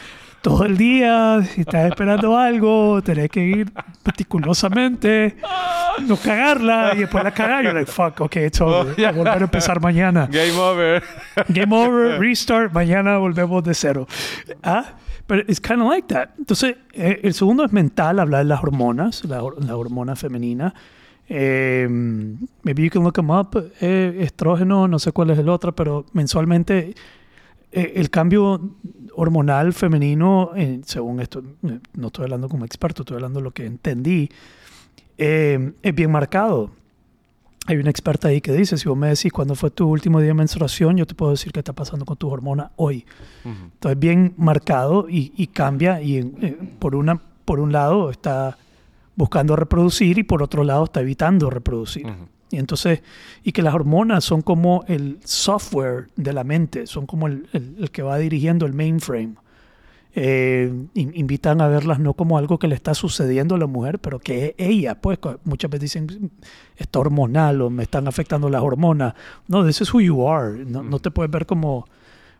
todo 0.40 0.64
el 0.64 0.76
día, 0.76 1.42
si 1.42 1.62
estás 1.62 1.90
esperando 1.90 2.38
algo, 2.38 3.02
tenés 3.02 3.28
que 3.30 3.44
ir 3.44 3.72
meticulosamente, 4.04 5.36
no 6.02 6.16
cagarla 6.16 6.92
y 6.94 7.00
después 7.00 7.24
la 7.24 7.32
cagar. 7.32 7.64
You're 7.64 7.76
like, 7.76 7.90
fuck, 7.90 8.20
ok, 8.20 8.36
it's 8.36 8.60
over. 8.60 8.94
A 9.06 9.10
volver 9.10 9.42
a 9.42 9.44
empezar 9.44 9.80
mañana. 9.80 10.28
Game 10.30 10.56
over. 10.56 11.02
Game 11.48 11.74
over, 11.74 12.20
restart, 12.20 12.72
mañana 12.72 13.18
volvemos 13.18 13.64
de 13.64 13.74
cero. 13.74 14.06
Ah, 14.62 14.94
pero 15.26 15.42
it's 15.48 15.60
kind 15.60 15.82
of 15.82 15.88
like 15.90 16.06
that. 16.14 16.28
Entonces, 16.38 16.76
eh, 16.92 17.18
el 17.24 17.34
segundo 17.34 17.64
es 17.64 17.72
mental, 17.72 18.20
hablar 18.20 18.44
de 18.44 18.48
las 18.48 18.62
hormonas, 18.62 19.24
la, 19.24 19.42
la 19.58 19.76
hormona 19.76 20.14
femenina. 20.14 20.72
Eh, 21.28 21.88
maybe 22.62 22.84
you 22.84 22.90
can 22.90 23.02
look 23.02 23.14
them 23.14 23.30
up. 23.30 23.56
Eh, 23.80 24.18
estrógeno, 24.20 24.86
no 24.86 25.00
sé 25.00 25.10
cuál 25.10 25.30
es 25.30 25.38
el 25.40 25.48
otro, 25.48 25.74
pero 25.74 26.06
mensualmente 26.12 26.94
el 27.76 28.10
cambio 28.10 28.76
hormonal 29.14 29.72
femenino, 29.72 30.52
eh, 30.56 30.80
según 30.84 31.20
esto, 31.20 31.42
eh, 31.62 31.78
no 31.94 32.06
estoy 32.06 32.24
hablando 32.24 32.48
como 32.48 32.64
experto, 32.64 33.02
estoy 33.02 33.16
hablando 33.16 33.40
de 33.40 33.44
lo 33.44 33.50
que 33.50 33.66
entendí, 33.66 34.28
eh, 35.18 35.72
es 35.82 35.94
bien 35.94 36.10
marcado. 36.10 36.70
Hay 37.66 37.78
una 37.78 37.90
experta 37.90 38.28
ahí 38.28 38.40
que 38.40 38.52
dice, 38.52 38.78
si 38.78 38.88
vos 38.88 38.96
me 38.96 39.08
decís 39.08 39.32
cuándo 39.32 39.54
fue 39.56 39.70
tu 39.70 39.88
último 39.88 40.20
día 40.20 40.28
de 40.28 40.34
menstruación, 40.34 40.96
yo 40.96 41.06
te 41.06 41.14
puedo 41.14 41.32
decir 41.32 41.52
qué 41.52 41.60
está 41.60 41.72
pasando 41.72 42.04
con 42.04 42.16
tu 42.16 42.28
hormona 42.28 42.70
hoy. 42.76 43.04
Ujú. 43.44 43.54
Entonces, 43.74 43.98
bien 43.98 44.34
marcado 44.36 45.08
y, 45.08 45.32
y 45.36 45.48
cambia. 45.48 46.00
Y 46.00 46.18
eh, 46.18 46.56
por, 46.78 46.94
una, 46.94 47.20
por 47.44 47.58
un 47.58 47.72
lado 47.72 48.10
está 48.10 48.56
buscando 49.16 49.56
reproducir 49.56 50.18
y 50.18 50.22
por 50.22 50.42
otro 50.42 50.62
lado 50.62 50.84
está 50.84 51.00
evitando 51.00 51.50
reproducir. 51.50 52.06
Y 52.56 52.58
entonces, 52.58 53.02
y 53.44 53.52
que 53.52 53.60
las 53.60 53.74
hormonas 53.74 54.24
son 54.24 54.40
como 54.40 54.82
el 54.88 55.18
software 55.24 56.08
de 56.16 56.32
la 56.32 56.42
mente, 56.42 56.86
son 56.86 57.04
como 57.04 57.26
el, 57.26 57.46
el- 57.52 57.76
el 57.80 57.90
que 57.90 58.00
va 58.00 58.16
dirigiendo 58.16 58.64
el 58.64 58.72
mainframe. 58.72 59.34
Eh, 60.14 60.72
in- 60.94 61.12
invitan 61.14 61.60
a 61.60 61.68
verlas 61.68 61.98
no 61.98 62.14
como 62.14 62.38
algo 62.38 62.58
que 62.58 62.66
le 62.66 62.74
está 62.74 62.94
sucediendo 62.94 63.54
a 63.54 63.58
la 63.58 63.66
mujer, 63.66 63.98
pero 63.98 64.18
que 64.18 64.46
es 64.56 64.66
ella, 64.66 64.94
pues 64.98 65.18
muchas 65.44 65.70
veces 65.70 65.82
dicen, 65.92 66.30
está 66.78 66.98
hormonal 67.00 67.60
o 67.60 67.68
me 67.68 67.82
están 67.82 68.08
afectando 68.08 68.48
las 68.48 68.62
hormonas. 68.62 69.12
No, 69.48 69.66
this 69.66 69.82
is 69.82 69.92
who 69.92 70.00
you 70.00 70.26
are. 70.26 70.64
No, 70.64 70.82
no 70.82 70.98
te 70.98 71.10
puedes 71.10 71.30
ver 71.30 71.44
como 71.44 71.86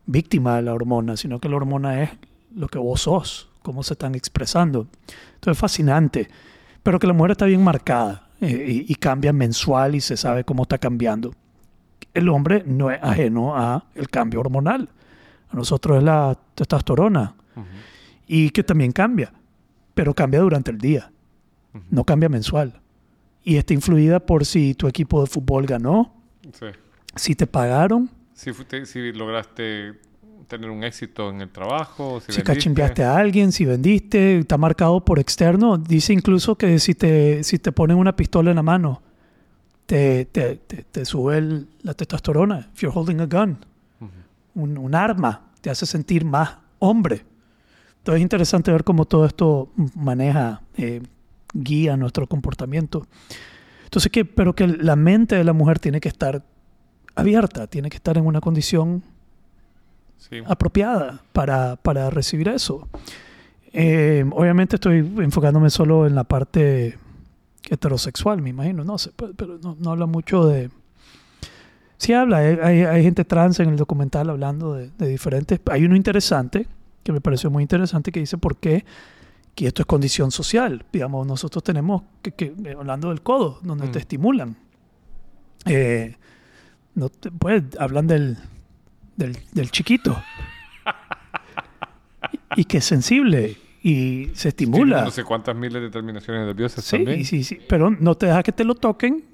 víctima 0.06 0.56
de 0.56 0.62
la 0.62 0.72
hormona, 0.72 1.18
sino 1.18 1.38
que 1.40 1.50
la 1.50 1.56
hormona 1.56 2.02
es 2.04 2.10
lo 2.54 2.68
que 2.68 2.78
vos 2.78 3.02
sos, 3.02 3.50
cómo 3.60 3.82
se 3.82 3.92
están 3.92 4.14
expresando. 4.14 4.86
Entonces 5.34 5.52
es 5.52 5.58
fascinante, 5.58 6.28
pero 6.82 6.98
que 6.98 7.06
la 7.06 7.12
mujer 7.12 7.32
está 7.32 7.44
bien 7.44 7.62
marcada 7.62 8.25
eh, 8.40 8.84
y, 8.86 8.92
y 8.92 8.94
cambia 8.96 9.32
mensual 9.32 9.94
y 9.94 10.00
se 10.00 10.16
sabe 10.16 10.44
cómo 10.44 10.62
está 10.62 10.78
cambiando. 10.78 11.34
El 12.14 12.28
hombre 12.28 12.62
no 12.66 12.90
es 12.90 12.98
ajeno 13.02 13.56
a 13.56 13.84
el 13.94 14.08
cambio 14.08 14.40
hormonal. 14.40 14.88
A 15.50 15.56
nosotros 15.56 15.98
es 15.98 16.02
la 16.02 16.38
testosterona 16.54 17.34
y 18.26 18.50
que 18.50 18.64
también 18.64 18.90
cambia, 18.92 19.32
pero 19.94 20.12
cambia 20.14 20.40
durante 20.40 20.70
el 20.70 20.78
día, 20.78 21.12
no 21.90 22.04
cambia 22.04 22.28
mensual. 22.28 22.80
Y 23.44 23.56
está 23.56 23.74
influida 23.74 24.18
por 24.18 24.44
si 24.44 24.74
tu 24.74 24.88
equipo 24.88 25.20
de 25.20 25.28
fútbol 25.28 25.66
ganó, 25.66 26.12
Sí. 26.52 26.66
si 27.14 27.34
te 27.36 27.46
pagaron, 27.46 28.10
Si, 28.34 28.50
fuiste- 28.52 28.84
si 28.86 29.12
lograste 29.12 29.94
tener 30.48 30.70
un 30.70 30.84
éxito 30.84 31.30
en 31.30 31.40
el 31.40 31.50
trabajo, 31.50 32.20
si, 32.20 32.32
si 32.32 32.38
a 33.02 33.16
alguien, 33.16 33.52
si 33.52 33.64
vendiste, 33.64 34.38
está 34.38 34.56
marcado 34.58 35.04
por 35.04 35.18
externo. 35.18 35.76
Dice 35.78 36.12
incluso 36.12 36.56
que 36.56 36.78
si 36.78 36.94
te, 36.94 37.42
si 37.44 37.58
te 37.58 37.72
ponen 37.72 37.96
una 37.96 38.14
pistola 38.16 38.50
en 38.50 38.56
la 38.56 38.62
mano, 38.62 39.02
te, 39.86 40.24
te, 40.26 40.56
te, 40.56 40.82
te 40.84 41.04
sube 41.04 41.38
el- 41.38 41.68
la 41.82 41.94
testosterona. 41.94 42.70
If 42.74 42.80
you're 42.82 42.96
holding 42.96 43.20
a 43.20 43.26
gun, 43.26 43.58
un 44.54 44.94
arma, 44.94 45.50
te 45.60 45.70
hace 45.70 45.84
sentir 45.86 46.24
más 46.24 46.56
hombre. 46.78 47.24
Entonces 47.98 48.20
es 48.20 48.22
interesante 48.22 48.70
ver 48.72 48.84
cómo 48.84 49.04
todo 49.04 49.26
esto 49.26 49.70
maneja, 49.94 50.62
eh, 50.76 51.02
guía 51.52 51.96
nuestro 51.96 52.26
comportamiento. 52.26 53.06
Entonces, 53.84 54.10
que, 54.12 54.24
pero 54.24 54.54
que 54.54 54.66
la 54.66 54.96
mente 54.96 55.36
de 55.36 55.44
la 55.44 55.52
mujer 55.52 55.78
tiene 55.78 56.00
que 56.00 56.08
estar 56.08 56.44
abierta, 57.14 57.66
tiene 57.66 57.88
que 57.90 57.96
estar 57.96 58.16
en 58.18 58.26
una 58.26 58.40
condición 58.40 59.02
Sí. 60.18 60.40
apropiada 60.46 61.20
para, 61.32 61.76
para 61.76 62.10
recibir 62.10 62.48
eso. 62.48 62.88
Eh, 63.72 64.24
obviamente 64.32 64.76
estoy 64.76 64.98
enfocándome 65.18 65.70
solo 65.70 66.06
en 66.06 66.14
la 66.14 66.24
parte 66.24 66.98
heterosexual, 67.68 68.40
me 68.42 68.50
imagino, 68.50 68.84
no 68.84 68.96
sé, 68.98 69.10
pero, 69.36 69.58
no, 69.62 69.76
no 69.78 69.90
habla 69.90 70.06
mucho 70.06 70.46
de... 70.46 70.70
Sí 71.98 72.12
habla, 72.12 72.38
hay, 72.38 72.82
hay- 72.82 73.02
gente 73.02 73.24
trans 73.24 73.58
en 73.60 73.68
el 73.70 73.76
documental 73.76 74.28
hablando 74.30 74.74
de, 74.74 74.90
de 74.98 75.08
diferentes... 75.08 75.60
Hay 75.70 75.84
uno 75.84 75.96
interesante, 75.96 76.66
que 77.02 77.12
me 77.12 77.20
pareció 77.20 77.50
muy 77.50 77.62
interesante, 77.62 78.12
que 78.12 78.20
dice 78.20 78.36
por 78.38 78.56
qué 78.56 78.84
que 79.54 79.66
esto 79.66 79.80
es 79.82 79.86
condición 79.86 80.30
social. 80.30 80.84
Digamos, 80.92 81.26
nosotros 81.26 81.64
tenemos, 81.64 82.02
que, 82.22 82.32
que- 82.32 82.54
eh, 82.64 82.76
hablando 82.78 83.08
del 83.08 83.22
codo, 83.22 83.58
donde 83.62 83.86
Mm. 83.86 83.92
te 83.92 83.98
estimulan. 84.00 84.56
Eh, 85.64 86.16
no 86.94 87.08
te- 87.08 87.30
pues 87.30 87.62
hablan 87.78 88.06
del, 88.06 88.36
del, 89.16 89.36
del 89.52 89.70
chiquito. 89.70 90.22
y, 92.56 92.64
que 92.64 92.78
es 92.78 92.84
sensible 92.84 93.56
y 93.82 94.30
se 94.34 94.52
Tiene 94.52 94.72
estimula. 94.76 95.02
No 95.04 95.10
sé 95.10 95.24
cuántas 95.24 95.54
miles 95.56 95.80
de 95.82 95.90
terminaciones 95.90 96.46
nerviosas 96.46 96.84
Sí, 96.84 96.96
también. 96.96 97.24
sí, 97.24 97.44
sí, 97.44 97.58
pero 97.68 97.90
no 97.90 98.14
te 98.14 98.26
deja 98.26 98.42
que 98.42 98.52
te 98.52 98.64
lo 98.64 98.74
toquen 98.74 99.24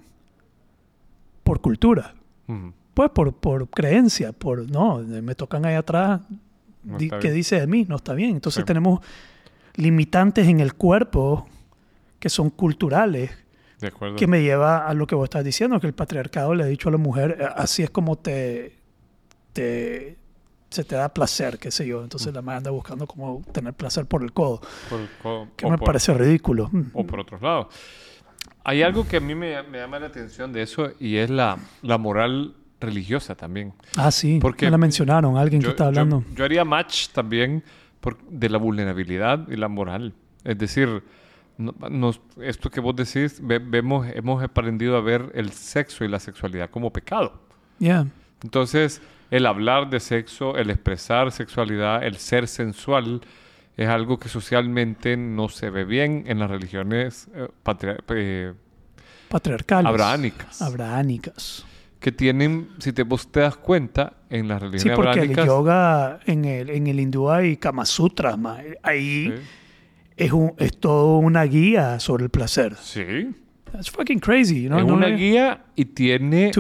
por 1.42 1.60
cultura, 1.60 2.14
pues 2.94 3.10
por, 3.10 3.32
por 3.34 3.68
creencia, 3.68 4.32
por 4.32 4.70
no, 4.70 4.98
me 4.98 5.34
tocan 5.34 5.64
ahí 5.66 5.74
atrás, 5.74 6.20
No 6.84 6.98
di- 6.98 7.10
¿qué 7.20 7.30
dice 7.32 7.58
de 7.60 7.66
mí? 7.66 7.84
No 7.88 7.96
está 7.96 8.12
bien. 8.14 8.30
Entonces 8.30 8.60
Sí. 8.62 8.66
tenemos 8.66 9.00
limitantes 9.76 10.46
en 10.48 10.60
el 10.60 10.74
cuerpo 10.74 11.48
que 12.18 12.28
son 12.28 12.50
culturales, 12.50 13.30
De 13.80 13.88
acuerdo. 13.88 14.16
que 14.16 14.26
me 14.26 14.42
lleva 14.42 14.86
a 14.86 14.94
lo 14.94 15.06
que 15.06 15.14
vos 15.14 15.24
estás 15.24 15.44
diciendo, 15.44 15.80
que 15.80 15.86
el 15.88 15.94
patriarcado 15.94 16.54
le 16.54 16.62
ha 16.64 16.66
dicho 16.66 16.88
a 16.88 16.92
la 16.92 16.98
mujer, 16.98 17.38
eh, 17.40 17.46
así 17.56 17.82
es 17.82 17.90
como 17.90 18.16
te, 18.16 18.76
te 19.52 20.16
se 20.70 20.84
te 20.84 20.94
da 20.96 21.12
placer, 21.12 21.58
qué 21.58 21.70
sé 21.70 21.86
yo. 21.86 22.02
Entonces 22.02 22.32
Mm. 22.32 22.34
la 22.34 22.40
madre 22.42 22.56
anda 22.58 22.70
buscando 22.70 23.06
cómo 23.06 23.42
tener 23.52 23.74
placer 23.74 24.06
por 24.06 24.22
el 24.22 24.32
codo, 24.32 24.62
Por 24.88 25.00
el 25.00 25.08
co- 25.22 25.48
que 25.54 25.66
me 25.68 25.76
por- 25.76 25.84
parece 25.86 26.14
ridículo. 26.14 26.70
Mm. 26.72 26.82
o 26.94 27.06
por 27.06 27.20
otros 27.20 27.42
lados. 27.42 27.66
Hay 28.64 28.82
algo 28.82 29.06
que 29.06 29.18
a 29.18 29.20
mí 29.20 29.34
me, 29.34 29.62
me 29.64 29.78
llama 29.78 29.98
la 29.98 30.06
atención 30.06 30.50
de 30.52 30.62
eso 30.62 30.92
y 30.98 31.16
es 31.16 31.28
la, 31.28 31.58
la 31.82 31.98
moral 31.98 32.54
religiosa 32.80 33.34
también. 33.34 33.74
Ah, 33.96 34.10
sí, 34.10 34.38
Porque 34.40 34.64
me 34.64 34.70
la 34.70 34.78
mencionaron, 34.78 35.36
alguien 35.36 35.60
que 35.60 35.64
Yo, 35.66 35.70
está 35.72 35.84
yo- 35.84 35.88
hablando. 35.88 36.24
yo 36.34 36.44
haría 36.44 36.64
match 36.64 37.08
también 37.08 37.62
por- 38.00 38.18
de 38.28 38.48
la 38.48 38.56
vulnerabilidad 38.58 39.46
y 39.50 39.56
la 39.56 39.68
moral. 39.68 40.14
Es 40.42 40.56
decir, 40.58 41.02
no- 41.58 41.74
nos- 41.90 42.20
esto 42.40 42.70
que 42.70 42.80
vos 42.80 42.96
decís, 42.96 43.40
ve- 43.42 43.58
vemos, 43.60 44.06
hemos 44.14 44.42
aprendido 44.42 44.96
a 44.96 45.00
ver 45.02 45.30
el 45.34 45.50
sexo 45.52 46.02
y 46.04 46.08
la 46.08 46.18
sexualidad 46.18 46.70
como 46.70 46.90
pecado. 46.92 47.42
Yeah. 47.78 48.06
Entonces, 48.42 49.02
el 49.32 49.46
hablar 49.46 49.88
de 49.90 49.98
sexo, 49.98 50.56
el 50.56 50.68
expresar 50.70 51.32
sexualidad, 51.32 52.04
el 52.04 52.16
ser 52.16 52.46
sensual, 52.46 53.22
es 53.76 53.88
algo 53.88 54.18
que 54.18 54.28
socialmente 54.28 55.16
no 55.16 55.48
se 55.48 55.70
ve 55.70 55.84
bien 55.86 56.24
en 56.26 56.38
las 56.38 56.50
religiones 56.50 57.28
eh, 57.34 57.48
eh, 58.10 58.52
Patriarcales. 59.30 59.88
abrahámicas. 59.88 60.60
Abrahámicas. 60.60 61.64
que 61.98 62.12
tienen, 62.12 62.68
si 62.78 62.92
te, 62.92 63.04
vos 63.04 63.30
te 63.32 63.40
das 63.40 63.56
cuenta, 63.56 64.14
en 64.28 64.48
las 64.48 64.60
Sí, 64.60 64.66
religiones 64.66 64.96
porque 64.96 65.10
el 65.10 65.18
abrahámicas... 65.30 65.46
yoga 65.46 66.20
en 66.26 66.44
el, 66.44 66.68
en 66.70 66.86
el 66.88 67.00
hindú 67.00 67.30
hay 67.30 67.56
Kama 67.56 67.86
Sutra, 67.86 68.36
ma. 68.36 68.58
ahí 68.82 69.32
Sí. 69.34 69.42
es, 70.16 70.32
un, 70.32 70.52
es 70.58 70.76
todo 70.78 71.16
una 71.18 71.44
guía 71.44 71.98
sobre 72.00 72.24
el 72.24 72.30
placer. 72.30 72.74
Sí. 72.76 73.30
That's 73.72 73.90
fucking 73.90 74.18
crazy, 74.20 74.62
you 74.64 74.68
know? 74.68 74.78
es 74.80 74.86
No 74.86 74.94
una 74.94 75.08
le- 75.08 75.16
guía 75.16 75.64
y 75.74 75.86
tiene 75.86 76.50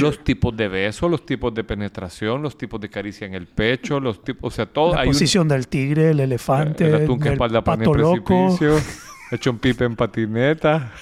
los 0.00 0.24
tipos 0.24 0.56
de 0.56 0.68
beso, 0.68 1.08
los 1.08 1.26
tipos 1.26 1.52
de 1.54 1.62
penetración, 1.64 2.42
los 2.42 2.56
tipos 2.56 2.80
de 2.80 2.88
caricia 2.88 3.26
en 3.26 3.34
el 3.34 3.46
pecho, 3.46 4.00
los 4.00 4.24
tipos, 4.24 4.52
o 4.52 4.56
sea, 4.56 4.66
todo. 4.66 4.94
La 4.94 5.02
hay 5.02 5.08
un- 5.08 5.12
posición 5.12 5.46
del 5.48 5.68
tigre, 5.68 6.10
el 6.10 6.20
elefante, 6.20 6.86
el 6.86 6.94
atún 6.94 7.20
que 7.20 7.28
el 7.28 7.34
espalda 7.34 7.62
pone 7.62 7.84
en 7.84 7.90
pato 7.90 8.02
loco. 8.02 8.56
precipicio, 8.56 8.78
el 9.30 9.38
chompipe 9.38 9.84
en 9.84 9.96
patineta, 9.96 10.92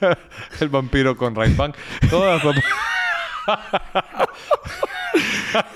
el 0.60 0.68
vampiro 0.70 1.14
con 1.16 1.34
ray 1.34 1.54
todas 2.08 2.40
como- 2.42 2.60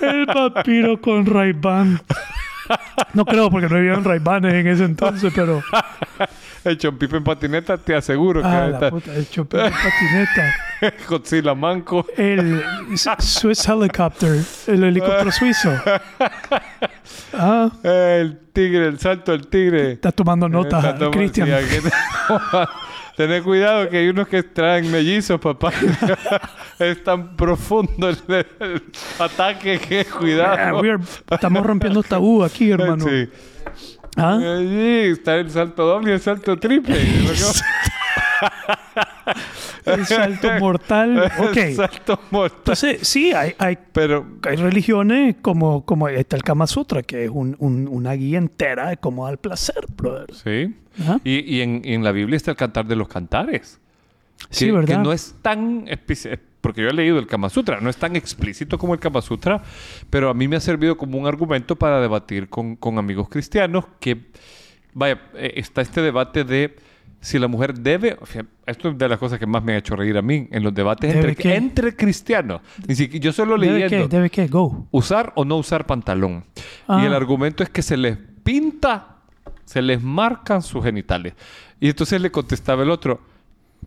El 0.01 0.25
vampiro 0.25 0.99
con 0.99 1.25
ray 1.25 1.53
No 3.13 3.25
creo 3.25 3.49
porque 3.49 3.67
no 3.69 3.77
habían 3.77 4.03
ray 4.03 4.21
en 4.25 4.67
ese 4.67 4.83
entonces, 4.85 5.31
pero... 5.35 5.61
el 6.63 6.77
chompipe 6.77 7.17
en 7.17 7.23
patineta, 7.23 7.77
te 7.77 7.95
aseguro 7.95 8.41
Ah, 8.43 8.49
que 8.49 8.57
la 8.71 8.73
está 8.75 8.89
puta, 8.89 9.15
el 9.15 9.29
chopper 9.29 9.63
de 9.63 9.71
patineta. 9.71 10.55
Godzilla 11.09 11.55
manco. 11.55 12.05
El 12.15 12.63
Swiss 13.19 13.67
Helicopter, 13.67 14.39
el 14.67 14.83
helicóptero 14.83 15.31
suizo. 15.31 15.71
Ah, 17.33 17.69
El 17.83 18.39
tigre, 18.51 18.87
el 18.87 18.99
salto 18.99 19.31
del 19.31 19.47
tigre. 19.47 19.93
está 19.93 20.11
tomando 20.11 20.49
notas, 20.49 20.95
Cristian. 21.11 21.47
sí, 21.47 21.79
Tener 23.17 23.41
cuidado 23.41 23.89
que 23.89 23.97
hay 23.97 24.09
unos 24.09 24.27
que 24.27 24.43
traen 24.43 24.91
mellizos, 24.91 25.39
papá. 25.41 25.71
es 26.79 27.03
tan 27.03 27.35
profundo 27.35 28.09
el, 28.09 28.17
el 28.59 28.83
ataque 29.17 29.79
que 29.79 30.05
cuidado. 30.05 30.77
are- 30.77 30.99
estamos 31.31 31.65
rompiendo 31.65 32.03
tabú 32.03 32.43
aquí, 32.43 32.69
hermano. 32.69 33.03
Sí. 33.03 33.27
¿Ah? 34.15 34.35
Allí 34.37 35.09
está 35.11 35.35
el 35.37 35.49
salto 35.49 35.83
doble 35.87 36.11
y 36.11 36.13
el 36.13 36.21
salto 36.21 36.57
triple. 36.57 36.95
El 39.97 40.05
salto 40.05 40.49
mortal. 40.59 41.31
Ok. 41.39 41.57
El 41.57 41.75
salto 41.75 42.19
mortal. 42.31 42.57
Entonces, 42.59 43.07
sí, 43.07 43.31
hay, 43.33 43.53
hay, 43.57 43.77
Pero 43.93 44.25
hay 44.43 44.55
religiones 44.57 45.35
como, 45.41 45.85
como 45.85 46.07
está 46.07 46.35
el 46.35 46.43
Kama 46.43 46.67
Sutra, 46.67 47.03
que 47.03 47.25
es 47.25 47.29
un- 47.31 47.55
un- 47.59 47.87
una 47.87 48.13
guía 48.13 48.37
entera 48.37 48.89
de 48.89 48.97
cómo 48.97 49.25
dar 49.25 49.37
placer, 49.37 49.85
brother. 49.95 50.33
sí. 50.33 50.75
Y, 51.23 51.57
y 51.57 51.61
en, 51.61 51.81
y 51.85 51.93
en 51.93 52.03
la 52.03 52.11
Biblia 52.11 52.37
está 52.37 52.49
el 52.51 52.57
cantar 52.57 52.87
de 52.87 52.95
los 52.95 53.07
cantares. 53.07 53.79
Sí, 54.49 54.65
que, 54.65 54.71
¿verdad? 54.71 54.97
que 54.97 55.03
no 55.03 55.13
es 55.13 55.35
tan 55.43 55.85
porque 56.61 56.81
yo 56.81 56.89
he 56.89 56.93
leído 56.93 57.19
el 57.19 57.27
Kama 57.27 57.49
Sutra, 57.49 57.79
no 57.79 57.89
es 57.89 57.97
tan 57.97 58.15
explícito 58.15 58.77
como 58.79 58.93
el 58.95 58.99
Kama 58.99 59.21
Sutra, 59.21 59.61
pero 60.09 60.29
a 60.29 60.33
mí 60.33 60.47
me 60.47 60.55
ha 60.55 60.59
servido 60.59 60.97
como 60.97 61.17
un 61.19 61.27
argumento 61.27 61.75
para 61.75 62.01
debatir 62.01 62.49
con, 62.49 62.75
con 62.75 62.97
amigos 62.97 63.29
cristianos 63.29 63.85
que, 63.99 64.17
vaya, 64.93 65.21
eh, 65.35 65.53
está 65.57 65.81
este 65.81 66.01
debate 66.01 66.43
de 66.43 66.75
si 67.27 67.37
la 67.39 67.49
mujer 67.49 67.73
debe, 67.73 68.17
esto 68.65 68.89
es 68.89 68.97
de 68.97 69.09
las 69.09 69.19
cosas 69.19 69.37
que 69.37 69.45
más 69.45 69.61
me 69.61 69.73
ha 69.73 69.77
hecho 69.77 69.97
reír 69.97 70.17
a 70.17 70.21
mí 70.21 70.47
en 70.49 70.63
los 70.63 70.73
debates 70.73 71.13
¿Debe 71.13 71.31
entre, 71.31 71.35
qué? 71.35 71.55
entre 71.55 71.93
cristianos. 71.93 72.61
Ni 72.87 72.95
siquiera, 72.95 73.21
yo 73.21 73.33
solo 73.33 73.57
¿Debe 73.57 73.79
leyendo 73.79 74.07
qué? 74.07 74.15
¿Debe 74.15 74.29
qué? 74.29 74.47
Go. 74.47 74.87
usar 74.91 75.33
o 75.35 75.43
no 75.43 75.57
usar 75.57 75.85
pantalón. 75.85 76.45
Ah. 76.87 77.01
Y 77.03 77.05
el 77.05 77.13
argumento 77.13 77.63
es 77.63 77.69
que 77.69 77.81
se 77.81 77.97
les 77.97 78.17
pinta, 78.43 79.17
se 79.65 79.81
les 79.81 80.01
marcan 80.01 80.61
sus 80.61 80.81
genitales. 80.85 81.33
Y 81.81 81.89
entonces 81.89 82.21
le 82.21 82.31
contestaba 82.31 82.83
el 82.83 82.89
otro, 82.89 83.19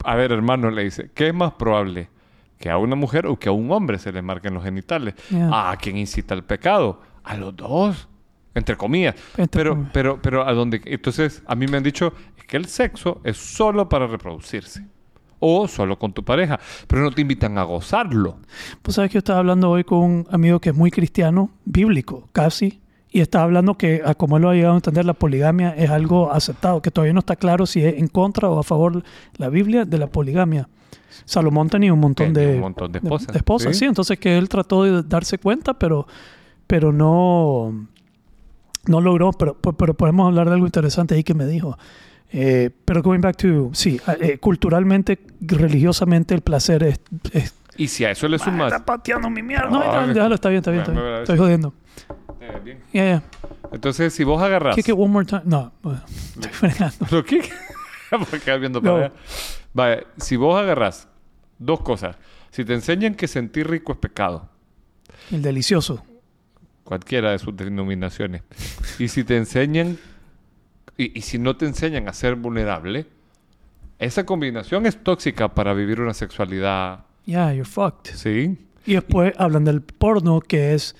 a 0.04 0.16
ver 0.16 0.32
hermano, 0.32 0.70
le 0.70 0.84
dice, 0.84 1.10
¿qué 1.14 1.28
es 1.28 1.34
más 1.34 1.54
probable? 1.54 2.10
¿Que 2.58 2.68
a 2.68 2.76
una 2.76 2.94
mujer 2.94 3.26
o 3.26 3.38
que 3.38 3.48
a 3.48 3.52
un 3.52 3.72
hombre 3.72 3.98
se 3.98 4.12
le 4.12 4.20
marquen 4.20 4.52
los 4.52 4.64
genitales? 4.64 5.14
Yeah. 5.30 5.70
¿A 5.70 5.76
quién 5.78 5.96
incita 5.96 6.34
al 6.34 6.44
pecado? 6.44 7.00
A 7.24 7.38
los 7.38 7.56
dos. 7.56 8.06
Entre 8.54 8.76
comillas. 8.76 9.14
Entre 9.36 9.58
pero, 9.58 9.70
comillas. 9.70 9.92
pero, 9.94 10.20
pero 10.20 10.46
a 10.46 10.52
donde... 10.52 10.80
Entonces, 10.84 11.42
a 11.46 11.54
mí 11.54 11.66
me 11.66 11.76
han 11.76 11.82
dicho 11.82 12.12
que 12.50 12.56
el 12.56 12.66
sexo 12.66 13.20
es 13.22 13.36
solo 13.36 13.88
para 13.88 14.08
reproducirse. 14.08 14.84
O 15.38 15.68
solo 15.68 15.98
con 15.98 16.12
tu 16.12 16.24
pareja. 16.24 16.58
Pero 16.88 17.02
no 17.02 17.12
te 17.12 17.22
invitan 17.22 17.56
a 17.56 17.62
gozarlo. 17.62 18.38
Pues 18.82 18.96
sabes 18.96 19.10
que 19.10 19.14
yo 19.14 19.18
estaba 19.20 19.38
hablando 19.38 19.70
hoy 19.70 19.84
con 19.84 19.98
un 19.98 20.26
amigo 20.30 20.60
que 20.60 20.70
es 20.70 20.74
muy 20.74 20.90
cristiano, 20.90 21.50
bíblico, 21.64 22.28
casi, 22.32 22.80
y 23.08 23.20
estaba 23.20 23.44
hablando 23.44 23.78
que, 23.78 24.02
a 24.04 24.14
como 24.14 24.36
él 24.36 24.42
lo 24.42 24.50
ha 24.50 24.54
llegado 24.54 24.74
a 24.74 24.78
entender, 24.78 25.04
la 25.04 25.14
poligamia 25.14 25.70
es 25.70 25.90
algo 25.90 26.32
aceptado, 26.32 26.82
que 26.82 26.90
todavía 26.90 27.12
no 27.14 27.20
está 27.20 27.36
claro 27.36 27.66
si 27.66 27.82
es 27.82 27.96
en 27.98 28.08
contra 28.08 28.50
o 28.50 28.58
a 28.58 28.62
favor 28.64 29.02
la 29.36 29.48
Biblia 29.48 29.84
de 29.84 29.98
la 29.98 30.08
poligamia. 30.08 30.68
Salomón 31.24 31.68
tenía 31.70 31.92
un 31.92 32.00
montón 32.00 32.32
Tenía 32.32 32.48
de, 32.48 32.54
un 32.56 32.60
montón 32.60 32.92
de 32.92 32.98
esposas, 32.98 33.36
esposas, 33.36 33.72
sí. 33.72 33.80
sí, 33.80 33.84
entonces 33.86 34.18
que 34.18 34.36
él 34.36 34.48
trató 34.48 34.82
de 34.82 35.02
darse 35.04 35.38
cuenta, 35.38 35.78
pero, 35.78 36.06
pero 36.66 36.92
no, 36.92 37.86
no 38.86 39.00
logró. 39.00 39.32
Pero, 39.32 39.54
pero 39.54 39.94
podemos 39.94 40.26
hablar 40.26 40.48
de 40.48 40.54
algo 40.54 40.66
interesante 40.66 41.14
ahí 41.14 41.24
que 41.24 41.34
me 41.34 41.46
dijo. 41.46 41.78
Eh, 42.32 42.70
pero 42.84 43.02
going 43.02 43.20
back 43.20 43.36
to, 43.36 43.70
sí, 43.72 44.00
eh, 44.20 44.38
culturalmente, 44.38 45.18
religiosamente, 45.40 46.34
el 46.34 46.42
placer 46.42 46.82
es, 46.84 47.00
es 47.32 47.54
Y 47.76 47.88
si 47.88 48.04
a 48.04 48.12
eso 48.12 48.28
le 48.28 48.38
sumas... 48.38 48.72
Está 48.72 48.84
pateando 48.84 49.28
mi 49.30 49.42
mierda. 49.42 49.68
No, 49.70 49.80
Ah, 49.82 50.06
no, 50.06 50.14
déjalo, 50.14 50.34
está 50.36 50.48
bien, 50.48 50.58
está 50.58 50.70
bien. 50.70 50.82
Está 50.82 50.92
bien. 50.92 51.14
Estoy 51.22 51.38
jodiendo. 51.38 51.74
Eh, 52.40 52.60
bien. 52.64 52.78
Ya, 52.92 53.04
ya. 53.04 53.22
Entonces, 53.72 54.12
si 54.14 54.22
vos 54.24 54.40
agarras... 54.42 54.76
Kick 54.76 54.88
it 54.88 54.94
one 54.96 55.08
more 55.12 55.26
time. 55.26 55.42
No, 55.44 55.72
bueno, 55.82 56.00
estoy 56.06 56.52
fregando. 56.52 57.06
¿Lo 57.10 57.24
que? 57.24 57.42
Porque 58.30 58.58
viendo 58.58 58.80
para 58.80 58.92
No. 58.92 58.98
allá. 59.04 59.12
Vaya, 59.72 60.02
si 60.18 60.36
vos 60.36 60.60
agarras 60.60 61.08
dos 61.58 61.80
cosas. 61.80 62.16
Si 62.50 62.64
te 62.64 62.74
enseñan 62.74 63.14
que 63.14 63.28
sentir 63.28 63.68
rico 63.68 63.92
es 63.92 63.98
pecado, 63.98 64.48
El 65.30 65.42
delicioso. 65.42 66.04
cualquiera 66.84 67.30
de 67.30 67.38
sus 67.38 67.56
denominaciones, 67.56 68.42
y 68.98 69.06
si 69.08 69.22
te 69.22 69.36
enseñan, 69.36 69.96
y, 71.02 71.18
y 71.18 71.22
si 71.22 71.38
no 71.38 71.56
te 71.56 71.66
enseñan 71.66 72.08
a 72.08 72.12
ser 72.12 72.34
vulnerable, 72.36 73.06
esa 73.98 74.24
combinación 74.24 74.86
es 74.86 75.02
tóxica 75.02 75.54
para 75.54 75.72
vivir 75.74 76.00
una 76.00 76.14
sexualidad, 76.14 77.04
Yeah, 77.26 77.52
you're 77.52 77.64
fucked. 77.64 78.12
¿sí? 78.14 78.58
Y 78.86 78.94
después 78.94 79.34
hablan 79.38 79.64
del 79.64 79.82
porno 79.82 80.40
que 80.40 80.74
es 80.74 80.96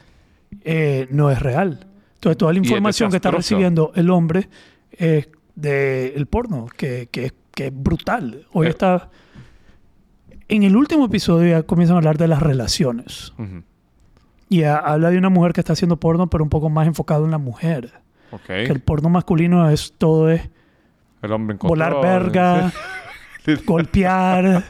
eh, 0.64 1.08
no 1.10 1.30
es 1.30 1.40
real. 1.40 1.86
Entonces 2.16 2.36
toda 2.36 2.52
la 2.52 2.58
Y 2.58 2.62
información 2.62 3.10
que 3.10 3.16
está 3.16 3.30
recibiendo 3.30 3.92
el 3.94 4.10
hombre 4.10 4.48
es 4.92 5.28
del 5.54 6.26
porno, 6.26 6.66
que, 6.76 7.08
que, 7.10 7.26
es- 7.26 7.34
que 7.54 7.66
es 7.68 7.72
brutal. 7.74 8.46
Hoy 8.52 8.66
Eh. 8.66 8.70
está... 8.70 9.10
En 10.48 10.62
el 10.64 10.76
último 10.76 11.06
episodio 11.06 11.48
ya 11.50 11.62
comienzan 11.62 11.94
a 11.96 11.98
hablar 11.98 12.18
de 12.18 12.26
las 12.28 12.42
relaciones. 12.42 13.32
Ujú. 13.38 13.62
Y 14.48 14.64
a- 14.64 14.76
habla 14.78 15.10
de 15.10 15.18
una 15.18 15.30
mujer 15.30 15.52
que 15.52 15.60
está 15.60 15.72
haciendo 15.72 15.96
porno, 15.98 16.28
pero 16.28 16.42
un 16.44 16.50
poco 16.50 16.68
más 16.68 16.86
enfocado 16.86 17.24
en 17.24 17.30
la 17.30 17.38
mujer. 17.38 17.92
Ok. 18.32 18.42
Que 18.46 18.64
el 18.66 18.80
porno 18.80 19.08
masculino 19.08 19.68
es 19.70 19.92
todo 19.98 20.30
es 20.30 20.48
El 21.22 21.32
hombre 21.32 21.56
en 21.60 21.66
volar 21.68 22.00
verga, 22.00 22.72
golpear, 23.66 24.64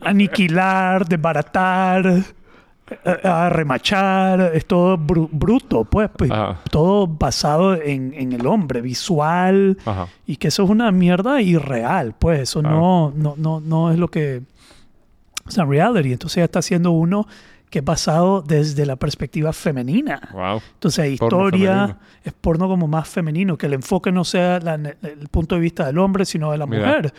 aniquilar, 0.00 1.06
desbaratar, 1.06 2.06
eh, 2.06 3.20
a 3.24 3.48
remachar, 3.48 4.52
es 4.54 4.66
todo 4.66 4.96
bru- 4.98 5.28
bruto, 5.30 5.84
pues, 5.84 6.10
pues, 6.16 6.30
todo 6.70 7.06
basado 7.06 7.74
en, 7.74 8.12
en 8.14 8.32
el 8.32 8.46
hombre, 8.46 8.80
visual, 8.80 9.78
Ajá. 9.84 10.08
y 10.26 10.36
que 10.36 10.48
eso 10.48 10.64
es 10.64 10.70
una 10.70 10.90
mierda 10.92 11.40
irreal, 11.40 12.14
pues, 12.18 12.40
eso 12.40 12.60
Ah. 12.64 12.70
no, 12.70 13.12
no, 13.16 13.34
no, 13.36 13.60
no 13.60 13.90
es 13.90 13.98
lo 13.98 14.08
que 14.08 14.42
es 15.48 15.56
la 15.56 15.64
reality. 15.64 16.12
Entonces 16.12 16.36
ella 16.38 16.44
está 16.44 16.58
haciendo 16.60 16.90
uno 16.92 17.26
que 17.72 17.78
es 17.78 17.84
basado 17.86 18.42
desde 18.42 18.84
la 18.84 18.96
perspectiva 18.96 19.50
femenina. 19.54 20.28
Wow. 20.32 20.60
Entonces, 20.74 20.98
hay 20.98 21.16
Porno 21.16 21.46
historia, 21.46 21.72
femenino. 21.72 21.98
es 22.22 22.32
porno 22.34 22.68
como 22.68 22.86
más 22.86 23.08
femenino, 23.08 23.56
que 23.56 23.64
el 23.64 23.72
enfoque 23.72 24.12
no 24.12 24.24
sea 24.24 24.60
la- 24.60 24.74
el 24.74 25.28
punto 25.30 25.54
de 25.54 25.62
vista 25.62 25.86
del 25.86 25.96
hombre, 25.96 26.26
sino 26.26 26.52
de 26.52 26.58
la 26.58 26.66
Mira. 26.66 26.86
mujer. 26.86 27.14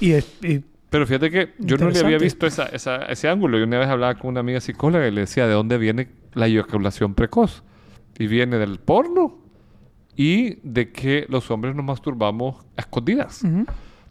Y, 0.00 0.12
es- 0.12 0.38
y- 0.42 0.64
Pero 0.88 1.06
fíjate 1.06 1.30
que 1.30 1.52
yo 1.58 1.76
no 1.76 1.90
le 1.90 1.98
había 2.00 2.16
visto 2.16 2.46
esa, 2.46 2.64
esa- 2.66 3.04
ese 3.04 3.28
ángulo. 3.28 3.58
Y 3.58 3.62
una 3.62 3.78
vez 3.78 3.88
hablaba 3.88 4.14
con 4.14 4.30
una 4.30 4.40
amiga 4.40 4.60
psicóloga 4.62 5.06
y 5.06 5.10
le 5.10 5.20
decía 5.20 5.46
de 5.46 5.52
dónde 5.52 5.76
viene 5.76 6.08
la 6.32 6.46
eyaculación 6.46 7.14
precoz. 7.14 7.62
Y 8.18 8.26
viene 8.26 8.56
del 8.56 8.78
porno 8.80 9.38
y 10.16 10.54
de 10.62 10.90
que 10.92 11.26
los 11.28 11.50
hombres 11.50 11.74
nos 11.76 11.84
masturbamos 11.84 12.56
a 12.76 12.80
escondidas. 12.80 13.42
ujú. 13.44 13.66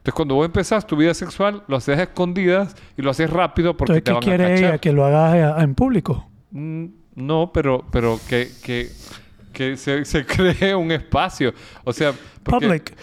Entonces, 0.09 0.15
cuando 0.15 0.35
vos 0.35 0.45
empezás 0.47 0.87
tu 0.87 0.95
vida 0.95 1.13
sexual, 1.13 1.61
lo 1.67 1.77
haces 1.77 1.99
a 1.99 2.03
escondidas 2.03 2.75
y 2.97 3.03
lo 3.03 3.11
haces 3.11 3.29
rápido 3.29 3.77
porque 3.77 3.93
Entonces, 3.93 4.03
te 4.03 4.25
¿qué 4.25 4.31
van 4.31 4.37
quiere 4.39 4.45
a 4.53 4.55
cachar. 4.55 4.69
ella? 4.71 4.77
Que 4.79 4.91
lo 4.91 5.05
hagas 5.05 5.61
en 5.63 5.75
público. 5.75 6.27
Mm, 6.49 6.85
no, 7.15 7.51
pero, 7.53 7.85
pero 7.91 8.19
que, 8.27 8.49
que, 8.63 8.89
que 9.53 9.77
se, 9.77 10.03
se 10.11 10.25
cree 10.25 10.73
un 10.73 10.91
espacio. 10.91 11.53
O 11.83 11.93
sea, 11.93 12.11
porque- 12.43 12.65
Public. 12.67 12.97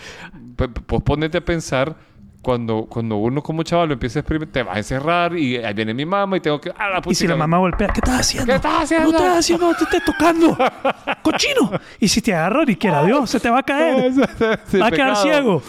Pues 0.86 1.02
ponete 1.02 1.38
a 1.38 1.44
pensar 1.44 1.94
cuando, 2.42 2.86
cuando 2.86 3.16
uno 3.16 3.42
como 3.42 3.62
chaval 3.62 3.88
lo 3.88 3.92
empieza 3.94 4.18
a 4.18 4.20
experimentar, 4.20 4.52
te 4.52 4.62
vas 4.62 4.74
a 4.76 4.78
encerrar 4.78 5.36
y 5.36 5.56
ahí 5.58 5.74
viene 5.74 5.92
mi 5.94 6.06
mamá 6.06 6.36
y 6.36 6.40
tengo 6.40 6.60
que... 6.60 6.70
Ah, 6.70 6.88
la 6.88 7.02
Y 7.04 7.14
si 7.14 7.26
la 7.28 7.36
mamá 7.36 7.58
golpea, 7.58 7.88
¿qué 7.88 8.00
estás 8.02 8.20
haciendo? 8.20 8.46
¿Qué 8.46 8.56
estás 8.56 8.82
haciendo? 8.84 9.12
No 9.12 9.18
estás 9.18 9.38
haciendo, 9.38 9.74
te 9.74 9.84
estés 9.84 10.04
tocando. 10.04 10.56
¡Cochino! 11.22 11.70
Y 12.00 12.08
si 12.08 12.20
te 12.22 12.34
agarra 12.34 12.64
y 12.66 12.74
quiera 12.76 13.04
Dios, 13.04 13.28
se 13.30 13.38
te 13.38 13.48
va 13.50 13.58
a 13.58 13.62
caer. 13.62 14.12
Va 14.80 14.86
a 14.86 14.90
quedar 14.90 15.16
ciego. 15.16 15.62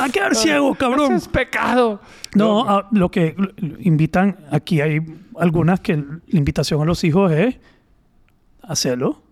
Va 0.00 0.06
a 0.06 0.08
quedar 0.10 0.34
ciego, 0.34 0.68
Eso 0.70 0.78
cabrón. 0.78 1.12
es 1.12 1.28
pecado. 1.28 2.00
No, 2.34 2.64
ah, 2.68 2.88
lo 2.92 3.10
que 3.10 3.36
invitan, 3.80 4.36
aquí 4.50 4.80
hay 4.80 5.00
algunas 5.38 5.80
que 5.80 5.96
la 5.96 6.38
invitación 6.38 6.80
a 6.80 6.84
los 6.84 7.02
hijos 7.04 7.30
es 7.32 7.56
hacerlo 8.62 9.22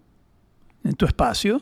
en 0.85 0.95
tu 0.95 1.07
espacio, 1.07 1.61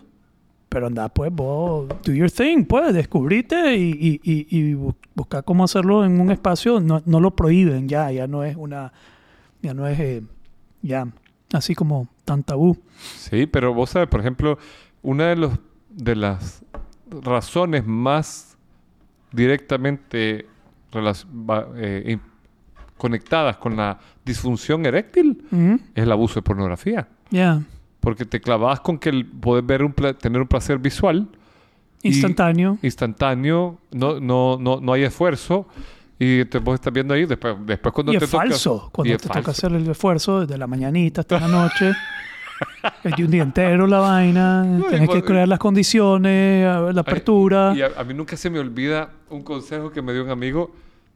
pero 0.69 0.87
anda 0.87 1.09
pues 1.09 1.33
vos, 1.33 1.89
do 2.05 2.13
your 2.13 2.31
thing, 2.31 2.65
pues, 2.65 2.93
descubrite 2.95 3.77
y, 3.77 3.91
y, 3.91 4.21
y, 4.23 4.47
y 4.51 4.75
bu- 4.75 4.95
buscar 5.15 5.45
cómo 5.45 5.65
hacerlo 5.65 6.05
en 6.05 6.21
un 6.21 6.31
espacio, 6.31 6.81
no, 6.81 7.03
no 7.07 7.21
lo 7.21 7.31
prohíben 7.35 7.89
ya, 7.89 8.11
ya 8.13 8.27
no 8.27 8.45
es 8.45 8.57
una, 8.57 8.93
ya 9.63 9.75
no 9.75 9.87
es, 9.87 9.99
eh, 10.01 10.23
ya, 10.83 11.07
así 11.53 11.75
como 11.75 12.09
tan 12.25 12.43
tabú. 12.43 12.77
Sí, 13.17 13.47
pero 13.47 13.73
vos 13.75 13.91
sabes, 13.91 14.09
por 14.09 14.21
ejemplo, 14.21 14.59
una 15.03 15.29
de, 15.29 15.37
los, 15.37 15.53
de 15.91 16.17
las 16.17 16.63
razones 17.23 17.87
más 17.87 18.56
directamente 19.37 20.47
eh, 21.77 22.19
conectadas 22.97 23.57
con 23.59 23.77
la 23.77 23.99
disfunción 24.25 24.87
eréctil 24.87 25.45
es 25.95 26.03
el 26.03 26.11
abuso 26.13 26.37
de 26.37 26.43
pornografía. 26.43 27.07
Ya, 27.31 27.61
Porque 28.01 28.25
te 28.25 28.41
clavas 28.41 28.81
con 28.81 28.99
que 28.99 29.11
el 29.11 29.27
poder 29.27 29.65
ver 29.65 29.83
un 29.83 29.93
tener 29.93 30.41
un 30.41 30.49
placer 30.49 30.79
visual 30.79 31.29
y- 32.03 32.09
instantáneo. 32.09 32.79
instantáneo, 32.83 33.79
no, 33.93 34.21
no, 34.21 34.57
no, 34.61 34.81
no 34.81 34.93
hay 34.93 35.03
esfuerzo 35.05 35.67
y 36.19 36.45
te 36.47 36.59
vos 36.59 36.75
estás 36.77 36.93
viendo 36.93 37.13
ahí 37.13 37.27
después, 37.27 37.55
después 37.67 37.93
cuando 37.93 38.13
y 38.15 38.19
te 38.19 38.25
es 38.25 38.31
toca- 38.31 38.45
falso, 38.45 38.91
cuando 38.93 39.17
te 39.17 39.23
toca 39.23 39.35
falso. 39.35 39.51
hacer 39.51 39.73
el 39.75 39.91
esfuerzo 39.91 40.41
desde 40.41 40.57
la 40.57 40.67
mañanita 40.67 41.21
hasta 41.23 41.41
la 41.41 41.49
noche. 41.49 41.93
Es 43.05 43.17
de 43.17 43.25
un 43.25 43.31
día 43.31 43.43
entero 43.43 43.87
la 43.87 43.99
vaina, 43.99 44.65
No, 44.65 44.85
tienes 44.85 45.09
que 45.09 45.23
crear 45.23 45.49
las 45.49 45.59
condiciones, 45.59 46.65
la 46.65 46.89
Ay, 46.89 46.99
apertura. 46.99 47.73
Y 47.77 47.83
a, 47.83 47.91
a 47.97 48.05
mí 48.05 48.15
nunca 48.15 48.37
se 48.37 48.49
me 48.51 48.59
olvida 48.59 49.11
un 49.31 49.43
consejo 49.43 49.91
que 49.91 50.03
me 50.03 50.13
dio 50.13 50.25
un 50.25 50.31
amigo 50.31 50.73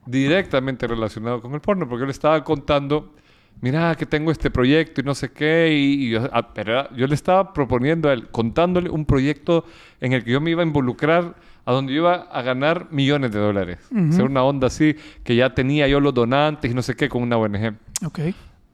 directamente 0.06 0.86
relacionado 0.86 1.40
con 1.40 1.54
el 1.54 1.60
porno, 1.60 1.88
porque 1.88 2.00
yo 2.00 2.06
le 2.06 2.12
estaba 2.12 2.42
contando, 2.42 3.14
mira 3.60 3.94
que 3.94 4.06
tengo 4.06 4.30
este 4.32 4.50
proyecto 4.50 5.00
y 5.00 5.04
no 5.04 5.14
sé 5.14 5.30
qué, 5.30 5.70
y, 5.72 6.06
y 6.06 6.10
yo, 6.10 6.28
ah, 6.32 6.52
pero 6.52 6.90
yo 6.96 7.06
le 7.06 7.14
estaba 7.14 7.52
proponiendo 7.52 8.08
a 8.08 8.12
él, 8.12 8.28
contándole 8.28 8.90
un 8.90 9.04
proyecto 9.04 9.64
en 10.00 10.12
el 10.12 10.24
que 10.24 10.32
yo 10.32 10.40
me 10.40 10.50
iba 10.50 10.62
a 10.62 10.66
involucrar, 10.66 11.34
a 11.64 11.72
donde 11.72 11.92
yo 11.92 12.00
iba 12.00 12.14
a 12.14 12.42
ganar 12.42 12.88
millones 12.90 13.30
de 13.32 13.38
dólares. 13.38 13.78
Ser 14.10 14.24
una 14.24 14.42
onda 14.42 14.68
así, 14.68 14.96
que 15.22 15.36
ya 15.36 15.54
tenía 15.54 15.86
yo 15.86 16.00
los 16.00 16.14
donantes 16.14 16.70
y 16.70 16.74
no 16.74 16.82
sé 16.82 16.96
qué 16.96 17.08
con 17.08 17.22
una 17.22 17.36
ONG. 17.36 17.74
Ok. 18.04 18.18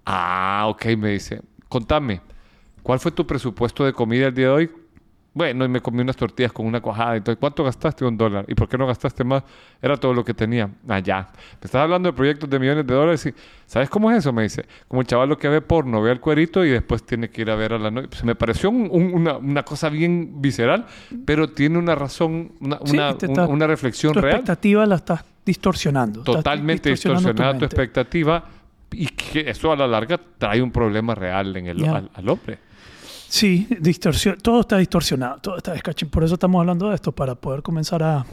Ah, 0.07 0.65
ok, 0.69 0.87
me 0.97 1.11
dice. 1.11 1.43
Contame, 1.69 2.21
¿cuál 2.87 3.01
fue 3.01 3.11
tu 3.11 3.27
presupuesto 3.27 3.85
de 3.85 3.93
comida 3.93 4.29
el 4.29 4.35
día 4.35 4.47
de 4.47 4.53
hoy? 4.53 4.71
Bueno, 5.35 5.65
y 5.65 5.69
me 5.69 5.81
comí 5.83 6.01
unas 6.01 6.17
tortillas 6.17 6.53
con 6.53 6.65
una 6.65 6.81
cuajada. 6.81 7.17
Entonces, 7.17 7.37
¿cuánto 7.39 7.63
gastaste? 7.65 8.05
Un 8.07 8.17
dólar. 8.17 8.45
¿Y 8.49 8.55
por 8.55 8.69
qué 8.69 8.79
no 8.79 8.87
gastaste 8.87 9.23
más? 9.25 9.43
Era 9.83 9.97
todo 9.99 10.15
lo 10.15 10.25
que 10.25 10.33
tenía. 10.33 10.71
Allá. 10.89 11.29
me 11.61 11.65
estás 11.67 11.75
hablando 11.83 12.09
de 12.11 12.13
proyectos 12.15 12.49
de 12.49 12.59
millones 12.59 12.87
de 12.87 12.95
dólares 12.95 13.27
y, 13.27 13.35
¿sabes 13.67 13.91
cómo 13.91 14.11
es 14.13 14.19
eso? 14.19 14.33
Me 14.33 14.45
dice, 14.45 14.65
como 14.89 15.03
el 15.03 15.07
chaval 15.09 15.29
lo 15.29 15.37
que 15.37 15.49
ve 15.49 15.61
porno, 15.61 16.01
ve 16.01 16.13
al 16.13 16.21
cuerito 16.21 16.65
y 16.65 16.71
después 16.71 17.03
tiene 17.05 17.29
que 17.29 17.43
ir 17.43 17.51
a 17.51 17.57
ver 17.57 17.73
a 17.75 17.79
la 17.79 17.91
novia. 17.91 18.09
Pues 18.09 18.25
me 18.25 18.35
pareció 18.35 18.71
un- 18.71 18.89
un- 18.91 19.13
una, 19.13 19.37
una 19.37 19.63
cosa 19.65 19.89
bien 19.91 20.41
visceral, 20.41 20.87
pero 21.27 21.51
tiene 21.51 21.77
una 21.77 21.95
razón, 21.97 22.53
una, 22.61 22.79
Sí, 22.85 22.97
una, 22.97 23.19
te 23.19 23.27
está- 23.27 23.47
un- 23.47 23.55
una 23.57 23.67
reflexión 23.67 24.15
Tu 24.15 24.21
real. 24.23 24.37
expectativa 24.37 24.87
la 24.87 24.95
estás 24.95 25.23
distorsionando. 25.45 26.21
Estás 26.21 26.37
Totalmente 26.37 26.89
distorsionando 26.91 27.29
distorsionada 27.33 27.59
tu, 27.59 27.65
expectativa 27.67 28.45
y 28.93 29.07
que 29.07 29.49
eso 29.51 29.73
a 29.73 29.77
la 29.77 29.87
larga 29.87 30.21
trae 30.39 30.63
un 30.63 30.71
problema 30.73 31.15
real 31.15 31.57
en 31.57 31.67
el, 31.67 31.85
al, 31.85 32.11
al 32.15 32.29
hombre. 32.29 32.59
Sí, 33.29 33.67
distorsión, 33.81 34.39
todo 34.39 34.61
está 34.61 34.79
distorsionado, 34.79 35.39
todo 35.41 35.57
está 35.57 35.73
descachín. 35.73 36.09
Por 36.09 36.23
eso 36.25 36.35
estamos 36.35 36.61
hablando 36.61 36.89
de 36.89 36.95
esto, 36.95 37.13
para 37.13 37.35
poder 37.35 37.63
comenzar 37.63 38.03
a, 38.03 38.25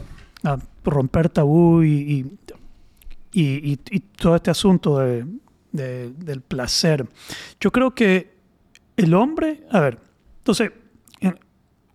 a 0.43 0.57
romper 0.85 1.29
tabú 1.29 1.81
y, 1.83 1.89
y, 3.33 3.39
y- 3.41 3.71
y- 3.73 3.79
y 3.89 3.99
todo 3.99 4.35
este 4.35 4.51
asunto 4.51 4.99
de- 4.99 5.25
de- 5.71 6.11
del 6.11 6.41
placer. 6.41 7.07
Yo 7.59 7.71
creo 7.71 7.91
que 7.95 8.31
el 8.95 9.13
hombre, 9.15 9.63
a 9.71 9.79
ver, 9.79 9.97
entonces, 10.37 10.71
en- 11.19 11.39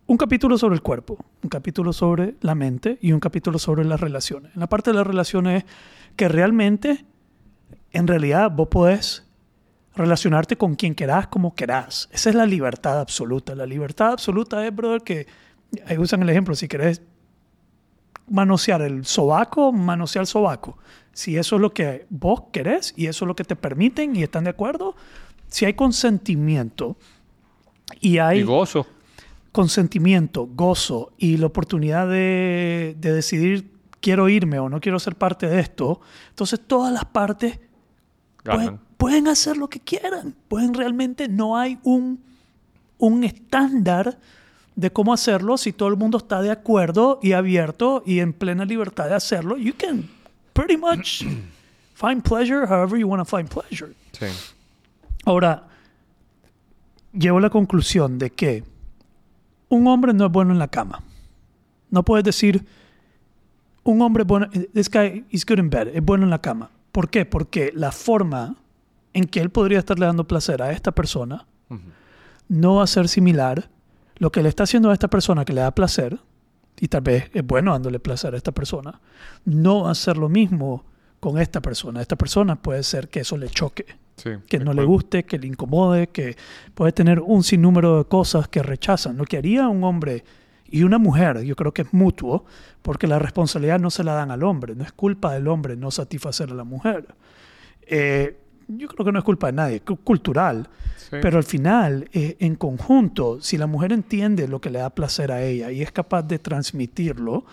un 0.08 0.16
capítulo 0.16 0.58
sobre 0.58 0.74
el 0.74 0.82
cuerpo, 0.82 1.24
un 1.42 1.48
capítulo 1.50 1.92
sobre 1.92 2.34
la 2.40 2.56
mente 2.56 2.98
y 3.00 3.12
un 3.12 3.20
capítulo 3.20 3.58
sobre 3.60 3.84
las 3.84 4.00
relaciones. 4.00 4.52
En 4.54 4.60
la 4.60 4.66
parte 4.66 4.90
de 4.90 4.96
las 4.96 5.06
relaciones 5.06 5.62
es 5.64 5.70
que 6.16 6.26
realmente, 6.28 7.04
en 7.92 8.06
realidad, 8.06 8.50
vos 8.50 8.68
podés 8.68 9.24
relacionarte 9.94 10.56
con 10.56 10.74
quien 10.76 10.94
querás, 10.94 11.26
como 11.26 11.54
querás. 11.54 12.08
Esa 12.12 12.30
es 12.30 12.36
la 12.36 12.46
libertad 12.46 13.00
absoluta. 13.00 13.54
La 13.54 13.66
libertad 13.66 14.12
absoluta 14.12 14.64
es, 14.66 14.74
brother, 14.74 15.02
que 15.02 15.26
ahí 15.86 15.98
usan 15.98 16.22
el 16.22 16.30
ejemplo, 16.30 16.54
si 16.54 16.68
querés 16.68 17.02
manosear 18.28 18.82
el 18.82 19.04
sobaco, 19.06 19.72
manosear 19.72 20.22
el 20.22 20.26
sobaco. 20.26 20.78
Si 21.12 21.36
eso 21.36 21.56
es 21.56 21.62
lo 21.62 21.72
que 21.72 22.06
vos 22.10 22.44
querés 22.52 22.94
y 22.96 23.06
eso 23.06 23.24
es 23.24 23.26
lo 23.26 23.34
que 23.34 23.44
te 23.44 23.56
permiten 23.56 24.14
y 24.14 24.22
están 24.22 24.44
de 24.44 24.50
acuerdo, 24.50 24.94
si 25.48 25.64
hay 25.64 25.74
consentimiento 25.74 26.96
y 28.00 28.18
hay 28.18 28.40
Y 28.40 28.42
gozo. 28.42 28.86
consentimiento, 29.50 30.46
gozo 30.46 31.12
y 31.18 31.38
la 31.38 31.46
oportunidad 31.46 32.06
de, 32.06 32.94
de 32.98 33.12
decidir 33.12 33.72
quiero 34.00 34.28
irme 34.28 34.58
o 34.60 34.68
no 34.68 34.78
quiero 34.80 34.98
ser 35.00 35.16
parte 35.16 35.48
de 35.48 35.58
esto, 35.58 36.00
entonces 36.28 36.60
todas 36.64 36.92
las 36.92 37.06
partes 37.06 37.58
pueden, 38.44 38.78
pueden 38.96 39.28
hacer 39.28 39.56
lo 39.56 39.68
que 39.68 39.80
quieran. 39.80 40.34
Pueden 40.48 40.74
realmente, 40.74 41.28
no 41.28 41.56
hay 41.56 41.78
un, 41.82 42.22
un 42.98 43.24
estándar 43.24 44.18
de 44.76 44.92
cómo 44.92 45.12
hacerlo. 45.12 45.56
Si 45.56 45.72
todo 45.72 45.88
el 45.88 45.96
mundo 45.96 46.18
está 46.18 46.40
de 46.40 46.50
acuerdo 46.50 47.18
y 47.22 47.32
abierto 47.32 48.02
y 48.06 48.20
en 48.20 48.32
plena 48.32 48.64
libertad 48.64 49.08
de 49.08 49.14
hacerlo, 49.14 49.56
you 49.56 49.74
can 49.76 50.08
pretty 50.52 50.76
much 50.76 51.24
find 51.94 52.22
pleasure 52.22 52.66
however 52.66 52.98
you 52.98 53.08
want 53.08 53.20
to 53.20 53.36
find 53.36 53.48
pleasure. 53.48 53.92
Sí. 54.12 54.26
Ahora, 55.24 55.68
llevo 57.12 57.38
a 57.38 57.40
la 57.40 57.50
conclusión 57.50 58.18
de 58.18 58.30
que 58.30 58.64
un 59.68 59.86
hombre 59.86 60.12
no 60.12 60.26
es 60.26 60.32
bueno 60.32 60.52
en 60.52 60.58
la 60.58 60.68
cama. 60.68 61.02
No 61.90 62.04
puedes 62.04 62.24
decir, 62.24 62.64
un 63.82 64.02
hombre 64.02 64.24
bueno, 64.24 64.48
this 64.72 64.90
guy 64.90 65.24
is 65.30 65.44
good 65.44 65.58
in 65.58 65.70
bed, 65.70 65.88
es 65.88 66.04
bueno 66.04 66.24
en 66.24 66.30
la 66.30 66.40
cama. 66.40 66.70
¿Por 66.98 67.10
qué? 67.10 67.24
Porque 67.24 67.70
la 67.76 67.92
forma 67.92 68.56
en 69.14 69.26
que 69.26 69.38
él 69.38 69.50
podría 69.50 69.78
estarle 69.78 70.06
dando 70.06 70.26
placer 70.26 70.60
a 70.62 70.72
esta 70.72 70.90
persona 70.90 71.46
no 72.48 72.74
va 72.74 72.82
a 72.82 72.86
ser 72.88 73.06
similar. 73.06 73.70
Lo 74.16 74.32
que 74.32 74.42
le 74.42 74.48
está 74.48 74.64
haciendo 74.64 74.90
a 74.90 74.94
esta 74.94 75.06
persona 75.06 75.44
que 75.44 75.52
le 75.52 75.60
da 75.60 75.70
placer, 75.70 76.18
y 76.80 76.88
tal 76.88 77.02
vez 77.02 77.30
es 77.34 77.46
bueno 77.46 77.70
dándole 77.70 78.00
placer 78.00 78.34
a 78.34 78.36
esta 78.36 78.50
persona, 78.50 79.00
no 79.44 79.84
va 79.84 79.92
a 79.92 79.94
ser 79.94 80.16
lo 80.16 80.28
mismo 80.28 80.86
con 81.20 81.38
esta 81.38 81.62
persona. 81.62 82.00
Esta 82.00 82.16
persona 82.16 82.56
puede 82.56 82.82
ser 82.82 83.08
que 83.08 83.20
eso 83.20 83.36
le 83.36 83.48
choque 83.48 83.86
Sí, 84.16 84.30
que 84.48 84.58
no 84.58 84.72
le 84.72 84.82
guste, 84.82 85.24
que 85.24 85.38
le 85.38 85.46
incomode, 85.46 86.08
que 86.08 86.36
puede 86.74 86.90
tener 86.90 87.20
un 87.20 87.44
sinnúmero 87.44 87.98
de 87.98 88.04
cosas 88.06 88.48
que 88.48 88.60
rechazan. 88.60 89.16
Lo 89.16 89.24
que 89.24 89.36
haría 89.36 89.68
un 89.68 89.84
hombre 89.84 90.24
y 90.70 90.82
una 90.82 90.98
mujer, 90.98 91.42
yo 91.42 91.56
creo 91.56 91.72
que 91.72 91.82
es 91.82 91.92
mutuo, 91.94 92.44
porque 92.82 93.06
la 93.06 93.18
responsabilidad 93.18 93.78
no 93.80 93.90
se 93.90 94.04
la 94.04 94.14
dan 94.14 94.30
al 94.30 94.42
hombre, 94.42 94.74
no 94.74 94.84
es 94.84 94.92
culpa 94.92 95.32
del 95.34 95.48
hombre 95.48 95.76
no 95.76 95.90
satisfacer 95.90 96.50
a 96.50 96.54
la 96.54 96.64
mujer. 96.64 97.06
Eh, 97.86 98.36
yo 98.68 98.86
creo 98.88 99.06
que 99.06 99.12
no 99.12 99.18
es 99.18 99.24
culpa 99.24 99.46
de 99.46 99.54
nadie, 99.54 99.76
es 99.76 99.82
cu- 99.82 99.96
cultural, 99.96 100.68
Sí. 100.96 101.16
pero 101.22 101.38
al 101.38 101.44
final, 101.44 102.06
eh, 102.12 102.36
en 102.40 102.54
conjunto, 102.54 103.40
si 103.40 103.56
la 103.56 103.66
mujer 103.66 103.92
entiende 103.94 104.46
lo 104.46 104.60
que 104.60 104.68
le 104.68 104.78
da 104.80 104.90
placer 104.90 105.32
a 105.32 105.42
ella 105.42 105.70
y 105.72 105.80
es 105.80 105.90
capaz 105.90 106.22
de 106.24 106.38
transmitirlo, 106.38 107.46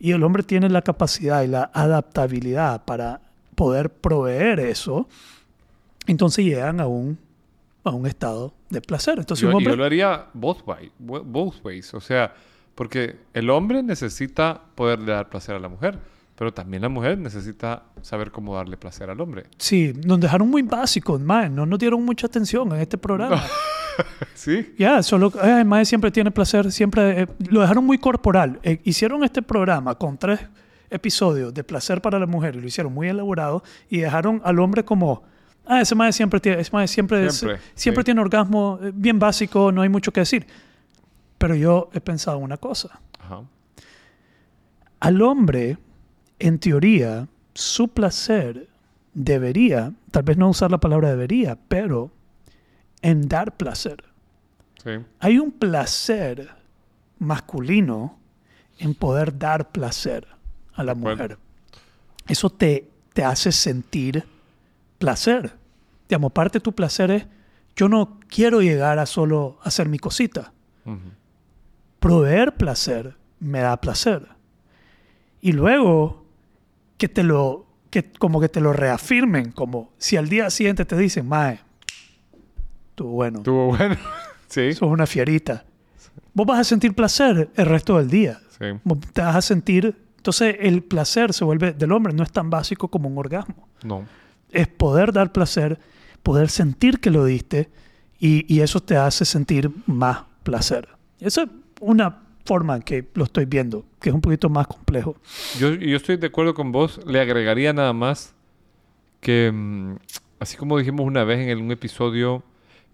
y 0.00 0.12
el 0.12 0.22
hombre 0.22 0.42
tiene 0.42 0.70
la 0.70 0.80
capacidad 0.80 1.42
y 1.42 1.48
la 1.48 1.70
adaptabilidad 1.74 2.84
para 2.86 3.20
poder 3.54 3.90
proveer 3.90 4.60
eso, 4.60 5.06
entonces 6.06 6.44
llegan 6.44 6.80
a 6.80 6.86
un, 6.86 7.18
a 7.84 7.90
un 7.90 8.06
estado 8.06 8.54
de 8.70 8.80
placer. 8.80 9.18
Entonces, 9.18 9.42
yo, 9.42 9.48
un 9.50 9.56
hombre, 9.56 9.72
yo 9.72 9.76
lo 9.76 9.84
haría 9.84 10.26
both, 10.32 10.66
way- 10.66 10.90
both 10.98 11.56
ways. 11.64 11.92
O 11.92 12.00
sea, 12.00 12.32
porque 12.74 13.16
el 13.34 13.50
hombre 13.50 13.82
necesita 13.82 14.62
poderle 14.74 15.12
dar 15.12 15.28
placer 15.28 15.54
a 15.54 15.58
la 15.58 15.68
mujer, 15.68 15.98
pero 16.36 16.52
también 16.52 16.82
la 16.82 16.88
mujer 16.88 17.18
necesita 17.18 17.84
saber 18.00 18.30
cómo 18.30 18.56
darle 18.56 18.76
placer 18.76 19.10
al 19.10 19.20
hombre. 19.20 19.44
sí, 19.58 19.92
nos 20.04 20.18
dejaron 20.18 20.48
muy 20.48 20.62
básicos, 20.62 21.20
man, 21.20 21.54
no 21.54 21.66
nos 21.66 21.78
dieron 21.78 22.04
mucha 22.04 22.26
atención 22.26 22.72
en 22.72 22.80
este 22.80 22.98
programa. 22.98 23.42
¿Sí? 24.34 24.74
Ya, 24.78 25.02
solo, 25.02 25.30
eh, 25.42 25.64
mae 25.64 25.84
siempre 25.84 26.10
tiene 26.10 26.30
placer, 26.30 26.72
siempre, 26.72 27.22
eh, 27.22 27.26
lo 27.50 27.60
dejaron 27.60 27.84
muy 27.84 27.98
corporal. 27.98 28.58
Eh, 28.62 28.80
hicieron 28.84 29.22
este 29.22 29.42
programa 29.42 29.94
con 29.94 30.16
tres 30.16 30.40
episodios 30.90 31.52
de 31.54 31.64
placer 31.64 32.00
para 32.00 32.18
la 32.18 32.26
mujer 32.26 32.56
y 32.56 32.60
lo 32.60 32.66
hicieron 32.66 32.92
muy 32.92 33.08
elaborado 33.08 33.62
y 33.88 33.98
dejaron 33.98 34.40
al 34.44 34.58
hombre 34.60 34.84
como, 34.84 35.22
ah, 35.66 35.80
ese 35.80 35.94
mae 35.94 36.12
siempre 36.12 36.40
tiene, 36.40 36.60
ese 36.60 36.70
mae 36.72 36.88
siempre, 36.88 37.30
Siempre, 37.30 37.60
siempre 37.74 38.02
sí. 38.02 38.04
tiene 38.06 38.20
orgasmo, 38.20 38.78
eh, 38.82 38.92
bien 38.94 39.18
básico, 39.18 39.72
no 39.72 39.82
hay 39.82 39.88
mucho 39.88 40.12
que 40.12 40.20
decir. 40.20 40.46
Pero 41.42 41.56
yo 41.56 41.90
he 41.92 42.00
pensado 42.00 42.38
una 42.38 42.56
cosa. 42.56 43.00
Ajá. 43.18 43.42
Al 45.00 45.20
hombre, 45.22 45.76
en 46.38 46.60
teoría, 46.60 47.26
su 47.52 47.88
placer 47.88 48.68
debería, 49.12 49.92
tal 50.12 50.22
vez 50.22 50.36
no 50.36 50.48
usar 50.48 50.70
la 50.70 50.78
palabra 50.78 51.08
debería, 51.08 51.58
pero 51.66 52.12
en 53.00 53.26
dar 53.26 53.56
placer. 53.56 54.04
Sí. 54.84 54.90
Hay 55.18 55.40
un 55.40 55.50
placer 55.50 56.48
masculino 57.18 58.16
en 58.78 58.94
poder 58.94 59.36
dar 59.36 59.72
placer 59.72 60.28
a 60.74 60.84
la 60.84 60.94
mujer. 60.94 61.38
Eso 62.28 62.50
te, 62.50 62.88
te 63.14 63.24
hace 63.24 63.50
sentir 63.50 64.24
placer. 64.98 65.52
Digamos, 66.08 66.30
parte 66.30 66.60
de 66.60 66.62
tu 66.62 66.72
placer 66.72 67.10
es, 67.10 67.26
yo 67.74 67.88
no 67.88 68.20
quiero 68.28 68.62
llegar 68.62 69.00
a 69.00 69.06
solo 69.06 69.58
hacer 69.64 69.88
mi 69.88 69.98
cosita. 69.98 70.52
Proveer 72.02 72.56
placer 72.56 73.16
me 73.38 73.60
da 73.60 73.80
placer. 73.80 74.26
Y 75.40 75.52
luego 75.52 76.24
que 76.98 77.08
te 77.08 77.22
lo, 77.22 77.64
que 77.90 78.10
como 78.12 78.40
que 78.40 78.48
te 78.48 78.60
lo 78.60 78.72
reafirmen, 78.72 79.52
como 79.52 79.92
si 79.98 80.16
al 80.16 80.28
día 80.28 80.50
siguiente 80.50 80.84
te 80.84 80.96
dicen, 80.96 81.28
mae, 81.28 81.60
tú 82.96 83.06
bueno, 83.06 83.38
Estuvo 83.38 83.66
bueno. 83.76 83.96
sí. 84.48 84.72
sos 84.72 84.90
una 84.90 85.06
fierita. 85.06 85.64
Vos 86.34 86.46
vas 86.46 86.58
a 86.58 86.64
sentir 86.64 86.94
placer 86.94 87.50
el 87.54 87.66
resto 87.66 87.98
del 87.98 88.10
día. 88.10 88.40
Sí. 88.58 88.66
Vos 88.84 88.98
te 89.12 89.20
vas 89.20 89.36
a 89.36 89.42
sentir... 89.42 89.96
Entonces 90.16 90.56
el 90.60 90.82
placer 90.84 91.32
se 91.32 91.44
vuelve 91.44 91.72
del 91.72 91.90
hombre, 91.90 92.12
no 92.12 92.22
es 92.22 92.30
tan 92.30 92.50
básico 92.50 92.88
como 92.88 93.08
un 93.08 93.18
orgasmo. 93.18 93.68
No. 93.84 94.06
Es 94.50 94.68
poder 94.68 95.12
dar 95.12 95.32
placer, 95.32 95.80
poder 96.22 96.48
sentir 96.48 97.00
que 97.00 97.10
lo 97.10 97.24
diste 97.24 97.70
y, 98.20 98.44
y 98.52 98.60
eso 98.60 98.80
te 98.80 98.96
hace 98.96 99.24
sentir 99.24 99.70
más 99.86 100.22
placer. 100.44 100.88
Esa 101.18 101.42
es 101.42 101.48
una 101.82 102.22
forma 102.44 102.76
en 102.76 102.82
que 102.82 103.08
lo 103.14 103.24
estoy 103.24 103.44
viendo, 103.44 103.84
que 104.00 104.08
es 104.08 104.14
un 104.14 104.20
poquito 104.20 104.48
más 104.48 104.66
complejo. 104.66 105.16
Yo, 105.58 105.74
yo 105.74 105.96
estoy 105.96 106.16
de 106.16 106.26
acuerdo 106.28 106.54
con 106.54 106.72
vos. 106.72 107.00
Le 107.06 107.20
agregaría 107.20 107.72
nada 107.72 107.92
más 107.92 108.34
que, 109.20 109.50
mm, 109.52 109.96
así 110.40 110.56
como 110.56 110.78
dijimos 110.78 111.06
una 111.06 111.24
vez 111.24 111.38
en 111.40 111.48
el- 111.50 111.58
un 111.58 111.70
episodio, 111.70 112.42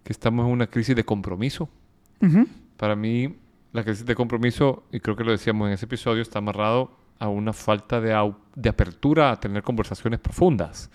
que 0.03 0.13
estamos 0.13 0.45
en 0.45 0.51
una 0.51 0.67
crisis 0.67 0.95
de 0.95 1.03
compromiso. 1.03 1.69
Ujú. 2.21 2.47
Para 2.77 2.95
mí, 2.95 3.35
la 3.73 3.83
crisis 3.83 4.05
de 4.05 4.15
compromiso, 4.15 4.83
y 4.91 4.99
creo 4.99 5.15
que 5.15 5.23
lo 5.23 5.31
decíamos 5.31 5.67
en 5.67 5.73
ese 5.73 5.85
episodio, 5.85 6.21
está 6.21 6.39
amarrado 6.39 6.91
a 7.19 7.27
una 7.27 7.53
falta 7.53 7.99
de, 7.99 8.33
de 8.55 8.69
apertura 8.69 9.31
a 9.31 9.39
tener 9.39 9.61
conversaciones 9.63 10.19
profundas. 10.19 10.89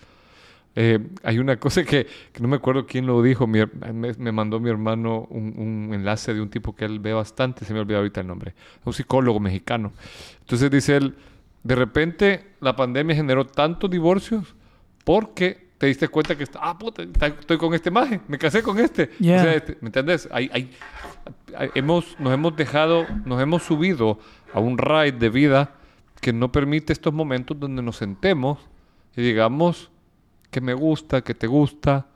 Eh, 0.76 0.98
hay 1.22 1.38
una 1.38 1.56
cosa 1.58 1.84
que, 1.84 2.06
que 2.32 2.40
no 2.42 2.48
me 2.48 2.56
acuerdo 2.56 2.84
quién 2.84 3.06
lo 3.06 3.22
dijo, 3.22 3.46
mi 3.46 3.60
me, 3.92 4.12
me 4.14 4.32
mandó 4.32 4.58
mi 4.58 4.70
hermano 4.70 5.26
un, 5.30 5.54
un 5.56 5.94
enlace 5.94 6.34
de 6.34 6.40
un 6.40 6.50
tipo 6.50 6.74
que 6.74 6.84
él 6.84 6.98
ve 6.98 7.12
bastante, 7.12 7.64
se 7.64 7.72
me 7.72 7.80
olvidó 7.80 7.98
ahorita 7.98 8.20
el 8.22 8.26
nombre, 8.26 8.54
un 8.84 8.92
psicólogo 8.92 9.38
mexicano. 9.38 9.92
Entonces 10.40 10.70
dice 10.70 10.96
él, 10.96 11.14
de 11.62 11.74
repente 11.76 12.44
la 12.60 12.74
pandemia 12.74 13.14
generó 13.14 13.46
tantos 13.46 13.88
divorcios 13.88 14.54
porque 15.04 15.64
te 15.78 15.86
diste 15.86 16.08
cuenta 16.08 16.36
que, 16.36 16.44
está- 16.44 16.60
ah, 16.62 16.76
puta, 16.78 17.02
está- 17.02 17.26
estoy 17.28 17.56
con 17.58 17.72
este 17.74 17.90
maje, 17.90 18.20
me 18.26 18.38
casé 18.38 18.62
con 18.62 18.78
este. 18.78 19.10
Yeah. 19.20 19.36
O 19.38 19.42
sea, 19.44 19.54
este, 19.54 19.76
¿me 19.80 19.88
entiendes? 19.88 20.28
Hay, 20.32 20.50
hay- 20.52 20.70
hay- 21.56 21.70
hemos, 21.74 22.18
nos 22.18 22.32
hemos 22.32 22.56
dejado, 22.56 23.06
nos 23.24 23.40
hemos 23.40 23.62
subido 23.62 24.18
a 24.52 24.60
un 24.60 24.76
ride 24.78 25.12
de 25.12 25.30
vida 25.30 25.74
que 26.20 26.32
no 26.32 26.50
permite 26.50 26.92
estos 26.92 27.12
momentos 27.12 27.58
donde 27.60 27.82
nos 27.82 27.96
sentemos 27.96 28.58
y 29.16 29.22
digamos 29.22 29.90
que 30.54 30.60
me 30.60 30.72
gusta, 30.74 31.20
que 31.22 31.34
te 31.34 31.48
gusta, 31.48 32.06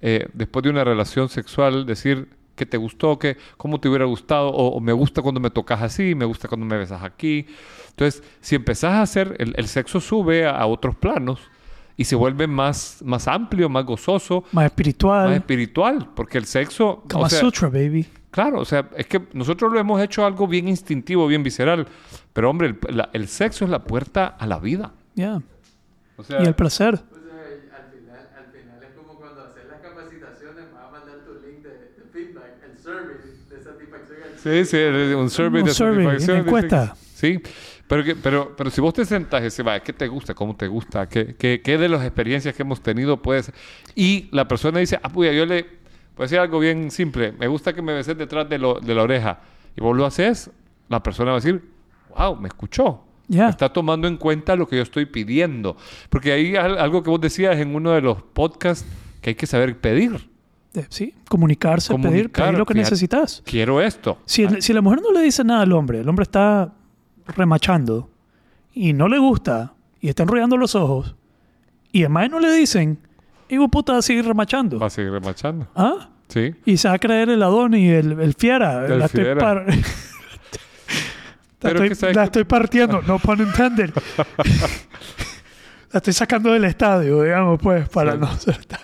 eh, 0.00 0.26
después 0.32 0.62
de 0.62 0.70
una 0.70 0.84
relación 0.84 1.28
sexual, 1.28 1.84
decir 1.84 2.28
que 2.56 2.64
te 2.64 2.78
gustó, 2.78 3.18
que 3.18 3.36
cómo 3.58 3.78
te 3.78 3.88
hubiera 3.90 4.06
gustado, 4.06 4.48
o, 4.48 4.68
o 4.76 4.80
me 4.80 4.92
gusta 4.92 5.20
cuando 5.20 5.38
me 5.40 5.50
tocas 5.50 5.82
así, 5.82 6.14
me 6.14 6.24
gusta 6.24 6.48
cuando 6.48 6.64
me 6.64 6.78
besas 6.78 7.02
aquí. 7.02 7.46
Entonces, 7.90 8.22
si 8.40 8.54
empezás 8.56 8.92
a 8.94 9.02
hacer, 9.02 9.36
el, 9.38 9.52
el 9.56 9.66
sexo 9.68 10.00
sube 10.00 10.46
a, 10.46 10.52
a 10.56 10.66
otros 10.66 10.96
planos 10.96 11.40
y 11.96 12.04
se 12.04 12.16
vuelve 12.16 12.46
más, 12.46 13.02
más 13.04 13.28
amplio, 13.28 13.68
más 13.68 13.84
gozoso, 13.84 14.44
Más 14.52 14.64
espiritual. 14.66 15.28
más 15.28 15.36
espiritual, 15.36 16.08
porque 16.16 16.38
el 16.38 16.46
sexo, 16.46 17.02
Kama 17.06 17.26
o 17.26 17.28
sea, 17.28 17.40
Sutra, 17.40 17.68
baby. 17.68 18.06
claro, 18.30 18.60
o 18.60 18.64
sea, 18.64 18.88
es 18.96 19.06
que 19.06 19.20
nosotros 19.34 19.70
lo 19.72 19.78
hemos 19.78 20.00
hecho 20.00 20.24
algo 20.24 20.46
bien 20.48 20.68
instintivo, 20.68 21.26
bien 21.26 21.42
visceral, 21.42 21.86
pero 22.32 22.48
hombre, 22.50 22.68
el, 22.88 22.96
la- 22.96 23.10
el 23.12 23.28
sexo 23.28 23.64
es 23.64 23.70
la 23.70 23.84
puerta 23.84 24.26
a 24.26 24.46
la 24.46 24.58
vida. 24.58 24.92
Yeah. 25.14 25.42
O 26.16 26.22
sea, 26.22 26.40
Y 26.42 26.46
el 26.46 26.54
placer. 26.54 27.00
Pues, 27.10 27.22
eh, 27.32 27.70
al, 27.76 27.90
final, 27.90 28.28
al 28.38 28.46
final 28.52 28.82
es 28.82 28.92
como 28.96 29.14
cuando 29.18 29.42
haces 29.44 29.62
las 29.70 29.80
capacitaciones, 29.80 30.64
me 30.66 30.72
va 30.78 30.88
a 30.88 30.90
mandar 30.90 31.18
tu 31.26 31.34
link 31.46 31.62
de, 31.62 31.70
de 31.70 32.04
feedback, 32.12 32.54
el 32.70 32.78
survey 32.78 33.16
de 33.50 33.62
satisfacción. 33.62 34.18
al 34.32 34.33
Sí, 34.44 34.64
sí, 34.66 34.76
un 34.76 35.28
survey 35.30 35.62
Un 35.62 35.68
de 35.68 35.74
survey, 35.74 36.04
satisfacción. 36.04 36.36
una 36.38 36.46
encuesta. 36.46 36.96
Sí, 37.14 37.40
pero, 37.88 38.04
que- 38.04 38.14
pero, 38.14 38.54
pero 38.56 38.70
si 38.70 38.80
vos 38.80 38.92
te 38.94 39.04
sentás 39.04 39.58
y 39.58 39.62
"Va, 39.62 39.80
¿qué 39.80 39.92
te 39.92 40.06
gusta? 40.06 40.34
¿Cómo 40.34 40.54
te 40.54 40.68
gusta? 40.68 41.08
¿Qué, 41.08 41.34
qué, 41.38 41.60
qué 41.64 41.78
de 41.78 41.88
las 41.88 42.02
experiencias 42.04 42.54
que 42.54 42.62
hemos 42.62 42.82
tenido 42.82 43.20
puedes...? 43.22 43.50
Y 43.94 44.28
la 44.32 44.46
persona 44.46 44.78
dice, 44.80 44.98
ah, 45.02 45.08
puya, 45.08 45.32
yo 45.32 45.46
le... 45.46 45.82
A 46.16 46.22
decir 46.22 46.38
algo 46.38 46.60
bien 46.60 46.90
simple. 46.92 47.32
Me 47.32 47.48
gusta 47.48 47.72
que 47.72 47.82
me 47.82 47.92
beses 47.92 48.16
detrás 48.16 48.48
de, 48.48 48.58
lo- 48.58 48.78
de 48.78 48.94
la 48.94 49.02
oreja. 49.02 49.40
Y 49.76 49.80
vos 49.80 49.96
lo 49.96 50.06
haces, 50.06 50.50
la 50.88 51.02
persona 51.02 51.32
va 51.32 51.38
a 51.38 51.40
decir, 51.40 51.60
wow, 52.16 52.36
me 52.36 52.46
escuchó. 52.48 53.00
Ya. 53.26 53.48
Está 53.48 53.72
tomando 53.72 54.06
en 54.06 54.16
cuenta 54.18 54.54
lo 54.54 54.68
que 54.68 54.76
yo 54.76 54.82
estoy 54.82 55.06
pidiendo. 55.06 55.76
Porque 56.10 56.32
hay 56.32 56.54
al- 56.56 56.78
algo 56.78 57.02
que 57.02 57.10
vos 57.10 57.20
decías 57.20 57.56
en 57.58 57.74
uno 57.74 57.92
de 57.92 58.02
los 58.02 58.22
podcasts 58.22 58.86
que 59.22 59.30
hay 59.30 59.34
que 59.34 59.46
saber 59.46 59.76
pedir. 59.78 60.28
Eh, 60.74 60.86
Sí, 60.88 61.14
comunicarse, 61.28 61.94
pedir, 61.94 62.02
Comunicar, 62.06 62.44
pedir 62.46 62.58
lo 62.58 62.66
que 62.66 62.74
fíjate. 62.74 62.90
necesitas. 62.90 63.42
Quiero 63.46 63.80
esto. 63.80 64.18
Si, 64.26 64.44
si 64.60 64.72
la 64.72 64.80
mujer 64.80 65.00
no 65.02 65.12
le 65.12 65.20
dice 65.22 65.44
nada 65.44 65.62
al 65.62 65.72
hombre, 65.72 66.00
el 66.00 66.08
hombre 66.08 66.24
está 66.24 66.72
remachando 67.28 68.10
y 68.72 68.92
no 68.92 69.06
le 69.08 69.18
gusta 69.18 69.74
y 70.00 70.08
está 70.08 70.24
enrollando 70.24 70.56
los 70.56 70.74
ojos 70.74 71.14
y 71.92 72.00
además 72.00 72.28
no 72.30 72.40
le 72.40 72.52
dicen, 72.52 72.98
hijo 73.48 73.68
puta, 73.68 73.92
va 73.92 73.98
a 74.00 74.02
seguir 74.02 74.26
remachando. 74.26 74.78
Va 74.80 74.86
a 74.86 74.90
seguir 74.90 75.12
remachando. 75.12 75.68
¿Ah? 75.76 76.08
Sí. 76.28 76.52
Y 76.64 76.76
se 76.76 76.88
va 76.88 76.94
a 76.94 76.98
creer 76.98 77.28
el 77.30 77.42
Adón 77.42 77.74
y 77.74 77.88
el, 77.90 78.18
el 78.20 78.34
fiera. 78.34 78.84
El 78.86 78.98
la 78.98 79.04
estoy, 79.06 79.24
fiera. 79.24 79.54
la 79.64 79.66
Pero 81.60 81.84
estoy- 81.84 82.08
que 82.10 82.14
la 82.14 82.22
que- 82.22 82.26
estoy 82.26 82.44
partiendo, 82.44 83.00
no 83.02 83.18
pun 83.20 83.40
intended. 83.40 83.90
la 85.92 85.98
estoy 85.98 86.12
sacando 86.12 86.50
del 86.52 86.64
estadio, 86.64 87.22
digamos, 87.22 87.60
pues, 87.62 87.88
para 87.88 88.12
Sí. 88.14 88.18
no 88.18 88.36
ser 88.38 88.64
tan... 88.66 88.80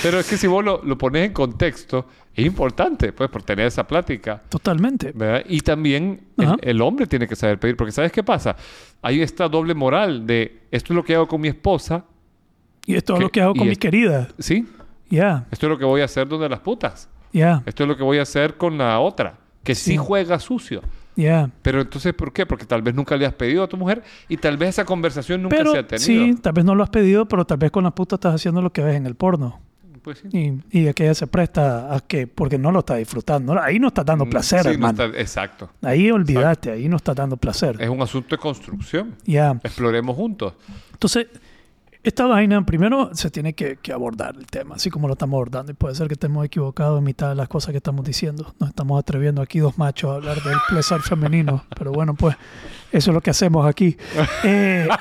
Pero 0.03 0.19
es 0.21 0.29
que 0.29 0.37
si 0.37 0.47
vos 0.47 0.65
lo, 0.65 0.83
lo 0.85 0.97
pones 0.99 1.27
en 1.27 1.33
contexto, 1.33 2.07
es 2.35 2.45
importante, 2.47 3.13
pues, 3.13 3.29
por 3.31 3.43
tener 3.43 3.67
esa 3.67 3.87
plática. 3.87 4.43
Totalmente. 4.49 5.13
¿verdad? 5.15 5.45
Y 5.49 5.61
también 5.61 6.29
el, 6.63 6.81
hombre 6.81 7.07
tiene 7.07 7.27
que 7.29 7.37
saber 7.37 7.59
pedir, 7.59 7.77
porque 7.77 7.93
¿sabes 7.93 8.13
qué 8.13 8.23
pasa? 8.23 8.57
Hay 9.03 9.21
esta 9.21 9.49
doble 9.49 9.75
moral 9.75 10.27
de 10.27 10.63
esto 10.71 10.93
es 10.93 10.97
lo 10.97 11.05
que 11.05 11.15
hago 11.15 11.27
con 11.29 11.41
mi 11.41 11.49
esposa, 11.49 12.05
Y 12.87 12.95
esto 12.97 13.15
es 13.15 13.21
lo 13.21 13.29
que 13.31 13.41
hago 13.43 13.55
con 13.55 13.67
mi 13.67 13.73
es- 13.73 13.79
querida. 13.79 14.29
¿sí? 14.39 14.67
Ya, 15.11 15.47
Esto 15.51 15.67
es 15.67 15.71
lo 15.71 15.79
que 15.79 15.85
voy 15.85 16.01
a 16.01 16.07
hacer 16.07 16.27
donde 16.27 16.49
las 16.49 16.61
putas. 16.61 17.09
ya, 17.33 17.63
Esto 17.67 17.83
es 17.85 17.89
lo 17.89 17.97
que 17.97 18.03
voy 18.03 18.19
a 18.19 18.23
hacer 18.23 18.57
con 18.57 18.79
la 18.79 18.99
otra, 19.01 19.35
que 19.63 19.75
sí, 19.75 19.93
Sí. 19.93 19.97
juega 19.99 20.39
sucio. 20.39 20.81
Ya. 21.17 21.51
Pero 21.63 21.81
entonces, 21.81 22.13
¿por 22.15 22.33
qué? 22.33 22.47
Porque 22.47 22.65
tal 22.65 22.83
vez 22.83 22.95
nunca 22.95 23.17
le 23.17 23.27
has 23.27 23.35
pedido 23.35 23.63
a 23.65 23.69
tu 23.69 23.77
mujer 23.77 24.03
y 24.29 24.37
tal 24.37 24.57
vez 24.57 24.71
esa 24.71 24.85
conversación 24.85 25.43
nunca 25.43 25.57
Pero 25.57 25.73
se 25.73 25.79
ha 25.79 25.87
tenido. 25.87 26.05
sí, 26.07 26.35
tal 26.41 26.53
vez 26.53 26.65
no 26.65 26.75
lo 26.75 26.83
has 26.83 26.91
pedido, 26.91 27.27
pero 27.27 27.45
tal 27.45 27.59
vez 27.59 27.71
con 27.71 27.85
la 27.85 27.91
puta 27.95 28.17
estás 28.17 28.35
haciendo 28.35 28.63
lo 28.63 28.73
que 28.73 28.83
ves 28.83 28.97
en 28.97 29.07
el 29.07 29.15
porno. 29.15 29.61
Pues 30.03 30.19
sí. 30.19 30.61
Y, 30.73 30.81
y 30.81 30.89
aquella 30.89 31.15
se 31.15 31.29
presta 31.29 31.95
a 31.95 32.01
que, 32.01 32.27
porque 32.27 32.59
no 32.59 32.73
lo 32.73 32.81
estás 32.81 32.99
disfrutando. 32.99 33.57
Ahí 33.63 33.79
no 33.79 33.87
estás 33.87 34.05
dando 34.05 34.27
placer, 34.29 34.59
Mm, 34.59 34.63
Sí, 34.63 34.69
no 34.69 34.73
hermano. 34.89 35.05
está- 35.05 35.21
exacto. 35.21 35.71
Ahí 35.81 36.11
olvídate, 36.11 36.73
ahí 36.73 36.89
no 36.89 36.97
estás 36.97 37.15
dando 37.15 37.37
placer. 37.37 37.77
Es 37.81 37.89
un 37.89 38.03
asunto 38.03 38.35
de 38.35 38.39
construcción. 38.39 39.15
Ya. 39.25 39.53
Exploremos 39.63 40.17
juntos. 40.17 40.55
Entonces, 40.93 41.29
esta 42.05 42.27
vaina, 42.27 42.65
primero 42.67 43.11
se 43.15 43.31
tiene 43.31 43.55
que, 43.55 43.77
que 43.77 43.93
abordar 43.93 44.35
el 44.37 44.47
tema, 44.47 44.75
así 44.75 44.91
como 44.91 45.07
lo 45.07 45.13
estamos 45.15 45.35
abordando. 45.37 45.71
Y 45.73 45.75
puede 45.75 45.95
ser 45.95 46.09
que 46.09 46.15
estemos 46.15 46.45
equivocados 46.45 46.99
en 46.99 47.05
mitad 47.05 47.29
de 47.29 47.35
las 47.37 47.49
cosas 47.49 47.71
que 47.71 47.77
estamos 47.77 48.05
diciendo. 48.05 48.55
Nos 48.59 48.71
estamos 48.71 48.99
atreviendo 48.99 49.41
aquí 49.43 49.61
dos 49.61 49.79
machos 49.79 50.11
a 50.11 50.15
hablar 50.17 50.43
del 50.43 50.57
placer 50.69 51.01
femenino. 51.01 51.65
Pero 51.77 51.93
bueno, 51.93 52.15
pues 52.15 52.37
eso 52.91 53.11
es 53.11 53.15
lo 53.15 53.21
que 53.21 53.31
hacemos 53.31 53.67
aquí. 53.67 53.97
Eh, 54.45 54.89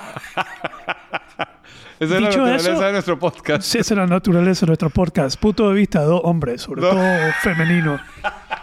Esa 2.00 2.16
es 2.16 2.22
la 2.22 2.30
naturaleza 2.30 2.72
eso- 2.74 2.82
de 2.82 2.92
nuestro 2.94 3.20
podcast. 3.20 3.62
sí, 3.64 3.78
esa 3.78 3.94
es 3.94 3.98
la 4.00 4.08
naturaleza 4.08 4.62
de 4.66 4.70
nuestro 4.72 4.90
podcast. 4.90 5.40
Punto 5.40 5.70
de 5.70 5.76
vista 5.76 6.00
de 6.00 6.08
dos 6.08 6.22
hombres, 6.24 6.62
sobre 6.64 6.82
No. 6.82 6.90
todo 6.90 7.04
femenino. 7.44 8.00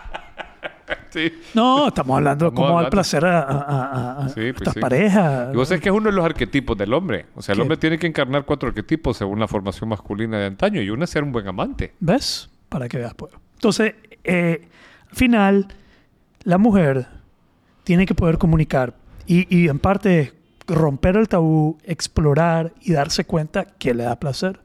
Sí. 1.11 1.33
No, 1.55 1.89
estamos 1.89 2.17
hablando 2.17 2.45
de 2.47 2.49
Estamos 2.51 2.69
cómo 2.71 2.81
dar 2.83 2.91
placer 2.91 3.25
a, 3.25 3.41
a, 3.41 3.45
a- 3.63 4.25
a 4.25 4.29
Sí, 4.29 4.35
pues 4.53 4.57
estas 4.57 4.75
sí. 4.75 4.81
parejas. 4.81 5.53
Y 5.53 5.57
vos 5.57 5.69
sabés 5.69 5.81
que 5.83 5.89
es 5.89 5.95
uno 5.95 6.11
de 6.11 6.17
los 6.17 6.25
arquetipos 6.25 6.77
del 6.77 6.93
hombre. 6.93 7.27
O 7.35 7.43
sea, 7.43 7.53
el 7.55 7.59
¿Qué? 7.59 7.63
hombre 7.63 7.77
tiene 7.79 7.99
que 7.99 8.07
encarnar 8.07 8.45
cuatro 8.45 8.69
arquetipos 8.69 9.17
según 9.17 9.39
la 9.41 9.49
formación 9.49 9.89
masculina 9.89 10.39
de 10.39 10.47
antaño. 10.47 10.83
Y 10.83 10.91
uno 10.91 11.05
es 11.05 11.11
ser 11.11 11.23
un 11.25 11.33
buen 11.33 11.47
amante. 11.49 11.95
¿Ves? 12.01 12.51
Para 12.69 12.89
que 12.89 12.99
veas, 12.99 13.15
pues. 13.15 13.33
Entonces, 13.55 13.95
eh, 14.25 14.69
al 15.11 15.17
final, 15.17 15.69
la 16.45 16.59
mujer 16.59 17.07
tiene 17.85 18.05
que 18.07 18.15
poder 18.15 18.37
comunicar 18.39 18.95
y, 19.27 19.47
y 19.57 19.69
en 19.69 19.79
parte 19.79 20.35
romper 20.67 21.17
el 21.17 21.29
tabú, 21.29 21.79
explorar 21.85 22.75
y 22.83 22.93
darse 22.93 23.25
cuenta 23.25 23.65
que 23.65 23.95
le 23.95 24.05
da 24.05 24.17
placer. 24.17 24.61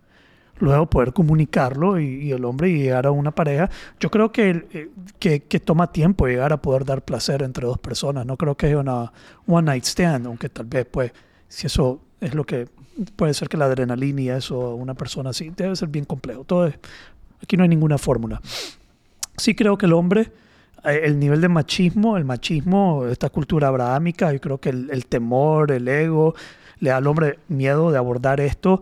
Luego 0.59 0.89
poder 0.89 1.13
comunicarlo 1.13 1.99
y, 1.99 2.25
y 2.25 2.31
el 2.31 2.45
hombre 2.45 2.71
llegar 2.71 3.07
a 3.07 3.11
una 3.11 3.31
pareja. 3.31 3.69
Yo 3.99 4.09
creo 4.09 4.31
que, 4.31 4.65
eh, 4.71 4.89
que, 5.19 5.41
que 5.41 5.59
toma 5.59 5.91
tiempo 5.91 6.27
llegar 6.27 6.53
a 6.53 6.61
poder 6.61 6.85
dar 6.85 7.03
placer 7.03 7.41
entre 7.41 7.65
dos 7.65 7.79
personas. 7.79 8.25
No 8.25 8.37
creo 8.37 8.55
que 8.55 8.69
es 8.69 8.75
una 8.75 9.11
one 9.47 9.65
night 9.65 9.83
stand, 9.83 10.27
aunque 10.27 10.49
tal 10.49 10.65
vez, 10.67 10.85
pues, 10.85 11.11
si 11.47 11.67
eso 11.67 12.01
es 12.21 12.33
lo 12.33 12.45
que 12.45 12.67
puede 13.15 13.33
ser 13.33 13.49
que 13.49 13.57
la 13.57 13.65
adrenalina 13.65 14.21
y 14.21 14.29
eso, 14.29 14.75
una 14.75 14.93
persona 14.93 15.31
así, 15.31 15.51
debe 15.55 15.75
ser 15.75 15.89
bien 15.89 16.05
complejo. 16.05 16.43
Todo 16.43 16.67
es, 16.67 16.75
Aquí 17.43 17.57
no 17.57 17.63
hay 17.63 17.69
ninguna 17.69 17.97
fórmula. 17.97 18.41
Sí 19.37 19.53
creo 19.53 19.77
que 19.77 19.85
el 19.85 19.93
hombre, 19.93 20.31
eh, 20.85 21.01
el 21.03 21.19
nivel 21.19 21.41
de 21.41 21.49
machismo, 21.49 22.15
el 22.17 22.23
machismo, 22.23 23.05
esta 23.07 23.29
cultura 23.29 23.67
abrahámica, 23.67 24.31
yo 24.31 24.39
creo 24.39 24.59
que 24.59 24.69
el, 24.69 24.89
el 24.91 25.05
temor, 25.05 25.71
el 25.71 25.87
ego, 25.87 26.35
le 26.79 26.91
da 26.91 26.97
al 26.97 27.07
hombre 27.07 27.39
miedo 27.49 27.91
de 27.91 27.97
abordar 27.97 28.39
esto, 28.39 28.81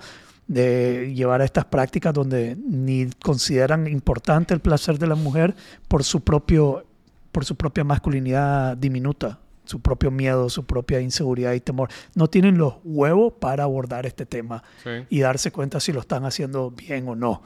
de 0.54 1.14
llevar 1.16 1.40
a 1.42 1.46
estas 1.46 1.64
prácticas 1.66 2.14
donde 2.14 2.58
ni 2.58 3.08
consideran 3.24 3.88
importante 3.88 4.54
el 4.54 4.60
placer 4.60 5.00
de 5.00 5.08
la 5.08 5.16
mujer 5.16 5.56
por 5.88 6.04
su 6.04 6.22
propio, 6.22 6.86
por 7.32 7.46
su 7.46 7.56
propia 7.56 7.86
masculinidad 7.86 8.76
diminuta, 8.76 9.40
su 9.64 9.80
propio 9.80 10.12
miedo, 10.12 10.50
su 10.50 10.66
propia 10.66 11.00
inseguridad 11.00 11.54
y 11.54 11.62
temor. 11.62 11.88
No 12.16 12.28
tienen 12.28 12.58
los 12.58 12.74
huevos 12.84 13.34
para 13.40 13.64
abordar 13.64 14.06
este 14.06 14.26
tema 14.26 14.62
Sí. 14.84 14.90
y 15.10 15.20
darse 15.22 15.52
cuenta 15.52 15.80
si 15.80 15.94
lo 15.94 16.02
están 16.02 16.26
haciendo 16.26 16.72
bien 16.72 17.08
o 17.08 17.16
no. 17.16 17.42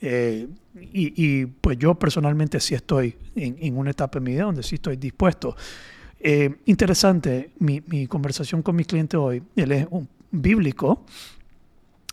Eh, 0.00 0.46
y, 0.92 1.12
y, 1.16 1.46
pues 1.46 1.76
yo 1.78 1.96
personalmente 1.96 2.60
sí 2.60 2.74
estoy 2.76 3.16
en, 3.34 3.56
en 3.58 3.76
una 3.76 3.90
etapa 3.90 4.20
de 4.20 4.24
mi 4.24 4.32
vida 4.32 4.44
donde 4.44 4.62
sí 4.62 4.76
estoy 4.76 4.96
dispuesto. 4.96 5.56
Eh, 6.20 6.54
interesante, 6.66 7.50
mi, 7.58 7.82
mi 7.86 8.06
conversación 8.06 8.62
con 8.62 8.76
mi 8.76 8.84
cliente 8.84 9.16
hoy, 9.16 9.42
él 9.56 9.72
es 9.72 9.86
un 9.90 10.08
bíblico, 10.30 11.04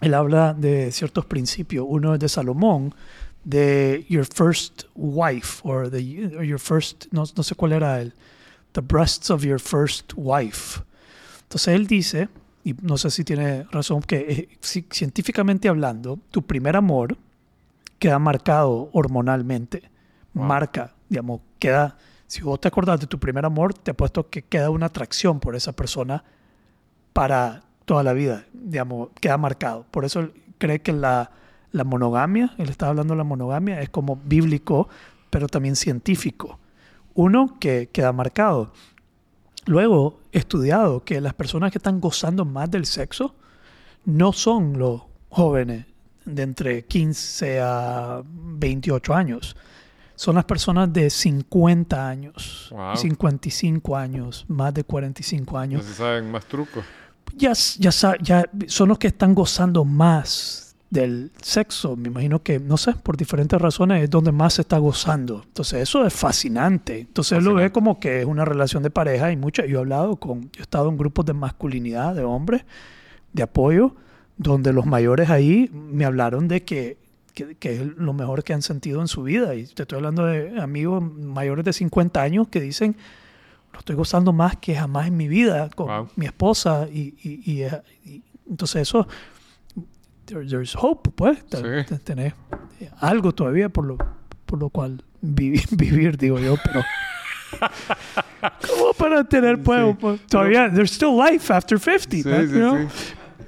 él 0.01 0.13
habla 0.13 0.53
de 0.53 0.91
ciertos 0.91 1.25
principios, 1.25 1.85
uno 1.87 2.13
es 2.15 2.19
de 2.19 2.27
Salomón, 2.29 2.93
de 3.43 4.05
your 4.09 4.25
first 4.25 4.83
wife, 4.95 5.61
or 5.63 5.89
the, 5.89 6.35
or 6.37 6.43
your 6.43 6.59
first, 6.59 7.05
no, 7.11 7.23
no 7.35 7.43
sé 7.43 7.55
cuál 7.55 7.71
era 7.73 8.01
el, 8.01 8.13
the 8.73 8.81
breasts 8.81 9.29
of 9.31 9.43
your 9.43 9.59
first 9.59 10.13
wife. 10.15 10.81
Entonces 11.43 11.75
él 11.75 11.87
dice, 11.87 12.29
y 12.63 12.73
no 12.81 12.97
sé 12.97 13.09
si 13.09 13.23
tiene 13.23 13.63
razón, 13.71 14.01
que 14.01 14.17
eh, 14.17 14.49
ci- 14.61 14.85
científicamente 14.91 15.67
hablando, 15.69 16.19
tu 16.29 16.41
primer 16.43 16.75
amor 16.75 17.17
queda 17.97 18.19
marcado 18.19 18.89
hormonalmente. 18.93 19.89
Wow. 20.33 20.45
Marca, 20.45 20.93
digamos, 21.09 21.41
queda, 21.59 21.97
si 22.27 22.41
vos 22.41 22.61
te 22.61 22.67
acordás 22.67 22.99
de 22.99 23.07
tu 23.07 23.19
primer 23.19 23.45
amor, 23.45 23.73
te 23.73 23.91
apuesto 23.91 24.29
que 24.29 24.43
queda 24.43 24.69
una 24.69 24.85
atracción 24.85 25.39
por 25.39 25.55
esa 25.55 25.73
persona 25.73 26.23
para 27.13 27.63
toda 27.85 28.03
la 28.03 28.13
vida, 28.13 28.45
digamos, 28.53 29.09
queda 29.19 29.37
marcado. 29.37 29.85
Por 29.91 30.05
eso 30.05 30.29
cree 30.57 30.81
que 30.81 30.93
la, 30.93 31.31
la 31.71 31.83
monogamia, 31.83 32.53
él 32.57 32.69
está 32.69 32.87
hablando 32.87 33.13
de 33.13 33.17
la 33.17 33.23
monogamia, 33.23 33.81
es 33.81 33.89
como 33.89 34.17
bíblico, 34.23 34.87
pero 35.29 35.47
también 35.47 35.75
científico. 35.75 36.59
Uno 37.13 37.57
que 37.59 37.89
queda 37.91 38.13
marcado. 38.13 38.71
Luego, 39.65 40.19
estudiado 40.31 41.03
que 41.03 41.21
las 41.21 41.33
personas 41.33 41.71
que 41.71 41.77
están 41.77 41.99
gozando 41.99 42.45
más 42.45 42.69
del 42.71 42.85
sexo 42.85 43.35
no 44.05 44.33
son 44.33 44.79
los 44.79 45.03
jóvenes 45.29 45.85
de 46.25 46.43
entre 46.43 46.85
15 46.85 47.59
a 47.61 48.21
28 48.25 49.13
años. 49.13 49.55
Son 50.15 50.35
las 50.35 50.45
personas 50.45 50.91
de 50.93 51.09
50 51.09 52.07
años, 52.07 52.67
Wow. 52.71 52.95
55 52.95 53.97
años, 53.97 54.45
más 54.47 54.73
de 54.73 54.83
45 54.83 55.57
años. 55.57 55.83
No 55.83 55.89
se 55.89 55.95
saben 55.95 56.29
más 56.31 56.45
trucos. 56.45 56.83
Ya, 57.35 57.53
ya, 57.53 57.91
ya 58.21 58.49
son 58.67 58.89
los 58.89 58.97
que 58.97 59.07
están 59.07 59.33
gozando 59.33 59.85
más 59.85 60.61
del 60.91 61.31
sexo. 61.41 61.95
Me 61.95 62.09
imagino 62.09 62.43
que, 62.43 62.59
no 62.59 62.77
sé, 62.77 62.93
por 62.93 63.17
diferentes 63.17 63.59
razones 63.59 64.03
es 64.03 64.09
donde 64.09 64.31
más 64.31 64.55
se 64.55 64.61
está 64.61 64.77
gozando. 64.77 65.41
Entonces 65.47 65.81
eso 65.81 66.05
es 66.05 66.13
fascinante. 66.13 66.99
Entonces 66.99 67.39
él 67.39 67.45
lo 67.45 67.51
ve 67.51 67.63
Fascinante. 67.63 67.73
como 67.73 67.99
que 67.99 68.19
es 68.19 68.25
una 68.25 68.45
relación 68.45 68.83
de 68.83 68.91
pareja 68.91 69.31
y 69.31 69.37
mucho. 69.37 69.65
Yo 69.65 69.79
he 69.79 69.81
hablado 69.81 70.17
con, 70.17 70.51
yo 70.51 70.59
he 70.59 70.61
estado 70.61 70.89
en 70.89 70.97
grupos 70.97 71.25
de 71.25 71.33
masculinidad, 71.33 72.13
de 72.13 72.23
hombres, 72.23 72.63
de 73.33 73.43
apoyo, 73.43 73.95
donde 74.37 74.73
los 74.73 74.85
mayores 74.85 75.29
ahí 75.29 75.69
me 75.73 76.03
hablaron 76.03 76.47
de 76.47 76.63
que, 76.63 76.97
que, 77.33 77.55
que 77.55 77.75
es 77.75 77.81
lo 77.97 78.11
mejor 78.13 78.43
que 78.43 78.53
han 78.53 78.61
sentido 78.61 78.99
en 79.01 79.07
su 79.07 79.23
vida. 79.23 79.55
Y 79.55 79.65
te 79.65 79.83
estoy 79.83 79.95
hablando 79.95 80.25
de 80.25 80.59
amigos 80.59 81.01
mayores 81.01 81.63
de 81.63 81.71
50 81.73 82.21
años 82.21 82.49
que 82.49 82.59
dicen, 82.59 82.97
lo 83.73 83.79
estoy 83.79 83.95
gozando 83.95 84.33
más 84.33 84.57
que 84.57 84.75
jamás 84.75 85.07
en 85.07 85.17
mi 85.17 85.27
vida 85.27 85.69
con 85.75 85.87
Wow. 85.87 86.09
mi 86.15 86.25
esposa. 86.25 86.87
Y, 86.91 87.15
y- 87.23 87.51
y, 87.51 87.61
eh, 87.63 87.81
y- 88.05 88.21
entonces 88.49 88.81
eso, 88.83 89.07
there- 90.25 90.47
there's 90.47 90.75
hope, 90.75 91.09
pues. 91.11 91.39
Sí. 91.51 91.61
te- 91.87 91.99
Tenés 91.99 92.33
algo 92.99 93.31
todavía 93.33 93.69
por 93.69 93.85
lo, 93.85 93.97
por 94.45 94.59
lo 94.59 94.69
cual 94.69 95.03
vivir, 95.21 95.63
vivir 95.71 96.17
digo 96.17 96.39
yo, 96.39 96.55
pero... 96.63 96.81
¿Cómo 98.67 98.93
para 98.93 99.23
tener 99.25 99.61
pues, 99.61 99.85
Sí. 99.91 99.97
pues, 99.99 100.21
todavía 100.27 100.71
there's 100.71 100.91
still 100.91 101.15
life 101.17 101.51
after 101.53 101.77
50 101.79 102.09
Sí, 102.23 102.23
man, 102.57 102.89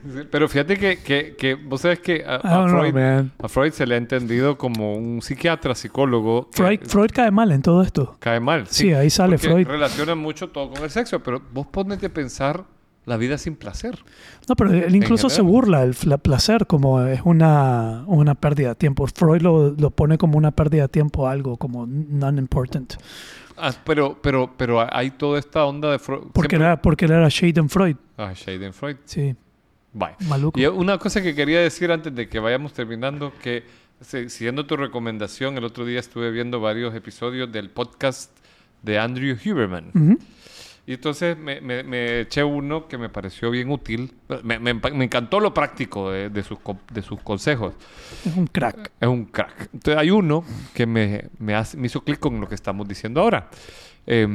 sí, 0.04 0.10
know? 0.10 0.14
sí. 0.14 0.20
Sí, 0.24 0.28
Pero 0.32 0.47
fíjate 0.49 0.78
que, 0.78 0.97
que, 0.99 1.36
que 1.38 1.56
vos 1.56 1.82
sabes 1.82 1.99
que 1.99 2.24
a, 2.26 2.36
a 2.36 2.66
know, 2.66 2.70
Freud, 2.80 2.93
man. 2.93 3.32
a 3.41 3.47
Freud 3.49 3.72
se 3.72 3.86
le 3.86 3.95
ha 3.95 3.97
entendido 3.97 4.58
como 4.58 4.95
un 4.95 5.22
psiquiatra, 5.22 5.76
psicólogo. 5.76 6.49
que 6.49 6.58
Freud, 6.58 6.80
Freud 6.84 7.10
cae 7.14 7.32
mal 7.32 7.51
en 7.51 7.62
todo 7.62 7.82
esto. 7.82 8.16
Cae 8.20 8.39
mal. 8.39 8.68
Sí, 8.68 8.93
ahí 8.93 9.10
sale 9.10 9.38
Freud. 9.38 9.68
relaciona 9.68 10.16
mucho 10.16 10.49
todo 10.49 10.70
con 10.72 10.84
el 10.84 10.89
sexo, 10.89 11.22
pero 11.22 11.41
vos 11.54 11.68
ponete 11.68 12.08
a 12.08 12.14
pensar 12.14 12.66
la 13.06 13.18
vida 13.18 13.38
sin 13.38 13.56
placer. 13.58 13.99
No, 14.47 14.56
pero 14.56 14.72
él 14.72 14.95
incluso 14.95 15.30
se 15.30 15.41
burla 15.41 15.84
el 15.84 15.93
placer 16.22 16.68
como 16.68 17.01
es 17.04 17.20
una, 17.26 18.04
una 18.08 18.34
pérdida 18.36 18.70
de 18.70 18.76
tiempo. 18.76 19.06
Freud 19.08 19.41
lo, 19.41 19.72
lo 19.72 19.91
pone 19.91 20.18
como 20.18 20.38
una 20.38 20.51
pérdida 20.51 20.84
de 20.84 20.88
tiempo, 20.89 21.28
algo 21.28 21.58
como 21.58 21.86
non-important. 21.86 22.93
Ah, 23.58 23.72
pero, 23.84 24.18
pero, 24.22 24.51
pero 24.58 24.86
hay 24.89 25.12
toda 25.12 25.38
esta 25.38 25.66
onda 25.66 25.91
de 25.91 25.99
Freud. 25.99 26.24
Porque, 26.34 26.56
siempre- 26.56 26.66
era, 26.66 26.82
porque 26.82 27.06
él 27.06 27.12
era 27.12 27.28
Shaden 27.30 27.70
Freud. 27.70 27.97
Ah, 28.18 28.32
Shaden 28.34 28.74
Freud. 28.74 28.95
Sí, 29.06 29.36
Bye. 29.94 30.16
maluco. 30.28 30.60
Y 30.60 30.66
una 30.66 30.98
cosa 30.98 31.22
que 31.22 31.36
quería 31.36 31.60
decir 31.62 31.91
antes 31.91 32.14
de 32.16 32.28
que 32.28 32.39
vayamos 32.39 32.74
terminando, 32.74 33.32
que 33.41 33.64
siguiendo 34.02 34.66
tu 34.66 34.76
recomendación, 34.76 35.58
el 35.58 35.64
otro 35.64 35.86
día 35.86 36.00
estuve 36.00 36.32
viendo 36.32 36.60
varios 36.60 36.94
episodios 36.96 37.52
del 37.52 37.70
podcast 37.70 38.32
de 38.82 39.00
Andrew 39.00 39.38
Huberman. 39.46 39.91
Ujú. 39.94 40.18
Y 40.86 40.96
entonces 40.96 41.38
me, 41.38 41.62
me- 41.62 41.84
me 41.84 42.20
eché 42.20 42.44
uno 42.44 42.89
que 42.89 42.98
me 42.98 43.08
pareció 43.08 43.50
bien 43.50 43.70
útil. 43.72 44.12
Me, 44.44 44.60
me- 44.60 44.72
encantó 45.06 45.39
lo 45.39 45.54
práctico 45.54 46.12
de, 46.12 46.30
de 46.30 46.44
sus, 46.44 46.58
de 46.91 47.02
sus 47.02 47.22
consejos. 47.22 47.74
Es 48.26 48.36
un 48.36 48.48
crack. 48.48 48.91
Es 49.00 49.08
un 49.08 49.24
crack. 49.24 49.70
Entonces 49.74 49.96
hay 49.98 50.12
uno 50.12 50.44
que 50.74 50.86
me, 50.86 51.30
me, 51.39 51.56
hace- 51.56 51.80
hizo 51.86 52.04
clic 52.04 52.20
con 52.20 52.41
lo 52.41 52.50
que 52.50 52.56
estamos 52.56 52.86
diciendo 52.86 53.22
ahora. 53.22 53.50
Eh, 54.06 54.28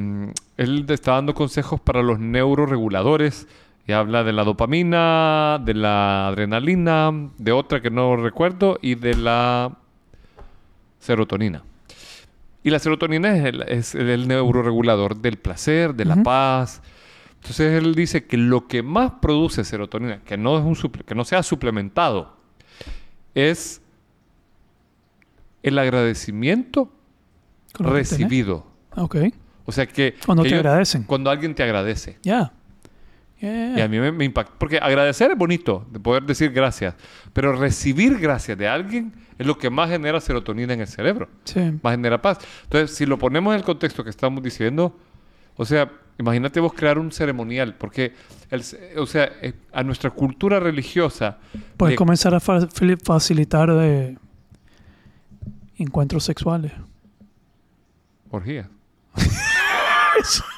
él 0.56 0.86
está 0.88 1.12
dando 1.12 1.34
consejos 1.34 1.78
para 1.80 2.02
los 2.02 2.18
neuroreguladores 2.18 3.46
y 3.88 3.92
habla 3.92 4.22
de 4.22 4.32
la 4.34 4.44
dopamina, 4.44 5.58
de 5.64 5.72
la 5.72 6.28
adrenalina, 6.28 7.10
de 7.38 7.52
otra 7.52 7.80
que 7.80 7.90
no 7.90 8.16
recuerdo 8.16 8.78
y 8.82 8.96
de 8.96 9.14
la 9.14 9.78
serotonina. 10.98 11.64
Y 12.62 12.68
la 12.68 12.80
serotonina 12.80 13.34
es 13.34 13.44
el, 13.46 13.62
es 13.62 13.94
el 13.94 14.28
neuroregulador 14.28 15.16
del 15.16 15.38
placer, 15.38 15.94
de 15.94 16.04
la 16.04 16.22
paz. 16.22 16.82
Entonces 17.36 17.82
él 17.82 17.94
dice 17.94 18.26
que 18.26 18.36
lo 18.36 18.66
que 18.68 18.82
más 18.82 19.12
produce 19.22 19.64
serotonina, 19.64 20.20
que 20.22 20.36
no, 20.36 20.58
es 20.58 20.64
un 20.64 20.74
suple- 20.74 21.04
que 21.04 21.14
no 21.14 21.24
sea 21.24 21.42
suplementado, 21.42 22.36
es 23.34 23.80
el 25.62 25.78
agradecimiento 25.78 26.92
que 27.72 27.84
tenés. 27.84 27.92
recibido. 28.10 28.66
Ok. 28.96 29.16
O 29.64 29.72
sea 29.72 29.86
que... 29.86 30.14
Cuando 30.26 30.42
que 30.42 30.50
te 30.50 30.54
yo- 30.56 30.60
agradecen. 30.60 31.04
Cuando 31.04 31.30
alguien 31.30 31.54
te 31.54 31.62
agradece. 31.62 32.18
Ya. 32.22 32.38
Yeah. 32.38 32.52
Y 33.40 33.80
a 33.80 33.86
mí 33.88 33.98
me, 34.00 34.10
me 34.10 34.24
impacta. 34.24 34.52
Porque 34.58 34.78
agradecer 34.78 35.30
es 35.30 35.38
bonito, 35.38 35.86
de 35.92 36.00
poder 36.00 36.24
decir 36.24 36.50
gracias. 36.50 36.94
Pero 37.32 37.52
recibir 37.52 38.18
gracias 38.18 38.58
de 38.58 38.66
alguien 38.66 39.12
es 39.38 39.46
lo 39.46 39.56
que 39.58 39.70
más 39.70 39.88
genera 39.90 40.20
serotonina 40.20 40.72
en 40.74 40.80
el 40.80 40.88
cerebro. 40.88 41.28
Sí. 41.44 41.60
Más 41.82 41.92
genera 41.92 42.20
paz. 42.20 42.38
Entonces, 42.64 42.96
si 42.96 43.06
lo 43.06 43.16
ponemos 43.18 43.52
en 43.52 43.58
el 43.60 43.64
contexto 43.64 44.02
que 44.02 44.10
estamos 44.10 44.42
diciendo, 44.42 44.98
o 45.56 45.64
sea, 45.64 45.88
imagínate 46.18 46.58
vos 46.58 46.72
crear 46.72 46.98
un 46.98 47.12
ceremonial. 47.12 47.76
Porque, 47.76 48.12
el, 48.50 48.62
o 48.96 49.06
sea, 49.06 49.30
eh, 49.40 49.52
a 49.72 49.84
nuestra 49.84 50.10
cultura 50.10 50.58
religiosa... 50.58 51.38
Puedes 51.76 51.96
comenzar 51.96 52.34
a 52.34 52.40
fa- 52.40 52.66
facilitar 53.04 53.70
eh, 53.80 54.16
encuentros 55.76 56.24
sexuales. 56.24 56.72
Orgías. 58.30 58.66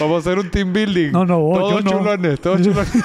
Vamos 0.00 0.16
a 0.16 0.18
hacer 0.30 0.38
un 0.38 0.50
team 0.50 0.72
building. 0.72 1.12
No, 1.12 1.24
no, 1.24 1.40
vos, 1.40 1.58
todos 1.58 1.84
yo 1.84 1.90
no. 1.90 1.90
chulones, 1.98 2.40
todos 2.40 2.62
chulones. 2.62 2.92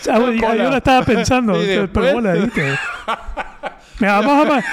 Sea, 0.00 0.18
yo, 0.18 0.54
lo 0.54 0.76
estaba 0.76 1.04
pensando, 1.04 1.54
pero 1.92 2.12
bola, 2.14 2.32
¿viste? 2.32 2.78
Mira, 4.00 4.20
vamos, 4.20 4.48
a, 4.48 4.64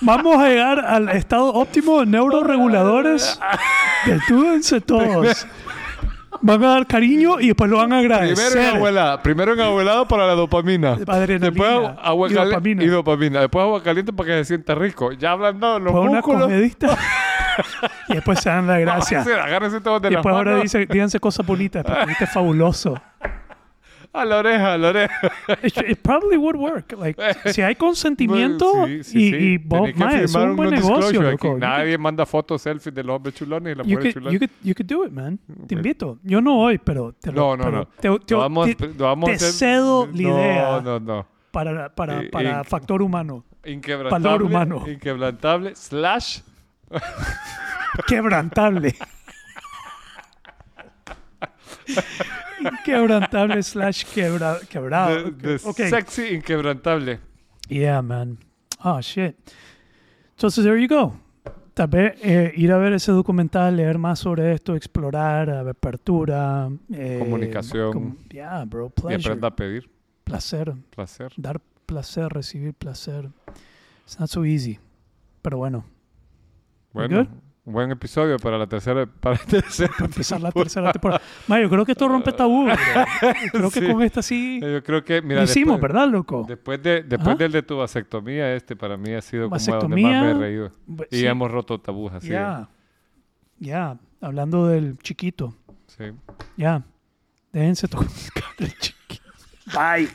vamos 0.00 0.42
a 0.42 0.48
llegar 0.48 0.84
al 0.84 1.08
estado 1.10 1.46
óptimo 1.54 2.00
de 2.00 2.06
neuroreguladores. 2.06 3.38
Detúdense 4.04 4.80
todos. 4.80 5.46
Van 6.40 6.62
a 6.64 6.68
dar 6.68 6.86
cariño 6.86 7.40
y 7.40 7.48
después 7.48 7.70
lo 7.70 7.78
van 7.78 7.92
a 7.92 7.98
Primero 7.98 8.14
en 8.14 8.22
agradecer. 8.22 8.74
abuela, 8.76 9.20
primero 9.22 9.52
en 9.54 9.60
abuelado 9.60 10.06
para 10.06 10.26
la 10.26 10.34
dopamina. 10.34 10.92
Adrenalina 11.06 11.50
Después 11.50 11.70
agua 12.02 12.28
y 12.30 12.34
caliente 12.34 12.54
dopamina. 12.54 12.84
y 12.84 12.86
dopamina. 12.86 13.40
Después 13.40 13.62
agua 13.62 13.82
caliente 13.82 14.12
para 14.12 14.26
que 14.28 14.32
se 14.38 14.44
sienta 14.44 14.74
rico. 14.74 15.12
Ya 15.12 15.32
hablando 15.32 15.78
los 15.78 15.92
Fue 15.92 16.00
una 16.02 16.22
comedista. 16.22 16.96
y 18.08 18.14
después 18.14 18.40
se 18.40 18.48
dan 18.50 18.66
la 18.66 18.78
gracia. 18.78 19.20
Agárrense 19.44 19.80
todos 19.80 20.00
de 20.02 20.08
Y 20.08 20.10
después 20.12 20.34
ahora 20.34 20.56
dice, 20.56 20.86
díganse 20.86 21.18
cosas 21.18 21.44
bonitas, 21.46 21.84
porque 21.84 22.06
viste 22.06 22.26
fabuloso. 22.26 23.00
A 24.18 24.24
la 24.24 24.38
oreja, 24.38 24.72
a 24.74 24.78
la 24.78 24.88
oreja. 24.88 25.32
It, 25.62 25.76
it 25.90 25.98
probably 26.02 26.36
would 26.36 26.56
work. 26.56 26.92
Like, 26.98 27.20
si 27.52 27.62
hay 27.62 27.76
consentimiento 27.76 28.86
Sí, 28.86 29.04
sí, 29.04 29.18
y, 29.18 29.30
sí. 29.30 29.36
y 29.54 29.58
que 29.58 29.94
mae, 29.94 30.24
es 30.24 30.34
un 30.34 30.56
buen 30.56 30.70
negocio, 30.70 31.22
loco. 31.22 31.52
You 31.54 31.58
Nadie 31.58 31.96
manda 31.98 32.26
fotos, 32.26 32.62
selfies 32.62 32.94
de 32.94 33.04
los 33.04 33.16
hombres 33.16 33.34
chulones 33.34 33.74
y 33.74 33.76
las 33.78 33.86
mujeres 33.86 34.14
could, 34.14 34.24
chulones. 34.24 34.32
you, 34.32 34.38
could, 34.46 34.50
you 34.64 34.74
could 34.74 34.86
do 34.88 35.04
it, 35.04 35.12
man. 35.12 35.38
Te 35.66 35.74
invito. 35.74 36.18
Yo 36.22 36.40
no 36.40 36.54
voy, 36.56 36.78
pero 36.78 37.12
te 37.12 37.30
lo 37.32 37.56
No, 37.56 37.56
no, 37.56 37.64
pero 37.64 37.76
no. 38.10 38.18
Te, 38.18 38.34
vamos, 38.34 38.76
te- 38.76 38.86
vamos 38.88 39.30
te 39.30 39.38
cedo 39.38 40.06
la 40.06 40.12
no, 40.12 40.18
idea 40.18 40.80
No, 40.82 40.98
no, 41.00 41.26
para, 41.50 41.88
para, 41.94 42.22
Eh, 42.22 42.28
para 42.30 42.64
factor 42.64 43.02
humano. 43.02 43.44
Inquebrantable. 43.64 44.24
Valor 44.28 44.42
humano. 44.42 44.84
Inquebrantable. 44.88 45.74
Slash. 45.76 46.40
Quebrantable. 48.06 48.94
Quebrantable 52.84 53.62
slash 53.62 54.04
quebra, 54.04 54.58
quebrado. 54.68 55.30
de, 55.30 55.56
de 55.56 55.60
Ok. 55.64 55.76
Sexy 55.88 56.34
inquebrantable. 56.34 57.20
Yeah, 57.68 58.00
man. 58.02 58.38
Oh, 58.84 59.00
shit. 59.00 59.36
Entonces, 60.36 60.64
there 60.64 60.80
you 60.80 60.88
go. 60.88 61.14
Tal 61.74 61.88
vez 61.88 62.14
eh, 62.22 62.52
ir 62.56 62.72
a 62.72 62.78
ver 62.78 62.92
ese 62.92 63.12
documental, 63.12 63.76
leer 63.76 63.98
más 63.98 64.18
sobre 64.18 64.52
esto, 64.52 64.74
explorar, 64.74 65.48
apertura. 65.50 66.68
eh, 66.92 67.18
Comunicación. 67.20 67.92
com- 67.92 68.16
yeah, 68.30 68.64
bro. 68.64 68.86
Y 68.86 69.00
Pleasure. 69.00 69.16
aprenda 69.32 69.48
a 69.48 69.54
pedir. 69.56 69.88
Placer. 70.24 70.74
Placer. 70.90 71.32
Dar 71.36 71.60
placer, 71.86 72.28
recibir 72.32 72.74
placer. 72.74 73.30
It's 74.04 74.18
not 74.18 74.28
so 74.28 74.44
easy. 74.44 74.78
Pero 75.42 75.58
bueno, 75.58 75.84
Bueno, 76.92 77.28
buen 77.72 77.90
episodio 77.90 78.36
para 78.38 78.58
la 78.58 78.66
tercera. 78.66 79.06
Para 79.06 79.36
la 79.36 79.44
tercera 79.46 79.92
para 79.92 80.04
empezar 80.06 80.40
la 80.40 80.50
tercera 80.52 80.92
temporada. 80.92 81.20
Ma, 81.46 81.60
yo 81.60 81.68
creo 81.68 81.84
que 81.84 81.92
esto 81.92 82.08
rompe 82.08 82.32
tabú. 82.32 82.64
bro. 82.64 82.74
Creo 83.52 83.70
que 83.70 83.80
Sí. 83.80 83.92
con 83.92 84.02
esta 84.02 84.22
sí 84.22 84.60
Yo 84.60 84.82
creo 84.82 85.04
que, 85.04 85.22
mira, 85.22 85.42
hicimos, 85.44 85.74
después, 85.76 85.92
¿verdad, 85.92 86.08
loco? 86.08 86.44
después, 86.48 86.82
de, 86.82 87.02
después 87.02 87.38
del 87.38 87.52
de 87.52 87.62
tu 87.62 87.76
vasectomía, 87.78 88.54
este 88.54 88.74
para 88.76 88.96
mí 88.96 89.12
ha 89.12 89.20
sido 89.20 89.48
como 89.50 89.60
donde 89.80 90.02
más 90.02 90.24
me 90.24 90.30
he 90.30 90.34
reído. 90.34 90.72
Y 91.10 91.16
Sí, 91.18 91.26
hemos 91.26 91.50
roto 91.50 91.80
tabús 91.80 92.12
así. 92.12 92.28
Ya. 92.28 92.68
Ya. 93.58 93.98
Hablando 94.20 94.66
del 94.66 94.98
chiquito. 94.98 95.54
Sí. 95.86 96.04
Ya. 96.56 96.82
Déjense 97.52 97.88
tocar 97.88 98.08
el 98.58 98.72
chiquito. 98.78 99.27
Bye. 99.72 100.08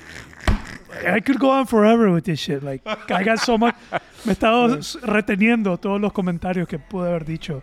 I 1.06 1.20
could 1.20 1.40
go 1.40 1.50
on 1.50 1.66
forever 1.66 2.12
with 2.12 2.26
this 2.26 2.40
shit. 2.40 2.64
Like, 2.64 2.82
I 2.86 3.24
got 3.24 3.40
so 3.40 3.58
much. 3.58 3.76
Me 3.92 4.00
he 4.26 4.32
estado 4.32 4.68
reteniendo 5.02 5.78
todos 5.80 6.00
los 6.00 6.14
comentarios 6.14 6.68
que 6.68 6.80
pude 6.80 7.10
haber 7.10 7.26
dicho. 7.26 7.62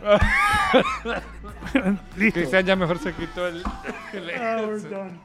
Listo. 2.16 2.40
Cristian 2.40 2.66
ya 2.66 2.76
mejor 2.76 2.98
se 2.98 3.12
quitó 3.14 3.46
el. 3.48 3.64
el 4.12 4.30
ah, 4.36 4.62
we're 4.66 4.78
done. 4.80 5.18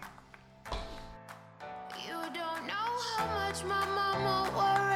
You 2.08 2.18
don't 2.34 2.66
know 2.66 2.90
how 3.18 3.26
much 3.36 3.64
my 3.66 3.86
mama 3.94 4.50
worries. 4.56 4.93